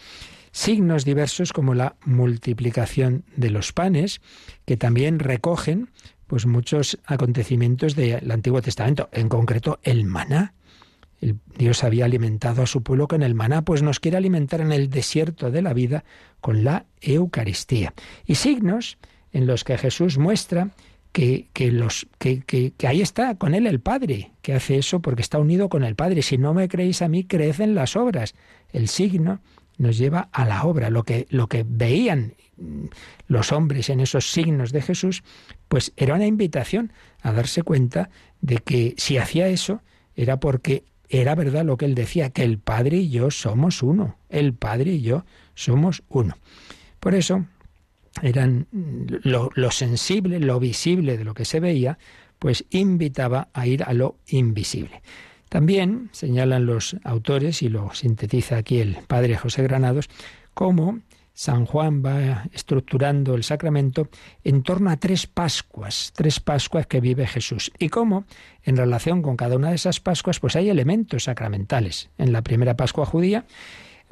Signos 0.51 1.05
diversos 1.05 1.53
como 1.53 1.75
la 1.75 1.95
multiplicación 2.05 3.25
de 3.37 3.51
los 3.51 3.73
panes, 3.73 4.21
que 4.65 4.77
también 4.77 5.21
recogen 5.21 5.91
pues 6.27 6.47
muchos 6.47 6.99
acontecimientos 7.07 7.97
del 7.97 8.31
Antiguo 8.31 8.61
Testamento, 8.61 9.09
en 9.13 9.29
concreto 9.29 9.81
el 9.83 10.05
maná. 10.05 10.55
Dios 11.21 11.85
había 11.85 12.05
alimentado 12.05 12.63
a 12.63 12.67
su 12.67 12.83
pueblo 12.83 13.09
con 13.09 13.23
el 13.23 13.35
maná, 13.35 13.63
pues 13.63 13.83
nos 13.83 14.01
quiere 14.01 14.17
alimentar 14.17 14.61
en 14.61 14.73
el 14.73 14.89
desierto 14.89 15.51
de 15.51 15.63
la 15.63 15.73
vida 15.73 16.05
con 16.41 16.65
la 16.65 16.87
Eucaristía. 17.01 17.93
Y 18.25 18.37
signos 18.37 18.99
en 19.33 19.47
los 19.47 19.65
que 19.65 19.79
Jesús 19.79 20.19
muestra 20.19 20.71
que, 21.13 21.49
los, 21.73 22.07
que, 22.19 22.43
que, 22.43 22.87
ahí 22.87 23.01
está 23.01 23.35
con 23.37 23.55
él 23.55 23.67
el 23.67 23.81
Padre, 23.81 24.31
que 24.41 24.55
hace 24.55 24.79
eso 24.79 25.01
porque 25.01 25.23
está 25.23 25.39
unido 25.39 25.69
con 25.69 25.83
el 25.83 25.97
Padre. 25.97 26.23
Si 26.23 26.39
no 26.39 26.55
me 26.55 26.69
creéis 26.69 27.03
a 27.03 27.09
mí, 27.09 27.25
creed 27.25 27.61
en 27.61 27.75
las 27.75 27.97
obras. 27.97 28.35
El 28.73 28.89
signo 28.89 29.41
nos 29.79 29.99
lleva 29.99 30.29
a 30.33 30.45
la 30.45 30.63
obra. 30.65 30.91
Lo 30.91 31.03
que, 31.03 31.27
lo 31.31 31.49
que 31.49 31.65
veían 31.67 32.35
los 33.27 33.53
hombres 33.53 33.89
en 33.89 34.01
esos 34.01 34.31
signos 34.31 34.73
de 34.73 34.83
Jesús, 34.83 35.23
pues 35.69 35.93
era 35.97 36.15
una 36.15 36.27
invitación 36.27 36.93
a 37.23 37.33
darse 37.33 37.63
cuenta 37.63 38.11
de 38.41 38.59
que 38.59 38.95
si 38.97 39.17
hacía 39.17 39.49
eso 39.49 39.83
era 40.15 40.41
porque 40.41 40.85
era 41.09 41.35
verdad 41.35 41.65
lo 41.65 41.77
que 41.77 41.87
él 41.87 41.95
decía, 41.95 42.31
que 42.31 42.43
el 42.43 42.59
Padre 42.59 42.99
y 42.99 43.11
yo 43.11 43.31
somos 43.31 43.83
uno, 43.83 44.19
el 44.29 44.55
Padre 44.55 44.93
y 44.93 45.03
yo 45.03 45.25
somos 45.55 46.03
uno. 46.09 46.37
Por 47.01 47.15
eso 47.15 47.47
eran 48.23 48.67
lo, 48.73 49.51
lo 49.55 49.71
sensible, 49.71 50.41
lo 50.41 50.61
visible 50.61 51.17
de 51.17 51.25
lo 51.25 51.35
que 51.35 51.45
se 51.45 51.61
veía, 51.61 51.99
pues 52.39 52.65
invitaba 52.71 53.49
a 53.53 53.67
ir 53.67 53.83
a 53.85 53.93
lo 53.93 54.17
invisible. 54.27 55.03
También 55.49 56.11
señalan 56.13 56.67
los 56.67 56.97
autores, 57.05 57.63
y 57.63 57.69
lo 57.69 57.95
sintetiza 57.95 58.59
aquí 58.59 58.81
el 58.81 58.99
padre 59.07 59.37
José 59.37 59.63
Granados, 59.63 60.09
cómo 60.53 61.01
San 61.39 61.67
Juan 61.67 62.03
va 62.05 62.49
estructurando 62.53 63.37
el 63.37 63.45
sacramento 63.45 64.09
en 64.43 64.65
torno 64.65 64.91
a 64.91 64.97
tres 64.97 65.29
Pascuas, 65.29 66.13
tres 66.17 66.41
Pascuas 66.41 66.89
que 66.89 67.01
vive 67.01 67.29
Jesús. 67.29 67.71
Y 67.79 67.91
cómo, 67.91 68.25
en 68.65 68.77
relación 68.77 69.23
con 69.23 69.37
cada 69.37 69.55
una 69.55 69.69
de 69.69 69.77
esas 69.77 70.01
Pascuas, 70.01 70.41
pues 70.41 70.57
hay 70.57 70.69
elementos 70.69 71.23
sacramentales. 71.23 72.11
En 72.19 72.33
la 72.33 72.43
primera 72.43 72.77
Pascua 72.77 73.07
judía, 73.07 73.45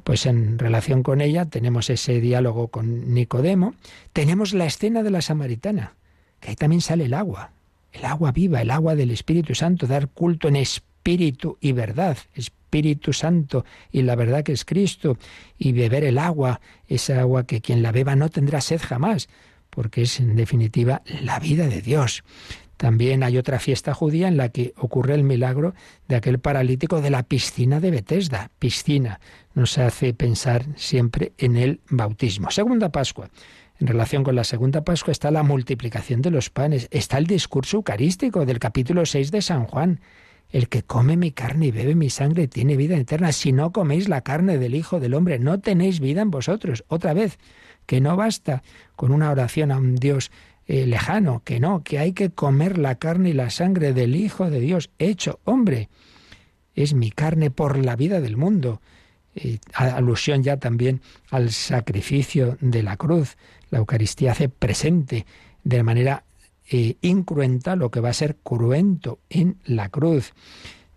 pues 0.05 0.24
en 0.24 0.57
relación 0.57 1.03
con 1.03 1.20
ella 1.20 1.47
tenemos 1.47 1.91
ese 1.91 2.20
diálogo 2.20 2.68
con 2.68 3.12
Nicodemo, 3.12 3.74
tenemos 4.12 4.55
la 4.55 4.66
escena 4.66 5.03
de 5.03 5.11
la 5.11 5.20
samaritana, 5.20 5.95
que 6.39 6.51
ahí 6.51 6.55
también 6.55 6.81
sale 6.81 7.07
el 7.07 7.14
agua, 7.14 7.51
el 7.93 8.05
agua 8.05 8.31
viva, 8.31 8.62
el 8.62 8.70
agua 8.70 8.95
del 8.95 9.11
Espíritu 9.11 9.57
Santo, 9.57 9.89
dar 9.89 10.07
culto 10.07 10.47
en 10.47 10.55
espíritu 10.55 11.59
y 11.61 11.72
verdad, 11.72 12.18
Espíritu 12.37 12.66
Santo 13.12 13.64
y 13.91 14.03
la 14.03 14.16
verdad 14.16 14.43
que 14.43 14.53
es 14.53 14.64
Cristo, 14.64 15.18
y 15.59 15.72
beber 15.72 16.05
el 16.05 16.18
agua, 16.18 16.61
esa 16.89 17.20
agua 17.20 17.47
que 17.47 17.61
quien 17.61 17.83
la 17.83 17.93
beba 17.93 18.16
no 18.16 18.29
tendrá 18.29 18.61
sed 18.61 18.81
jamás, 18.83 19.29
porque 19.70 20.03
es 20.03 20.20
en 20.20 20.37
definitiva 20.37 21.03
la 21.22 21.39
vida 21.39 21.68
de 21.68 21.83
Dios. 21.83 22.24
También 22.77 23.22
hay 23.22 23.39
otra 23.39 23.59
fiesta 23.59 23.95
judía 23.95 24.29
en 24.29 24.37
la 24.37 24.51
que 24.51 24.74
ocurre 24.77 25.14
el 25.14 25.22
milagro 25.22 25.74
de 26.09 26.16
aquel 26.16 26.39
paralítico 26.39 27.01
de 27.01 27.11
la 27.11 27.22
piscina 27.22 27.81
de 27.81 27.91
Betesda. 27.91 28.51
Piscina 28.59 29.20
nos 29.55 29.79
hace 29.79 30.12
pensar 30.12 30.66
siempre 30.77 31.33
en 31.39 31.57
el 31.57 31.81
bautismo. 31.89 32.51
Segunda 32.51 32.91
Pascua. 32.91 33.31
En 33.79 33.87
relación 33.87 34.24
con 34.24 34.35
la 34.35 34.45
segunda 34.45 34.85
Pascua 34.85 35.12
está 35.12 35.31
la 35.31 35.43
multiplicación 35.43 36.22
de 36.22 36.31
los 36.31 36.51
panes, 36.51 36.89
está 36.91 37.18
el 37.18 37.27
discurso 37.27 37.79
eucarístico 37.79 38.47
del 38.47 38.59
capítulo 38.59 39.05
6 39.05 39.31
de 39.31 39.43
San 39.43 39.64
Juan. 39.64 40.01
El 40.51 40.68
que 40.68 40.82
come 40.82 41.16
mi 41.16 41.32
carne 41.32 41.66
y 41.66 41.70
bebe 41.70 41.94
mi 41.94 42.11
sangre 42.11 42.49
tiene 42.49 42.76
vida 42.76 42.97
eterna. 42.97 43.32
Si 43.32 43.53
no 43.53 43.72
coméis 43.72 44.09
la 44.09 44.20
carne 44.20 44.59
del 44.59 44.74
Hijo 44.74 45.01
del 45.01 45.14
Hombre, 45.14 45.38
no 45.38 45.61
tenéis 45.61 46.01
vida 46.01 46.22
en 46.22 46.30
vosotros. 46.30 46.84
Otra 46.88 47.14
vez, 47.14 47.38
que 47.86 48.01
no 48.01 48.16
basta 48.16 48.62
con 48.94 49.12
una 49.12 49.30
oración 49.30 49.72
a 49.72 49.78
un 49.78 49.97
Dios 49.97 50.30
eh, 50.66 50.86
lejano, 50.86 51.42
que 51.44 51.61
no, 51.61 51.82
que 51.82 51.99
hay 51.99 52.12
que 52.12 52.30
comer 52.30 52.78
la 52.78 52.97
carne 52.97 53.30
y 53.30 53.32
la 53.32 53.51
sangre 53.51 53.92
del 53.92 54.16
Hijo 54.16 54.51
de 54.51 54.61
Dios, 54.61 54.90
hecho 54.99 55.40
hombre. 55.44 55.88
Es 56.74 56.94
mi 56.94 57.11
carne 57.11 57.51
por 57.51 57.78
la 57.78 57.97
vida 57.97 58.20
del 58.20 58.36
mundo. 58.36 58.80
Eh, 59.34 59.59
alusión 59.74 60.42
ya 60.42 60.57
también 60.57 61.03
al 61.30 61.51
sacrificio 61.51 62.57
de 62.61 62.82
la 62.82 62.97
cruz. 62.97 63.36
La 63.70 63.78
Eucaristía 63.78 64.32
hace 64.32 64.49
presente 64.49 65.26
de 65.62 65.82
manera 65.82 66.24
eh, 66.71 66.97
incruenta 67.01 67.77
lo 67.77 67.91
que 67.91 68.01
va 68.01 68.11
a 68.11 68.14
ser 68.14 68.37
cruento 68.37 69.21
en 69.31 69.59
la 69.64 69.89
cruz. 69.89 70.33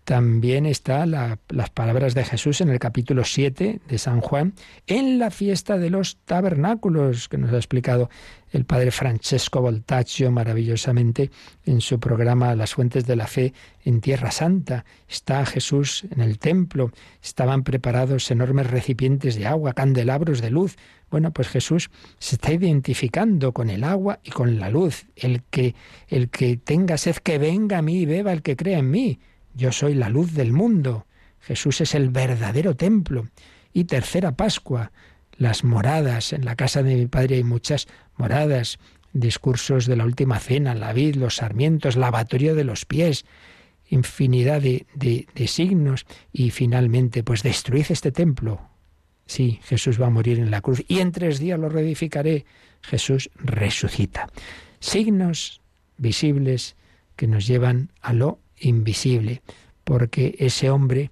También 0.09 0.65
está 0.65 1.05
las 1.05 1.70
palabras 1.72 2.15
de 2.15 2.26
Jesús 2.26 2.61
en 2.61 2.70
el 2.70 2.80
capítulo 2.80 3.24
7 3.24 3.80
de 3.88 3.97
San 3.99 4.22
Juan, 4.22 4.55
en 4.88 5.20
la 5.20 5.30
fiesta 5.30 5.78
de 5.78 5.91
los 5.91 6.17
tabernáculos, 6.26 7.30
que 7.30 7.38
nos 7.38 7.53
ha 7.53 7.57
explicado 7.57 8.09
el 8.51 8.65
padre 8.65 8.89
Francesco 8.89 9.61
Voltaccio 9.61 10.32
maravillosamente 10.32 11.30
en 11.63 11.80
su 11.80 11.99
programa 11.99 12.55
Las 12.55 12.74
Fuentes 12.74 13.05
de 13.05 13.15
la 13.17 13.28
Fe 13.28 13.53
en 13.86 14.01
Tierra 14.01 14.32
Santa. 14.32 14.84
Está 15.07 15.45
Jesús 15.45 16.07
en 16.09 16.22
el 16.22 16.39
templo, 16.39 16.91
estaban 17.22 17.63
preparados 17.63 18.32
enormes 18.32 18.65
recipientes 18.65 19.36
de 19.36 19.45
agua, 19.45 19.74
candelabros 19.74 20.41
de 20.41 20.49
luz. 20.49 20.76
Bueno, 21.10 21.32
pues 21.32 21.47
Jesús 21.47 21.89
se 22.20 22.36
está 22.36 22.53
identificando 22.53 23.51
con 23.51 23.70
el 23.70 23.84
agua 23.84 24.20
y 24.24 24.32
con 24.32 24.60
la 24.60 24.70
luz. 24.70 25.07
El 25.16 25.43
que, 25.43 25.76
el 26.07 26.30
que 26.30 26.57
tenga 26.57 26.97
sed, 26.97 27.16
que 27.18 27.38
venga 27.38 27.80
a 27.80 27.82
mí 27.82 28.01
y 28.01 28.05
beba 28.05 28.32
el 28.32 28.41
que 28.41 28.55
crea 28.55 28.80
en 28.80 28.91
mí. 28.91 29.20
Yo 29.55 29.72
soy 29.72 29.95
la 29.95 30.10
luz 30.10 30.34
del 30.34 30.53
mundo. 30.53 31.05
Jesús 31.39 31.82
es 31.82 31.95
el 31.95 32.10
verdadero 32.10 32.76
templo. 32.76 33.28
Y 33.74 33.86
tercera 33.86 34.34
Pascua, 34.34 34.91
las 35.38 35.64
moradas. 35.64 36.34
En 36.34 36.45
la 36.45 36.55
casa 36.55 36.84
de 36.84 36.95
mi 36.95 37.07
padre 37.07 37.36
hay 37.38 37.43
muchas 37.43 37.88
moradas. 38.16 38.78
discursos 39.12 39.88
de 39.88 39.95
la 39.95 40.05
última 40.05 40.38
cena, 40.38 40.76
la 40.76 40.93
vid, 40.93 41.16
los 41.16 41.38
sarmientos, 41.38 41.95
lavatorio 41.95 42.53
de 42.53 42.64
los 42.64 42.86
pies, 42.86 43.26
infinidad 43.89 44.62
de, 44.62 44.86
de, 44.93 45.47
signos 45.47 46.05
y 46.32 46.51
finalmente, 46.51 47.24
pues 47.24 47.41
destruid 47.41 47.86
este 47.89 48.12
templo. 48.12 48.62
Sí, 49.30 49.59
Jesús 49.61 50.01
va 50.01 50.07
a 50.07 50.09
morir 50.09 50.39
en 50.39 50.49
la 50.49 50.59
cruz 50.59 50.84
y 50.88 51.01
en 51.01 51.11
tres 51.11 51.38
días 51.38 51.59
lo 51.59 51.69
reedificaré. 51.69 52.45
Jesús 52.82 53.30
resucita. 53.36 54.27
Signos 54.80 55.61
visibles 55.97 56.75
que 57.15 57.27
nos 57.27 57.45
llevan 57.45 57.91
a 58.01 58.13
lo 58.13 58.39
invisible, 58.57 59.43
porque 59.84 60.36
ese 60.39 60.71
hombre, 60.71 61.11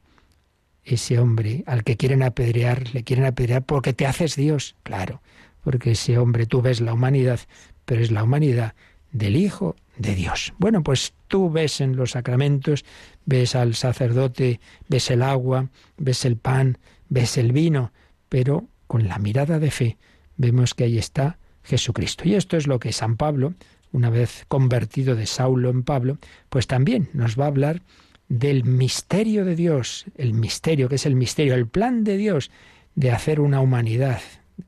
ese 0.84 1.20
hombre 1.20 1.64
al 1.68 1.84
que 1.84 1.96
quieren 1.96 2.24
apedrear, 2.24 2.92
le 2.92 3.04
quieren 3.04 3.26
apedrear 3.26 3.64
porque 3.64 3.94
te 3.94 4.08
haces 4.08 4.36
Dios, 4.36 4.76
claro, 4.82 5.22
porque 5.64 5.92
ese 5.92 6.18
hombre 6.18 6.48
tú 6.48 6.64
ves 6.64 6.82
la 6.82 6.94
humanidad, 6.94 7.42
pero 7.86 8.02
es 8.02 8.10
la 8.10 8.24
humanidad 8.24 8.74
del 9.12 9.36
Hijo 9.36 9.76
de 9.96 10.16
Dios. 10.16 10.56
Bueno, 10.58 10.82
pues 10.82 11.14
tú 11.28 11.52
ves 11.52 11.82
en 11.82 11.96
los 11.96 12.12
sacramentos, 12.12 12.84
ves 13.26 13.54
al 13.54 13.76
sacerdote, 13.76 14.60
ves 14.90 15.12
el 15.12 15.22
agua, 15.22 15.70
ves 15.98 16.26
el 16.26 16.36
pan, 16.36 16.80
ves 17.10 17.38
el 17.38 17.52
vino, 17.52 17.92
pero 18.30 18.66
con 18.88 19.08
la 19.08 19.18
mirada 19.20 19.60
de 19.60 19.72
fe 19.72 19.98
vemos 20.38 20.74
que 20.74 20.86
ahí 20.86 20.98
está 20.98 21.38
Jesucristo. 21.64 22.28
Y 22.28 22.36
esto 22.36 22.58
es 22.58 22.68
lo 22.68 22.80
que 22.80 22.94
San 22.94 23.18
Pablo, 23.18 23.54
una 23.92 24.10
vez 24.10 24.46
convertido 24.48 25.16
de 25.16 25.26
Saulo 25.26 25.70
en 25.70 25.84
Pablo, 25.84 26.18
pues 26.50 26.68
también 26.68 27.10
nos 27.14 27.40
va 27.40 27.46
a 27.46 27.50
hablar 27.50 27.82
del 28.30 28.64
misterio 28.64 29.46
de 29.46 29.56
Dios, 29.56 30.06
el 30.16 30.34
misterio, 30.34 30.90
que 30.90 30.96
es 30.96 31.06
el 31.06 31.16
misterio, 31.16 31.56
el 31.56 31.68
plan 31.68 32.04
de 32.04 32.18
Dios 32.18 32.52
de 32.96 33.12
hacer 33.12 33.40
una 33.40 33.62
humanidad 33.62 34.20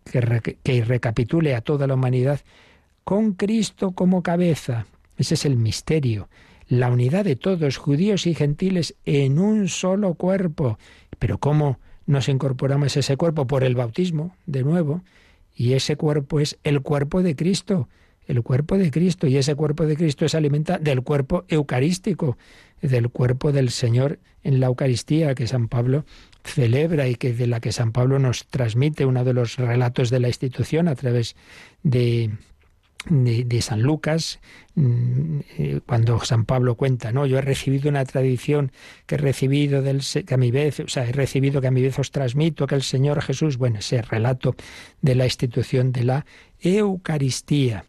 que, 0.06 0.58
que 0.64 0.84
recapitule 0.84 1.56
a 1.56 1.62
toda 1.62 1.88
la 1.88 1.96
humanidad 1.96 2.42
con 3.04 3.34
Cristo 3.34 3.92
como 3.92 4.24
cabeza. 4.24 4.86
Ese 5.18 5.34
es 5.34 5.46
el 5.46 5.58
misterio, 5.58 6.30
la 6.68 6.90
unidad 6.90 7.26
de 7.26 7.36
todos, 7.36 7.78
judíos 7.78 8.28
y 8.28 8.36
gentiles, 8.36 8.96
en 9.06 9.40
un 9.40 9.68
solo 9.68 10.14
cuerpo. 10.14 10.78
Pero 11.18 11.40
¿cómo 11.40 11.80
nos 12.10 12.28
incorporamos 12.28 12.98
ese 12.98 13.18
cuerpo? 13.18 13.46
Por 13.46 13.64
el 13.64 13.76
bautismo, 13.76 14.36
de 14.48 14.64
nuevo. 14.64 15.04
Y 15.56 15.74
ese 15.74 15.96
cuerpo 15.96 16.40
es 16.40 16.58
el 16.64 16.82
cuerpo 16.82 17.22
de 17.22 17.36
Cristo, 17.36 17.88
el 18.26 18.42
cuerpo 18.42 18.80
de 18.80 18.90
Cristo. 18.90 19.28
Y 19.28 19.38
ese 19.38 19.54
cuerpo 19.54 19.86
de 19.86 19.96
Cristo 19.96 20.28
se 20.28 20.36
alimenta 20.36 20.80
del 20.80 21.04
cuerpo 21.04 21.46
eucarístico, 21.48 22.36
del 22.82 23.10
cuerpo 23.10 23.52
del 23.52 23.70
Señor 23.70 24.18
en 24.44 24.60
la 24.60 24.68
Eucaristía 24.68 25.36
que 25.36 25.46
San 25.46 25.68
Pablo 25.68 26.04
celebra 26.44 27.08
y 27.08 27.14
que 27.14 27.32
de 27.32 27.46
la 27.46 27.60
que 27.60 27.72
San 27.72 27.92
Pablo 27.92 28.18
nos 28.18 28.48
transmite 28.48 29.06
uno 29.06 29.24
de 29.24 29.34
los 29.34 29.58
relatos 29.58 30.10
de 30.10 30.20
la 30.20 30.30
institución 30.30 30.88
a 30.88 30.96
través 30.96 31.36
de 31.84 32.32
de, 33.08 33.62
San 33.62 33.82
Lucas, 33.82 34.40
mm, 34.76 35.40
eh, 35.58 35.80
cuando 35.86 36.20
San 36.24 36.46
Pablo 36.46 36.76
cuenta, 36.76 37.12
no, 37.12 37.26
yo 37.26 37.38
he 37.38 37.42
recibido 37.42 37.90
una 37.90 38.04
tradición 38.06 38.72
que 39.06 39.16
he 39.16 39.18
recibido 39.18 39.82
del 39.82 40.02
que 40.26 40.34
a 40.34 40.38
mi 40.38 40.52
vez, 40.52 40.82
o 40.82 40.88
sea, 40.88 41.08
he 41.08 41.12
recibido 41.12 41.62
que 41.62 41.68
a 41.68 41.72
mi 41.72 41.82
vez 41.82 41.98
os 41.98 42.12
transmito 42.12 42.68
que 42.68 42.76
el 42.76 42.84
Señor 42.84 43.22
Jesús, 43.22 43.58
bueno, 43.58 43.80
ese 43.80 44.02
relato 44.02 44.56
de 45.02 45.16
la 45.16 45.26
institución 45.26 45.92
de 45.92 46.04
la 46.04 46.26
Eucaristía. 46.62 47.86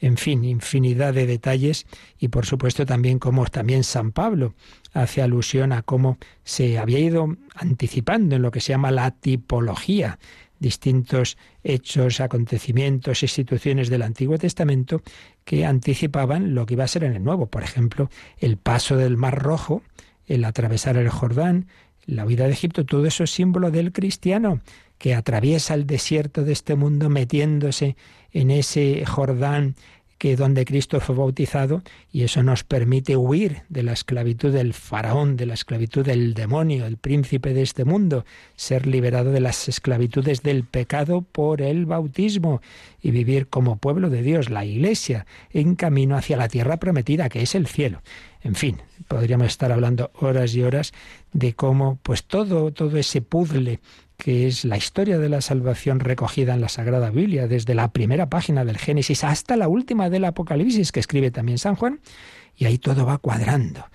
En 0.00 0.16
fin, 0.18 0.44
infinidad 0.44 1.14
de 1.14 1.26
detalles 1.26 1.86
y 2.18 2.28
por 2.28 2.44
supuesto 2.44 2.84
también 2.84 3.18
como 3.18 3.46
también 3.46 3.84
San 3.84 4.12
Pablo 4.12 4.54
hace 4.92 5.22
alusión 5.22 5.72
a 5.72 5.82
cómo 5.82 6.18
se 6.42 6.78
había 6.78 6.98
ido 6.98 7.36
anticipando 7.54 8.36
en 8.36 8.42
lo 8.42 8.50
que 8.50 8.60
se 8.60 8.72
llama 8.72 8.90
la 8.90 9.12
tipología 9.12 10.18
distintos 10.58 11.36
hechos, 11.62 12.20
acontecimientos, 12.20 13.22
instituciones 13.22 13.88
del 13.88 14.02
Antiguo 14.02 14.38
Testamento 14.38 15.02
que 15.44 15.66
anticipaban 15.66 16.54
lo 16.54 16.66
que 16.66 16.74
iba 16.74 16.84
a 16.84 16.88
ser 16.88 17.04
en 17.04 17.14
el 17.14 17.24
Nuevo. 17.24 17.46
Por 17.46 17.62
ejemplo, 17.62 18.10
el 18.38 18.56
paso 18.56 18.96
del 18.96 19.16
Mar 19.16 19.42
Rojo, 19.42 19.82
el 20.26 20.44
atravesar 20.44 20.96
el 20.96 21.08
Jordán, 21.08 21.66
la 22.06 22.24
huida 22.24 22.44
de 22.44 22.52
Egipto, 22.52 22.84
todo 22.84 23.06
eso 23.06 23.24
es 23.24 23.30
símbolo 23.30 23.70
del 23.70 23.92
cristiano 23.92 24.60
que 24.98 25.14
atraviesa 25.14 25.74
el 25.74 25.86
desierto 25.86 26.44
de 26.44 26.52
este 26.52 26.76
mundo 26.76 27.08
metiéndose 27.10 27.96
en 28.32 28.50
ese 28.50 29.04
Jordán 29.06 29.74
que 30.24 30.36
donde 30.36 30.64
Cristo 30.64 31.00
fue 31.00 31.16
bautizado 31.16 31.82
y 32.10 32.22
eso 32.22 32.42
nos 32.42 32.64
permite 32.64 33.14
huir 33.14 33.64
de 33.68 33.82
la 33.82 33.92
esclavitud 33.92 34.54
del 34.54 34.72
faraón, 34.72 35.36
de 35.36 35.44
la 35.44 35.52
esclavitud 35.52 36.02
del 36.02 36.32
demonio, 36.32 36.86
el 36.86 36.96
príncipe 36.96 37.52
de 37.52 37.60
este 37.60 37.84
mundo, 37.84 38.24
ser 38.56 38.86
liberado 38.86 39.32
de 39.32 39.40
las 39.40 39.68
esclavitudes 39.68 40.42
del 40.42 40.64
pecado 40.64 41.20
por 41.20 41.60
el 41.60 41.84
bautismo 41.84 42.62
y 43.02 43.10
vivir 43.10 43.48
como 43.48 43.76
pueblo 43.76 44.08
de 44.08 44.22
Dios, 44.22 44.48
la 44.48 44.64
Iglesia, 44.64 45.26
en 45.50 45.74
camino 45.74 46.16
hacia 46.16 46.38
la 46.38 46.48
tierra 46.48 46.78
prometida, 46.78 47.28
que 47.28 47.42
es 47.42 47.54
el 47.54 47.66
cielo. 47.66 48.00
En 48.40 48.54
fin, 48.54 48.80
podríamos 49.08 49.48
estar 49.48 49.72
hablando 49.72 50.10
horas 50.14 50.54
y 50.54 50.62
horas 50.62 50.94
de 51.34 51.52
cómo 51.52 51.98
pues 52.02 52.24
todo 52.24 52.72
todo 52.72 52.96
ese 52.96 53.20
puzzle 53.20 53.80
que 54.16 54.46
es 54.46 54.64
la 54.64 54.76
historia 54.76 55.18
de 55.18 55.28
la 55.28 55.40
salvación 55.40 56.00
recogida 56.00 56.54
en 56.54 56.60
la 56.60 56.68
Sagrada 56.68 57.10
Biblia, 57.10 57.46
desde 57.48 57.74
la 57.74 57.92
primera 57.92 58.28
página 58.28 58.64
del 58.64 58.78
Génesis 58.78 59.24
hasta 59.24 59.56
la 59.56 59.68
última 59.68 60.10
del 60.10 60.24
Apocalipsis, 60.24 60.92
que 60.92 61.00
escribe 61.00 61.30
también 61.30 61.58
San 61.58 61.76
Juan, 61.76 62.00
y 62.56 62.66
ahí 62.66 62.78
todo 62.78 63.04
va 63.06 63.18
cuadrando, 63.18 63.86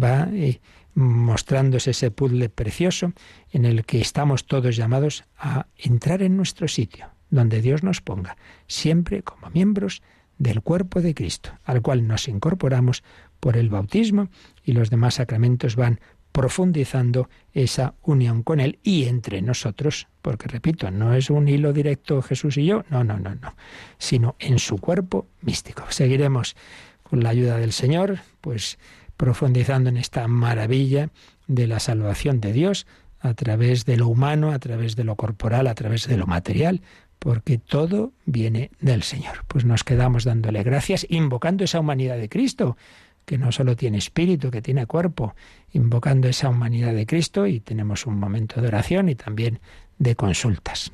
va 0.00 0.28
eh, 0.32 0.60
mostrándose 0.94 1.92
ese 1.92 2.10
puzzle 2.10 2.48
precioso 2.48 3.12
en 3.50 3.64
el 3.64 3.84
que 3.84 4.00
estamos 4.00 4.46
todos 4.46 4.76
llamados 4.76 5.24
a 5.38 5.66
entrar 5.76 6.22
en 6.22 6.36
nuestro 6.36 6.68
sitio, 6.68 7.08
donde 7.30 7.62
Dios 7.62 7.82
nos 7.82 8.00
ponga, 8.00 8.36
siempre 8.66 9.22
como 9.22 9.50
miembros 9.50 10.02
del 10.38 10.60
cuerpo 10.60 11.00
de 11.00 11.14
Cristo, 11.14 11.58
al 11.64 11.82
cual 11.82 12.06
nos 12.06 12.28
incorporamos 12.28 13.02
por 13.40 13.56
el 13.56 13.70
bautismo 13.70 14.28
y 14.64 14.72
los 14.72 14.90
demás 14.90 15.14
sacramentos 15.14 15.76
van 15.76 16.00
profundizando 16.32 17.28
esa 17.52 17.94
unión 18.02 18.42
con 18.42 18.58
Él 18.58 18.78
y 18.82 19.04
entre 19.04 19.42
nosotros, 19.42 20.08
porque 20.22 20.48
repito, 20.48 20.90
no 20.90 21.14
es 21.14 21.30
un 21.30 21.46
hilo 21.46 21.72
directo 21.72 22.22
Jesús 22.22 22.56
y 22.56 22.64
yo, 22.64 22.84
no, 22.90 23.04
no, 23.04 23.18
no, 23.18 23.34
no, 23.34 23.54
sino 23.98 24.34
en 24.38 24.58
su 24.58 24.78
cuerpo 24.78 25.28
místico. 25.42 25.84
Seguiremos 25.90 26.56
con 27.02 27.22
la 27.22 27.28
ayuda 27.28 27.58
del 27.58 27.72
Señor, 27.72 28.20
pues 28.40 28.78
profundizando 29.16 29.90
en 29.90 29.98
esta 29.98 30.26
maravilla 30.26 31.10
de 31.46 31.66
la 31.66 31.78
salvación 31.78 32.40
de 32.40 32.52
Dios 32.52 32.86
a 33.20 33.34
través 33.34 33.84
de 33.84 33.96
lo 33.96 34.08
humano, 34.08 34.50
a 34.50 34.58
través 34.58 34.96
de 34.96 35.04
lo 35.04 35.16
corporal, 35.16 35.66
a 35.66 35.74
través 35.74 36.08
de 36.08 36.16
lo 36.16 36.26
material, 36.26 36.80
porque 37.18 37.58
todo 37.58 38.12
viene 38.24 38.72
del 38.80 39.04
Señor. 39.04 39.44
Pues 39.46 39.64
nos 39.64 39.84
quedamos 39.84 40.24
dándole 40.24 40.62
gracias, 40.64 41.06
invocando 41.08 41.62
esa 41.62 41.78
humanidad 41.78 42.16
de 42.16 42.28
Cristo, 42.28 42.76
que 43.24 43.38
no 43.38 43.52
solo 43.52 43.76
tiene 43.76 43.98
espíritu, 43.98 44.50
que 44.50 44.62
tiene 44.62 44.86
cuerpo, 44.86 45.34
invocando 45.72 46.28
esa 46.28 46.48
humanidad 46.48 46.92
de 46.94 47.06
Cristo 47.06 47.46
y 47.46 47.60
tenemos 47.60 48.06
un 48.06 48.18
momento 48.18 48.60
de 48.60 48.68
oración 48.68 49.08
y 49.08 49.14
también 49.14 49.60
de 49.98 50.16
consultas. 50.16 50.92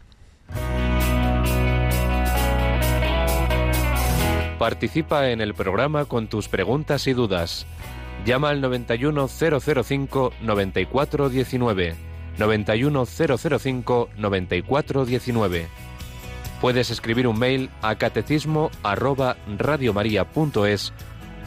Participa 4.59 5.31
en 5.31 5.41
el 5.41 5.55
programa 5.55 6.05
con 6.05 6.27
tus 6.27 6.49
preguntas 6.49 7.07
y 7.07 7.13
dudas. 7.13 7.65
Llama 8.27 8.51
al 8.51 8.61
91005 8.61 10.33
9419. 10.43 11.95
91005 12.39 14.09
9419. 14.17 15.67
Puedes 16.61 16.91
escribir 16.91 17.29
un 17.29 17.39
mail 17.39 17.71
a 17.83 17.95
catecismo 17.95 18.73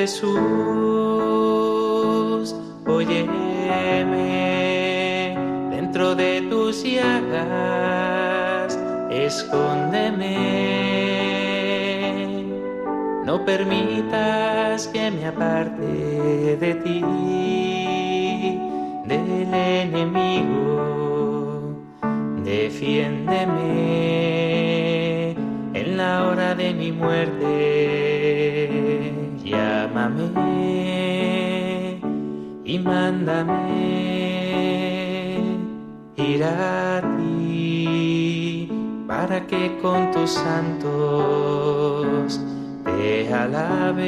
Jesús, 0.00 0.32
óyeme 2.86 3.36
de 6.16 6.40
tus 6.48 6.82
llagas, 6.82 8.78
escóndeme. 9.10 10.38
No 13.26 13.44
permitas 13.44 14.88
que 14.88 15.10
me 15.10 15.26
aparte 15.26 16.56
de 16.56 16.74
ti, 16.76 17.04
del 19.04 19.52
enemigo. 19.52 21.76
Defiéndeme 22.42 25.32
en 25.74 25.96
la 25.98 26.26
hora 26.26 26.54
de 26.54 26.72
mi 26.72 26.90
muerte. 26.90 28.19
Llámame 29.50 30.30
y 32.64 32.78
mándame 32.78 34.00
a 36.42 37.02
ti 37.18 38.68
para 39.06 39.46
que 39.46 39.76
con 39.82 40.10
tus 40.12 40.30
santos 40.30 40.90
te 42.84 43.34
alabe 43.34 44.06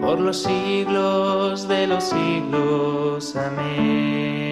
por 0.00 0.20
los 0.20 0.42
siglos 0.42 1.66
de 1.68 1.86
los 1.86 2.04
siglos. 2.04 3.34
Amén. 3.36 4.51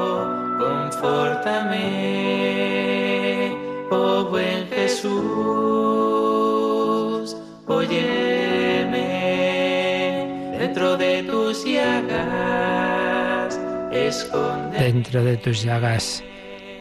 confórtame, 1.01 1.87
oh 3.89 4.25
buen 4.29 4.67
Jesús, 4.67 5.11
oye 7.65 8.85
dentro 10.59 10.97
de 10.97 11.23
tus 11.23 11.65
llagas, 11.65 13.59
escóndeme. 13.91 14.77
Dentro 14.79 15.23
de 15.23 15.37
tus 15.37 15.63
llagas, 15.63 16.23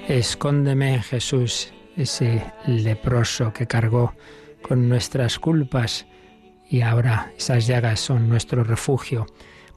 escóndeme, 0.07 1.03
Jesús, 1.03 1.73
ese 1.97 2.45
leproso 2.67 3.55
que 3.55 3.67
cargó 3.67 4.15
con 4.61 4.87
nuestras 4.89 5.39
culpas 5.39 6.07
y 6.69 6.83
ahora 6.83 7.33
esas 7.39 7.67
llagas 7.67 8.01
son 8.01 8.29
nuestro 8.29 8.65
refugio. 8.65 9.25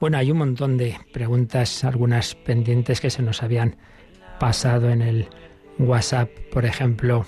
Bueno, 0.02 0.18
hay 0.18 0.32
un 0.32 0.40
montón 0.40 0.76
de 0.78 0.98
preguntas, 1.14 1.86
algunas 1.86 2.36
pendientes 2.36 3.00
que 3.00 3.10
se 3.10 3.22
nos 3.22 3.42
habían 3.42 3.78
pasado 4.44 4.90
en 4.90 5.02
el 5.02 5.28
WhatsApp. 5.80 6.30
Por 6.52 6.66
ejemplo, 6.66 7.26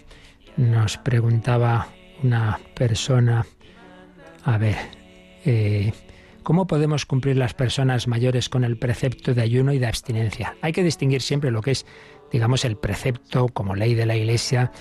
nos 0.58 0.98
preguntaba 0.98 1.88
una 2.22 2.60
persona, 2.76 3.46
a 4.44 4.58
ver, 4.58 4.76
eh, 5.46 5.94
¿Cómo 6.44 6.68
podemos 6.68 7.06
cumplir 7.08 7.38
las 7.38 7.54
personas 7.54 8.08
mayores 8.08 8.50
con 8.50 8.64
el 8.66 8.78
precepto 8.78 9.34
de 9.34 9.42
ayuno 9.42 9.74
y 9.74 9.80
de 9.80 9.88
abstinencia? 9.88 10.58
Hay 10.62 10.74
que 10.74 10.84
distinguir 10.84 11.24
siempre 11.24 11.50
lo 11.50 11.62
que 11.62 11.72
es, 11.72 11.88
digamos, 12.32 12.66
el 12.66 12.76
precepto 12.76 13.48
como 13.48 13.74
ley 13.76 13.96
de 13.96 14.06
la 14.06 14.16
Iglesia 14.16 14.72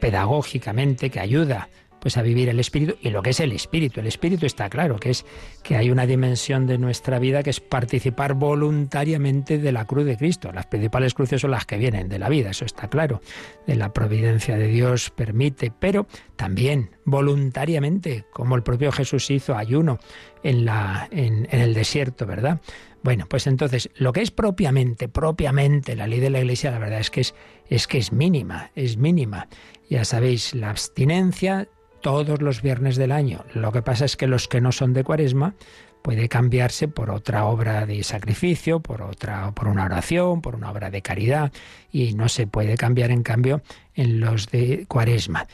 pedagógicamente 0.00 1.10
que 1.10 1.20
ayuda 1.20 1.68
pues 2.02 2.16
a 2.16 2.22
vivir 2.22 2.48
el 2.48 2.58
espíritu 2.58 2.96
y 3.00 3.10
lo 3.10 3.22
que 3.22 3.30
es 3.30 3.38
el 3.38 3.52
espíritu. 3.52 4.00
El 4.00 4.08
espíritu 4.08 4.44
está 4.44 4.68
claro, 4.68 4.96
que 4.96 5.10
es 5.10 5.24
que 5.62 5.76
hay 5.76 5.88
una 5.88 6.04
dimensión 6.04 6.66
de 6.66 6.76
nuestra 6.76 7.20
vida 7.20 7.44
que 7.44 7.50
es 7.50 7.60
participar 7.60 8.34
voluntariamente 8.34 9.58
de 9.58 9.70
la 9.70 9.84
cruz 9.84 10.04
de 10.04 10.16
Cristo. 10.16 10.50
Las 10.50 10.66
principales 10.66 11.14
cruces 11.14 11.40
son 11.40 11.52
las 11.52 11.64
que 11.64 11.78
vienen 11.78 12.08
de 12.08 12.18
la 12.18 12.28
vida, 12.28 12.50
eso 12.50 12.64
está 12.64 12.88
claro. 12.88 13.20
De 13.68 13.76
la 13.76 13.92
providencia 13.92 14.56
de 14.58 14.66
Dios 14.66 15.10
permite, 15.10 15.72
pero 15.78 16.08
también 16.34 16.90
voluntariamente, 17.04 18.24
como 18.32 18.56
el 18.56 18.64
propio 18.64 18.90
Jesús 18.90 19.30
hizo 19.30 19.56
ayuno 19.56 20.00
en, 20.42 20.64
la, 20.64 21.06
en, 21.12 21.46
el 21.52 21.72
desierto, 21.72 22.26
¿verdad? 22.26 22.60
Bueno, 23.04 23.26
pues 23.28 23.46
entonces, 23.46 23.90
lo 23.94 24.12
que 24.12 24.22
es 24.22 24.32
propiamente, 24.32 25.08
propiamente 25.08 25.94
la 25.94 26.08
ley 26.08 26.18
de 26.18 26.30
la 26.30 26.40
Iglesia, 26.40 26.72
la 26.72 26.80
verdad 26.80 26.98
es 26.98 27.10
que 27.10 27.20
es, 27.20 27.34
es 27.68 27.86
que 27.86 27.98
es 27.98 28.12
mínima, 28.12 28.72
es 28.74 28.96
mínima. 28.96 29.46
Ya 29.88 30.04
sabéis, 30.04 30.52
la 30.54 30.70
abstinencia 30.70 31.68
todos 32.02 32.42
los 32.42 32.60
viernes 32.60 32.96
del 32.96 33.12
año. 33.12 33.44
Lo 33.54 33.72
que 33.72 33.82
pasa 33.82 34.04
es 34.04 34.16
que 34.16 34.26
los 34.26 34.48
que 34.48 34.60
no 34.60 34.72
son 34.72 34.92
de 34.92 35.04
cuaresma 35.04 35.54
puede 36.02 36.28
cambiarse 36.28 36.88
por 36.88 37.10
otra 37.10 37.46
obra 37.46 37.86
de 37.86 38.02
sacrificio, 38.02 38.80
por 38.80 39.02
otra, 39.02 39.52
por 39.52 39.68
una 39.68 39.86
oración, 39.86 40.42
por 40.42 40.56
una 40.56 40.70
obra 40.70 40.90
de 40.90 41.00
caridad, 41.00 41.52
y 41.90 42.12
no 42.14 42.28
se 42.28 42.46
puede 42.46 42.76
cambiar 42.76 43.10
en 43.10 43.22
cambio 43.22 43.62
en 43.94 44.20
los 44.20 44.50
de 44.50 44.84
cuaresma. 44.88 45.46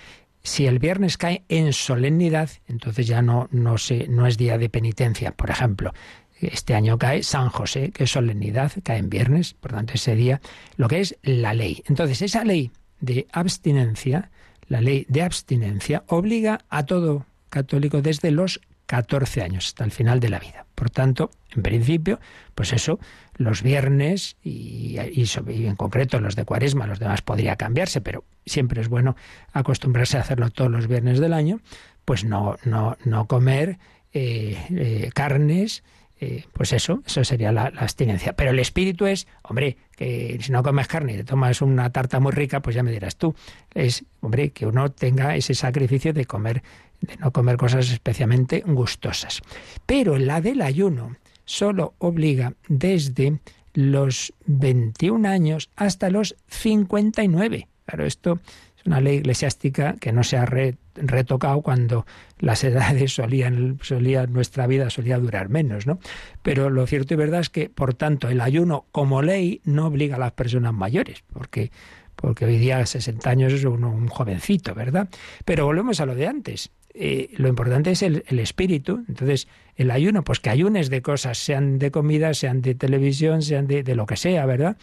Si 0.42 0.66
el 0.66 0.78
viernes 0.78 1.18
cae 1.18 1.44
en 1.48 1.72
solemnidad, 1.72 2.50
entonces 2.66 3.06
ya 3.06 3.20
no, 3.20 3.48
no, 3.50 3.76
se, 3.76 4.08
no 4.08 4.26
es 4.26 4.38
día 4.38 4.56
de 4.56 4.70
penitencia. 4.70 5.32
Por 5.32 5.50
ejemplo, 5.50 5.92
este 6.40 6.74
año 6.74 6.96
cae 6.96 7.22
San 7.22 7.50
José, 7.50 7.90
que 7.90 8.04
es 8.04 8.10
solemnidad, 8.10 8.72
cae 8.82 8.98
en 8.98 9.10
viernes, 9.10 9.52
por 9.54 9.72
tanto 9.72 9.94
ese 9.94 10.14
día, 10.14 10.40
lo 10.76 10.88
que 10.88 11.00
es 11.00 11.18
la 11.22 11.52
ley. 11.52 11.82
Entonces, 11.86 12.22
esa 12.22 12.44
ley 12.44 12.70
de 13.00 13.26
abstinencia 13.32 14.30
la 14.68 14.80
ley 14.80 15.06
de 15.08 15.22
abstinencia 15.22 16.04
obliga 16.06 16.60
a 16.68 16.84
todo 16.84 17.26
católico 17.50 18.02
desde 18.02 18.30
los 18.30 18.60
14 18.86 19.42
años 19.42 19.66
hasta 19.66 19.84
el 19.84 19.90
final 19.90 20.18
de 20.18 20.30
la 20.30 20.38
vida. 20.38 20.66
Por 20.74 20.90
tanto, 20.90 21.30
en 21.54 21.62
principio, 21.62 22.20
pues 22.54 22.72
eso, 22.72 22.98
los 23.36 23.62
viernes 23.62 24.36
y, 24.42 24.96
en 24.98 25.76
concreto 25.76 26.20
los 26.20 26.36
de 26.36 26.44
cuaresma, 26.44 26.86
los 26.86 26.98
demás 26.98 27.20
podría 27.20 27.56
cambiarse, 27.56 28.00
pero 28.00 28.24
siempre 28.46 28.80
es 28.80 28.88
bueno 28.88 29.14
acostumbrarse 29.52 30.16
a 30.16 30.20
hacerlo 30.20 30.50
todos 30.50 30.70
los 30.70 30.86
viernes 30.86 31.20
del 31.20 31.34
año, 31.34 31.60
pues 32.04 32.24
no, 32.24 32.56
no, 32.64 32.96
no 33.04 33.26
comer 33.26 33.78
eh, 34.14 34.56
eh, 34.70 35.10
carnes, 35.14 35.84
eh, 36.20 36.44
pues 36.52 36.72
eso, 36.72 37.02
eso 37.06 37.22
sería 37.24 37.52
la, 37.52 37.64
abstinencia. 37.64 38.32
Pero 38.32 38.50
el 38.50 38.58
espíritu 38.58 39.06
es, 39.06 39.26
hombre, 39.42 39.76
que 39.98 40.38
si 40.40 40.52
no 40.52 40.62
comes 40.62 40.86
carne 40.86 41.14
y 41.14 41.16
te 41.16 41.24
tomas 41.24 41.60
una 41.60 41.90
tarta 41.90 42.20
muy 42.20 42.30
rica, 42.30 42.62
pues 42.62 42.76
ya 42.76 42.84
me 42.84 42.92
dirás 42.92 43.16
tú, 43.16 43.34
es, 43.74 44.04
hombre, 44.20 44.50
que 44.50 44.64
uno 44.64 44.92
tenga 44.92 45.34
ese 45.34 45.54
sacrificio 45.54 46.12
de 46.12 46.24
comer, 46.24 46.62
de 47.00 47.16
no 47.16 47.32
comer 47.32 47.56
cosas 47.56 47.90
especialmente 47.90 48.62
gustosas. 48.64 49.40
Pero 49.86 50.16
la 50.16 50.40
del 50.40 50.62
ayuno 50.62 51.16
solo 51.44 51.94
obliga 51.98 52.54
desde 52.68 53.40
los 53.74 54.32
21 54.46 55.28
años 55.28 55.68
hasta 55.74 56.10
los 56.10 56.36
59. 56.46 57.66
Claro, 57.84 58.06
esto 58.06 58.38
es 58.67 58.67
una 58.88 59.00
ley 59.00 59.18
eclesiástica 59.18 59.94
que 60.00 60.12
no 60.12 60.24
se 60.24 60.36
ha 60.36 60.46
retocado 60.94 61.62
cuando 61.62 62.06
las 62.38 62.64
edades 62.64 63.14
solían, 63.14 63.78
solía, 63.82 64.26
nuestra 64.26 64.66
vida 64.66 64.90
solía 64.90 65.18
durar 65.18 65.48
menos, 65.48 65.86
¿no? 65.86 66.00
Pero 66.42 66.70
lo 66.70 66.86
cierto 66.86 67.14
y 67.14 67.16
verdad 67.16 67.40
es 67.40 67.50
que, 67.50 67.68
por 67.68 67.94
tanto, 67.94 68.28
el 68.28 68.40
ayuno 68.40 68.86
como 68.90 69.22
ley 69.22 69.60
no 69.64 69.86
obliga 69.86 70.16
a 70.16 70.18
las 70.18 70.32
personas 70.32 70.74
mayores, 70.74 71.22
porque 71.32 71.70
porque 72.16 72.46
hoy 72.46 72.58
día 72.58 72.78
a 72.78 72.86
60 72.86 73.30
años 73.30 73.52
es 73.52 73.64
uno, 73.64 73.92
un 73.92 74.08
jovencito, 74.08 74.74
¿verdad? 74.74 75.08
Pero 75.44 75.66
volvemos 75.66 76.00
a 76.00 76.06
lo 76.06 76.16
de 76.16 76.26
antes. 76.26 76.72
Eh, 76.92 77.30
lo 77.36 77.46
importante 77.46 77.92
es 77.92 78.02
el, 78.02 78.24
espíritu. 78.40 79.04
Entonces, 79.08 79.46
el 79.76 79.92
ayuno, 79.92 80.24
pues 80.24 80.40
que 80.40 80.50
ayunes 80.50 80.90
de 80.90 81.00
cosas, 81.00 81.38
sean 81.38 81.78
de 81.78 81.92
comida, 81.92 82.34
sean 82.34 82.60
de 82.60 82.74
televisión, 82.74 83.42
sean 83.42 83.68
de, 83.68 83.84
de 83.84 83.94
lo 83.94 84.04
que 84.06 84.16
sea, 84.16 84.46
¿verdad? 84.46 84.76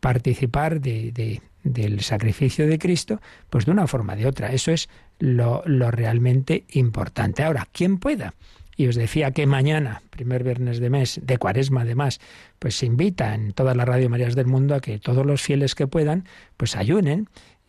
Participar 0.00 0.80
de, 0.80 1.40
del 1.62 2.00
sacrificio 2.00 2.66
de 2.66 2.78
Cristo, 2.78 3.20
pues 3.50 3.66
de 3.66 3.72
una 3.72 3.86
forma 3.86 4.14
o 4.14 4.16
de 4.16 4.26
otra. 4.26 4.52
Eso 4.52 4.70
es 4.72 4.88
lo, 5.18 5.62
lo 5.66 5.90
realmente 5.90 6.64
importante. 6.72 7.42
Ahora, 7.42 7.66
quien 7.72 7.98
pueda 7.98 8.34
Y 8.76 8.88
os 8.88 8.94
decía 8.94 9.30
que 9.30 9.46
mañana, 9.46 10.02
primer 10.10 10.44
viernes 10.44 10.80
de 10.80 10.90
mes, 10.90 11.20
de 11.22 11.38
cuaresma 11.38 11.80
además, 11.80 12.20
pues 12.58 12.76
se 12.76 12.86
invita 12.86 13.34
en 13.34 13.52
todas 13.52 13.76
las 13.76 13.86
Radio 13.86 14.10
Marías 14.10 14.34
del 14.34 14.46
mundo 14.46 14.74
a 14.74 14.80
que 14.80 14.98
todos 14.98 15.24
los 15.24 15.40
fieles 15.40 15.74
que 15.74 15.86
puedan, 15.86 16.24
pues 16.56 16.76
ayunen 16.76 17.28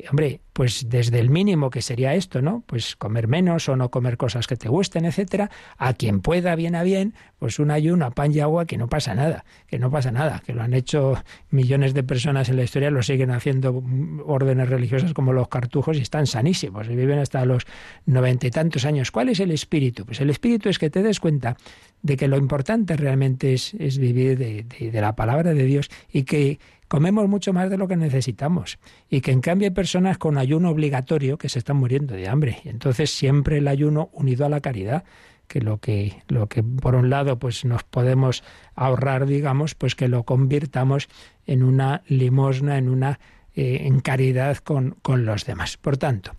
hombre, 0.10 0.41
pues 0.54 0.89
desde 0.89 1.20
el 1.20 1.30
mínimo 1.30 1.70
que 1.70 1.82
sería 1.82 2.14
esto, 2.14 2.41
¿no? 2.41 2.64
Pues 2.68 2.95
comer 2.95 3.28
menos 3.28 3.68
o 3.68 3.76
no 3.76 3.89
comer 3.89 4.18
cosas 4.18 4.45
que 4.45 4.56
te 4.56 4.70
gusten, 4.70 5.06
etcétera, 5.06 5.50
a 5.78 5.93
quien 5.93 6.22
pueda 6.22 6.56
bien 6.56 6.76
a 6.76 6.84
bien, 6.84 7.16
pues 7.39 7.58
un 7.58 7.72
ayuno 7.72 8.12
pan 8.12 8.32
y 8.34 8.39
agua 8.39 8.66
que 8.66 8.78
no 8.78 8.89
pasa 8.89 9.16
nada, 9.16 9.43
que 9.68 9.80
no 9.80 9.89
pasa 9.89 10.12
nada, 10.12 10.41
que 10.45 10.54
lo 10.54 10.62
han 10.62 10.74
hecho 10.74 11.16
millones 11.50 11.95
de 11.95 12.04
personas 12.04 12.50
en 12.50 12.58
la 12.58 12.64
historia, 12.64 12.91
lo 12.91 13.02
siguen 13.02 13.32
haciendo 13.32 13.84
órdenes 14.26 14.70
religiosas 14.70 15.14
como 15.14 15.34
los 15.34 15.48
cartujos 15.48 15.98
y 15.98 16.02
están 16.02 16.28
sanísimos 16.28 16.88
y 16.88 16.95
viven 16.95 17.18
hasta 17.18 17.43
los 17.45 17.66
noventa 18.06 18.45
y 18.45 18.52
tantos 18.52 18.86
años. 18.86 19.10
¿Cuál 19.10 19.30
es 19.30 19.39
el 19.39 19.52
espíritu? 19.52 20.06
Pues 20.06 20.22
el 20.22 20.30
espíritu 20.30 20.70
es 20.70 20.78
que 20.78 20.89
te 20.91 21.02
des 21.02 21.20
cuenta 21.20 21.58
de 22.04 22.18
que 22.18 22.28
lo 22.28 22.38
importante 22.38 22.95
realmente 22.95 23.54
es, 23.54 23.98
vivir 23.98 24.38
de 24.38 25.02
la 25.02 25.16
palabra 25.16 25.54
de 25.56 25.64
Dios 25.64 25.89
y 26.12 26.24
que 26.24 26.60
comemos 26.88 27.28
mucho 27.28 27.54
más 27.54 27.70
de 27.70 27.78
lo 27.78 27.88
que 27.88 27.98
necesitamos 27.98 28.80
y 29.10 29.22
que 29.22 29.32
en 29.32 29.42
cambio 29.42 29.68
hay 29.68 29.74
personas 29.74 30.18
con 30.18 30.38
ayuno 30.38 30.70
obligatorio 30.70 31.38
que 31.38 31.50
se 31.50 31.60
están 31.60 31.78
muriendo 31.78 32.16
de 32.16 32.28
hambre. 32.28 32.60
Y 32.64 32.70
entonces 32.70 33.12
siempre 33.12 33.58
el 33.58 33.68
ayuno 33.68 34.10
unido 34.14 34.46
a 34.46 34.50
la 34.50 34.62
caridad, 34.62 35.04
que 35.48 35.62
lo 35.62 35.78
que 35.80 36.22
lo 36.28 36.48
que 36.48 36.64
por 36.64 36.96
un 36.96 37.10
lado 37.10 37.40
pues 37.40 37.64
nos 37.66 37.84
podemos 37.84 38.44
ahorrar, 38.76 39.26
digamos, 39.26 39.76
pues 39.76 39.96
que 39.96 40.08
lo 40.08 40.24
convirtamos 40.24 41.08
en 41.46 41.64
una 41.64 42.04
limosna, 42.08 42.78
en 42.78 42.90
una 42.90 43.20
eh, 43.56 43.84
en 43.86 44.02
caridad 44.02 44.58
con, 44.58 44.98
con 45.02 45.26
los 45.26 45.46
demás. 45.46 45.78
Por 45.78 45.98
tanto, 45.98 46.34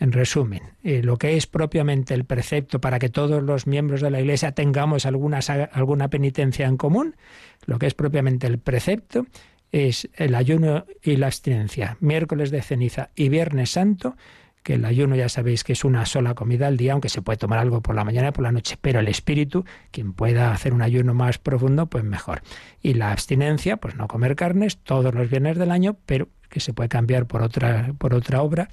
en 0.00 0.12
resumen, 0.12 0.62
eh, 0.84 1.02
lo 1.02 1.16
que 1.16 1.36
es 1.36 1.46
propiamente 1.46 2.14
el 2.14 2.24
precepto 2.24 2.80
para 2.80 2.98
que 2.98 3.08
todos 3.08 3.42
los 3.42 3.66
miembros 3.66 4.00
de 4.00 4.10
la 4.10 4.20
Iglesia 4.20 4.52
tengamos 4.52 5.06
alguna, 5.06 5.40
alguna 5.72 6.08
penitencia 6.08 6.66
en 6.66 6.76
común, 6.76 7.16
lo 7.66 7.78
que 7.78 7.86
es 7.86 7.94
propiamente 7.94 8.46
el 8.46 8.58
precepto 8.58 9.26
es 9.72 10.08
el 10.14 10.34
ayuno 10.34 10.86
y 11.02 11.16
la 11.16 11.26
abstinencia, 11.26 11.96
miércoles 12.00 12.50
de 12.50 12.62
ceniza 12.62 13.10
y 13.14 13.28
viernes 13.28 13.70
santo, 13.70 14.16
que 14.62 14.74
el 14.74 14.84
ayuno 14.84 15.16
ya 15.16 15.28
sabéis 15.28 15.64
que 15.64 15.72
es 15.72 15.84
una 15.84 16.04
sola 16.04 16.34
comida 16.34 16.66
al 16.66 16.76
día, 16.76 16.92
aunque 16.92 17.08
se 17.08 17.22
puede 17.22 17.38
tomar 17.38 17.58
algo 17.58 17.80
por 17.80 17.94
la 17.94 18.04
mañana 18.04 18.28
y 18.28 18.32
por 18.32 18.44
la 18.44 18.52
noche, 18.52 18.76
pero 18.80 19.00
el 19.00 19.08
espíritu, 19.08 19.64
quien 19.90 20.12
pueda 20.12 20.52
hacer 20.52 20.74
un 20.74 20.82
ayuno 20.82 21.14
más 21.14 21.38
profundo, 21.38 21.86
pues 21.86 22.04
mejor. 22.04 22.42
Y 22.82 22.94
la 22.94 23.12
abstinencia, 23.12 23.78
pues 23.78 23.94
no 23.94 24.08
comer 24.08 24.36
carnes 24.36 24.78
todos 24.78 25.14
los 25.14 25.30
viernes 25.30 25.56
del 25.56 25.70
año, 25.70 25.96
pero 26.06 26.28
que 26.50 26.60
se 26.60 26.72
puede 26.72 26.88
cambiar 26.88 27.26
por 27.26 27.42
otra, 27.42 27.94
por 27.98 28.14
otra 28.14 28.42
obra 28.42 28.68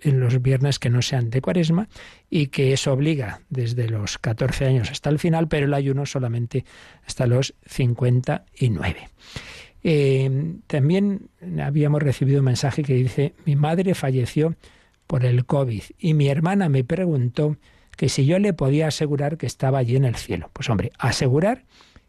en 0.00 0.20
los 0.20 0.40
viernes 0.40 0.78
que 0.78 0.90
no 0.90 1.02
sean 1.02 1.30
de 1.30 1.40
cuaresma 1.40 1.88
y 2.30 2.48
que 2.48 2.72
eso 2.72 2.92
obliga 2.92 3.40
desde 3.48 3.88
los 3.88 4.18
14 4.18 4.66
años 4.66 4.90
hasta 4.90 5.10
el 5.10 5.18
final, 5.18 5.48
pero 5.48 5.66
el 5.66 5.74
ayuno 5.74 6.06
solamente 6.06 6.64
hasta 7.06 7.26
los 7.26 7.54
59. 7.66 9.08
Eh, 9.86 10.56
también 10.66 11.28
habíamos 11.62 12.02
recibido 12.02 12.40
un 12.40 12.46
mensaje 12.46 12.82
que 12.82 12.94
dice, 12.94 13.34
mi 13.44 13.54
madre 13.54 13.94
falleció 13.94 14.56
por 15.06 15.26
el 15.26 15.44
COVID 15.44 15.82
y 15.98 16.14
mi 16.14 16.28
hermana 16.28 16.70
me 16.70 16.84
preguntó 16.84 17.58
que 17.96 18.08
si 18.08 18.24
yo 18.24 18.38
le 18.38 18.54
podía 18.54 18.88
asegurar 18.88 19.36
que 19.36 19.46
estaba 19.46 19.78
allí 19.78 19.96
en 19.96 20.06
el 20.06 20.16
cielo. 20.16 20.50
Pues 20.54 20.70
hombre, 20.70 20.90
asegurar 20.98 21.64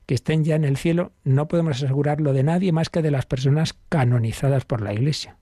que 0.05 0.15
estén 0.15 0.43
ya 0.43 0.55
en 0.55 0.63
el 0.63 0.77
cielo 0.77 1.11
no 1.23 1.47
podemos 1.47 1.83
asegurarlo 1.83 2.31
de 2.31 2.43
nadie 2.43 2.71
más 2.71 2.89
que 2.89 3.01
de 3.01 3.11
las 3.11 3.25
personas 3.25 3.75
canonizadas 3.89 4.63
por 4.63 4.81
la 4.81 4.93
Iglesia. 4.93 5.37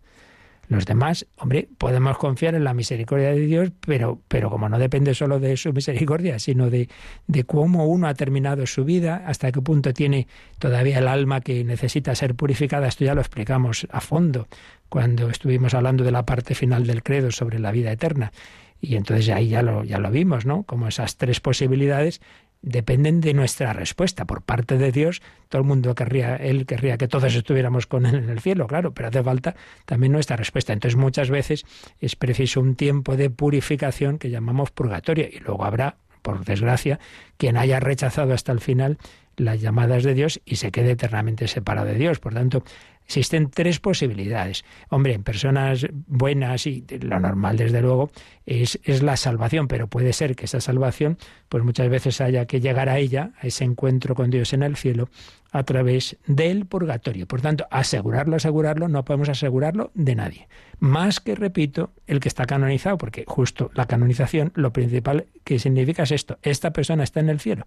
Los 0.69 0.85
demás, 0.85 1.25
hombre, 1.37 1.67
podemos 1.77 2.17
confiar 2.17 2.55
en 2.55 2.63
la 2.63 2.73
misericordia 2.73 3.29
de 3.29 3.39
Dios, 3.41 3.71
pero, 3.85 4.21
pero 4.27 4.49
como 4.49 4.69
no 4.69 4.79
depende 4.79 5.13
solo 5.13 5.39
de 5.39 5.57
su 5.57 5.73
misericordia, 5.73 6.39
sino 6.39 6.69
de, 6.69 6.89
de 7.27 7.43
cómo 7.43 7.85
uno 7.85 8.07
ha 8.07 8.13
terminado 8.13 8.65
su 8.65 8.85
vida, 8.85 9.23
hasta 9.27 9.51
qué 9.51 9.61
punto 9.61 9.93
tiene 9.93 10.27
todavía 10.59 10.99
el 10.99 11.07
alma 11.09 11.41
que 11.41 11.63
necesita 11.65 12.15
ser 12.15 12.35
purificada, 12.35 12.87
esto 12.87 13.03
ya 13.03 13.13
lo 13.13 13.21
explicamos 13.21 13.87
a 13.91 13.99
fondo 13.99 14.47
cuando 14.87 15.29
estuvimos 15.29 15.73
hablando 15.73 16.03
de 16.03 16.11
la 16.11 16.25
parte 16.25 16.55
final 16.55 16.87
del 16.87 17.03
credo 17.03 17.31
sobre 17.31 17.59
la 17.59 17.71
vida 17.71 17.91
eterna. 17.91 18.31
Y 18.79 18.95
entonces 18.95 19.29
ahí 19.29 19.47
ya 19.47 19.63
lo, 19.63 19.83
ya 19.83 19.97
lo 19.97 20.11
vimos, 20.11 20.45
¿no? 20.45 20.63
Como 20.63 20.87
esas 20.87 21.17
tres 21.17 21.39
posibilidades 21.39 22.21
dependen 22.63 23.21
de 23.21 23.35
nuestra 23.35 23.73
respuesta. 23.73 24.25
Por 24.25 24.41
parte 24.41 24.77
de 24.77 24.91
Dios, 24.91 25.21
todo 25.49 25.61
el 25.61 25.67
mundo 25.67 25.93
querría, 25.93 26.37
Él 26.37 26.65
querría 26.65 26.97
que 26.97 27.07
todos 27.07 27.35
estuviéramos 27.35 27.85
con 27.85 28.07
Él 28.07 28.15
en 28.15 28.29
el 28.29 28.39
cielo, 28.39 28.65
claro, 28.65 28.93
pero 28.93 29.09
hace 29.09 29.21
falta 29.21 29.55
también 29.85 30.13
nuestra 30.13 30.37
respuesta. 30.37 30.73
Entonces 30.73 30.97
muchas 30.97 31.29
veces 31.29 31.65
es 31.99 32.15
preciso 32.15 32.61
un 32.61 32.75
tiempo 32.75 33.15
de 33.15 33.29
purificación 33.29 34.17
que 34.17 34.31
llamamos 34.31 34.71
purgatorio 34.71 35.27
y 35.31 35.39
luego 35.39 35.65
habrá, 35.65 35.97
por 36.21 36.43
desgracia, 36.45 36.99
quien 37.37 37.57
haya 37.57 37.81
rechazado 37.81 38.33
hasta 38.33 38.53
el 38.53 38.61
final 38.61 38.97
las 39.35 39.61
llamadas 39.61 40.03
de 40.03 40.13
Dios 40.13 40.41
y 40.45 40.55
se 40.55 40.71
quede 40.71 40.91
eternamente 40.91 41.47
separado 41.47 41.87
de 41.87 41.95
Dios. 41.95 42.19
Por 42.19 42.33
tanto, 42.33 42.63
Existen 43.05 43.49
tres 43.49 43.79
posibilidades. 43.79 44.63
Hombre, 44.89 45.13
en 45.13 45.23
personas 45.23 45.87
buenas 46.07 46.65
y 46.67 46.85
lo 47.01 47.19
normal, 47.19 47.57
desde 47.57 47.81
luego, 47.81 48.11
es, 48.45 48.79
es, 48.83 49.03
la 49.03 49.17
salvación, 49.17 49.67
pero 49.67 49.87
puede 49.87 50.13
ser 50.13 50.35
que 50.35 50.45
esa 50.45 50.61
salvación, 50.61 51.17
pues 51.49 51.63
muchas 51.63 51.89
veces 51.89 52.21
haya 52.21 52.45
que 52.45 52.61
llegar 52.61 52.89
a 52.89 52.97
ella, 52.97 53.31
a 53.41 53.47
ese 53.47 53.65
encuentro 53.65 54.15
con 54.15 54.29
Dios 54.29 54.53
en 54.53 54.63
el 54.63 54.75
cielo, 54.75 55.09
a 55.51 55.63
través 55.63 56.17
del 56.25 56.65
purgatorio. 56.65 57.27
Por 57.27 57.41
tanto, 57.41 57.67
asegurarlo, 57.69 58.35
asegurarlo, 58.35 58.87
no 58.87 59.05
podemos 59.05 59.29
asegurarlo 59.29 59.91
de 59.93 60.15
nadie. 60.15 60.47
Más 60.79 61.19
que, 61.19 61.35
repito, 61.35 61.91
el 62.07 62.19
que 62.19 62.27
está 62.27 62.45
canonizado, 62.45 62.97
porque 62.97 63.25
justo 63.27 63.69
la 63.75 63.85
canonización, 63.85 64.51
lo 64.55 64.73
principal 64.73 65.27
que 65.43 65.59
significa 65.59 66.03
es 66.03 66.11
esto, 66.11 66.39
esta 66.41 66.73
persona 66.73 67.03
está 67.03 67.19
en 67.19 67.29
el 67.29 67.39
cielo 67.39 67.65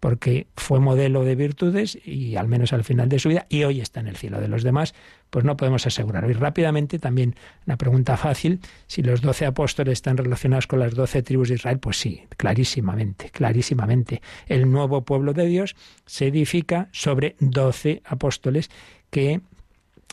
porque 0.00 0.46
fue 0.56 0.80
modelo 0.80 1.24
de 1.24 1.34
virtudes 1.34 1.98
y 2.04 2.36
al 2.36 2.48
menos 2.48 2.72
al 2.72 2.84
final 2.84 3.08
de 3.08 3.18
su 3.18 3.28
vida 3.28 3.46
y 3.48 3.64
hoy 3.64 3.80
está 3.80 4.00
en 4.00 4.08
el 4.08 4.16
cielo 4.16 4.40
de 4.40 4.48
los 4.48 4.62
demás, 4.62 4.94
pues 5.30 5.44
no 5.44 5.56
podemos 5.56 5.86
asegurarlo. 5.86 6.30
Y 6.30 6.34
rápidamente 6.34 6.98
también 6.98 7.34
una 7.66 7.76
pregunta 7.76 8.16
fácil, 8.16 8.60
si 8.86 9.02
los 9.02 9.22
doce 9.22 9.46
apóstoles 9.46 9.94
están 9.94 10.16
relacionados 10.16 10.66
con 10.66 10.80
las 10.80 10.94
doce 10.94 11.22
tribus 11.22 11.48
de 11.48 11.54
Israel, 11.54 11.78
pues 11.78 11.98
sí, 11.98 12.22
clarísimamente, 12.36 13.30
clarísimamente. 13.30 14.20
El 14.46 14.70
nuevo 14.70 15.04
pueblo 15.04 15.32
de 15.32 15.46
Dios 15.46 15.76
se 16.04 16.26
edifica 16.26 16.88
sobre 16.92 17.36
doce 17.40 18.02
apóstoles 18.04 18.70
que 19.10 19.40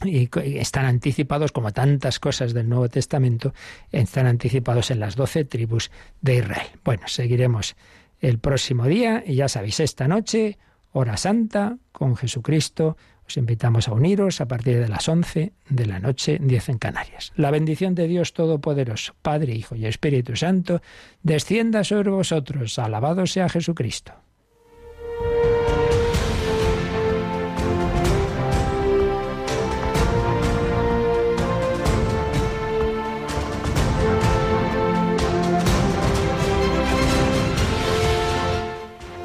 están 0.04 0.86
anticipados, 0.86 1.52
como 1.52 1.72
tantas 1.72 2.20
cosas 2.20 2.54
del 2.54 2.68
Nuevo 2.68 2.90
Testamento, 2.90 3.54
están 3.92 4.26
anticipados 4.26 4.92
en 4.92 5.00
las 5.00 5.16
doce 5.16 5.46
tribus 5.46 5.92
de 6.22 6.38
Israel. 6.38 6.68
Bueno, 6.84 7.04
seguiremos 7.08 7.76
el 8.24 8.40
próximo 8.40 8.88
día. 8.88 9.24
Y 9.26 9.36
ya 9.36 9.48
sabéis, 9.48 9.80
esta 9.80 10.08
noche, 10.08 10.58
hora 10.94 11.18
santa, 11.18 11.78
con 11.92 12.16
Jesucristo. 12.16 12.98
Os 13.28 13.38
invitamos 13.38 13.88
a 13.88 13.94
uniros 13.94 14.42
a 14.42 14.48
partir 14.48 14.80
de 14.80 14.88
las 14.88 15.08
11 15.08 15.54
de 15.70 15.86
la 15.86 16.00
noche, 16.00 16.40
10 16.42 16.70
en 16.70 16.78
Canarias. 16.78 17.32
La 17.36 17.52
bendición 17.52 17.96
de 17.96 18.08
Dios 18.08 18.34
Todopoderoso, 18.34 19.14
Padre, 19.22 19.54
Hijo 19.54 19.76
y 19.76 19.86
Espíritu 19.86 20.36
Santo, 20.36 20.82
descienda 21.22 21.84
sobre 21.84 22.10
vosotros. 22.10 22.80
Alabado 22.80 23.26
sea 23.28 23.50
Jesucristo. 23.50 24.23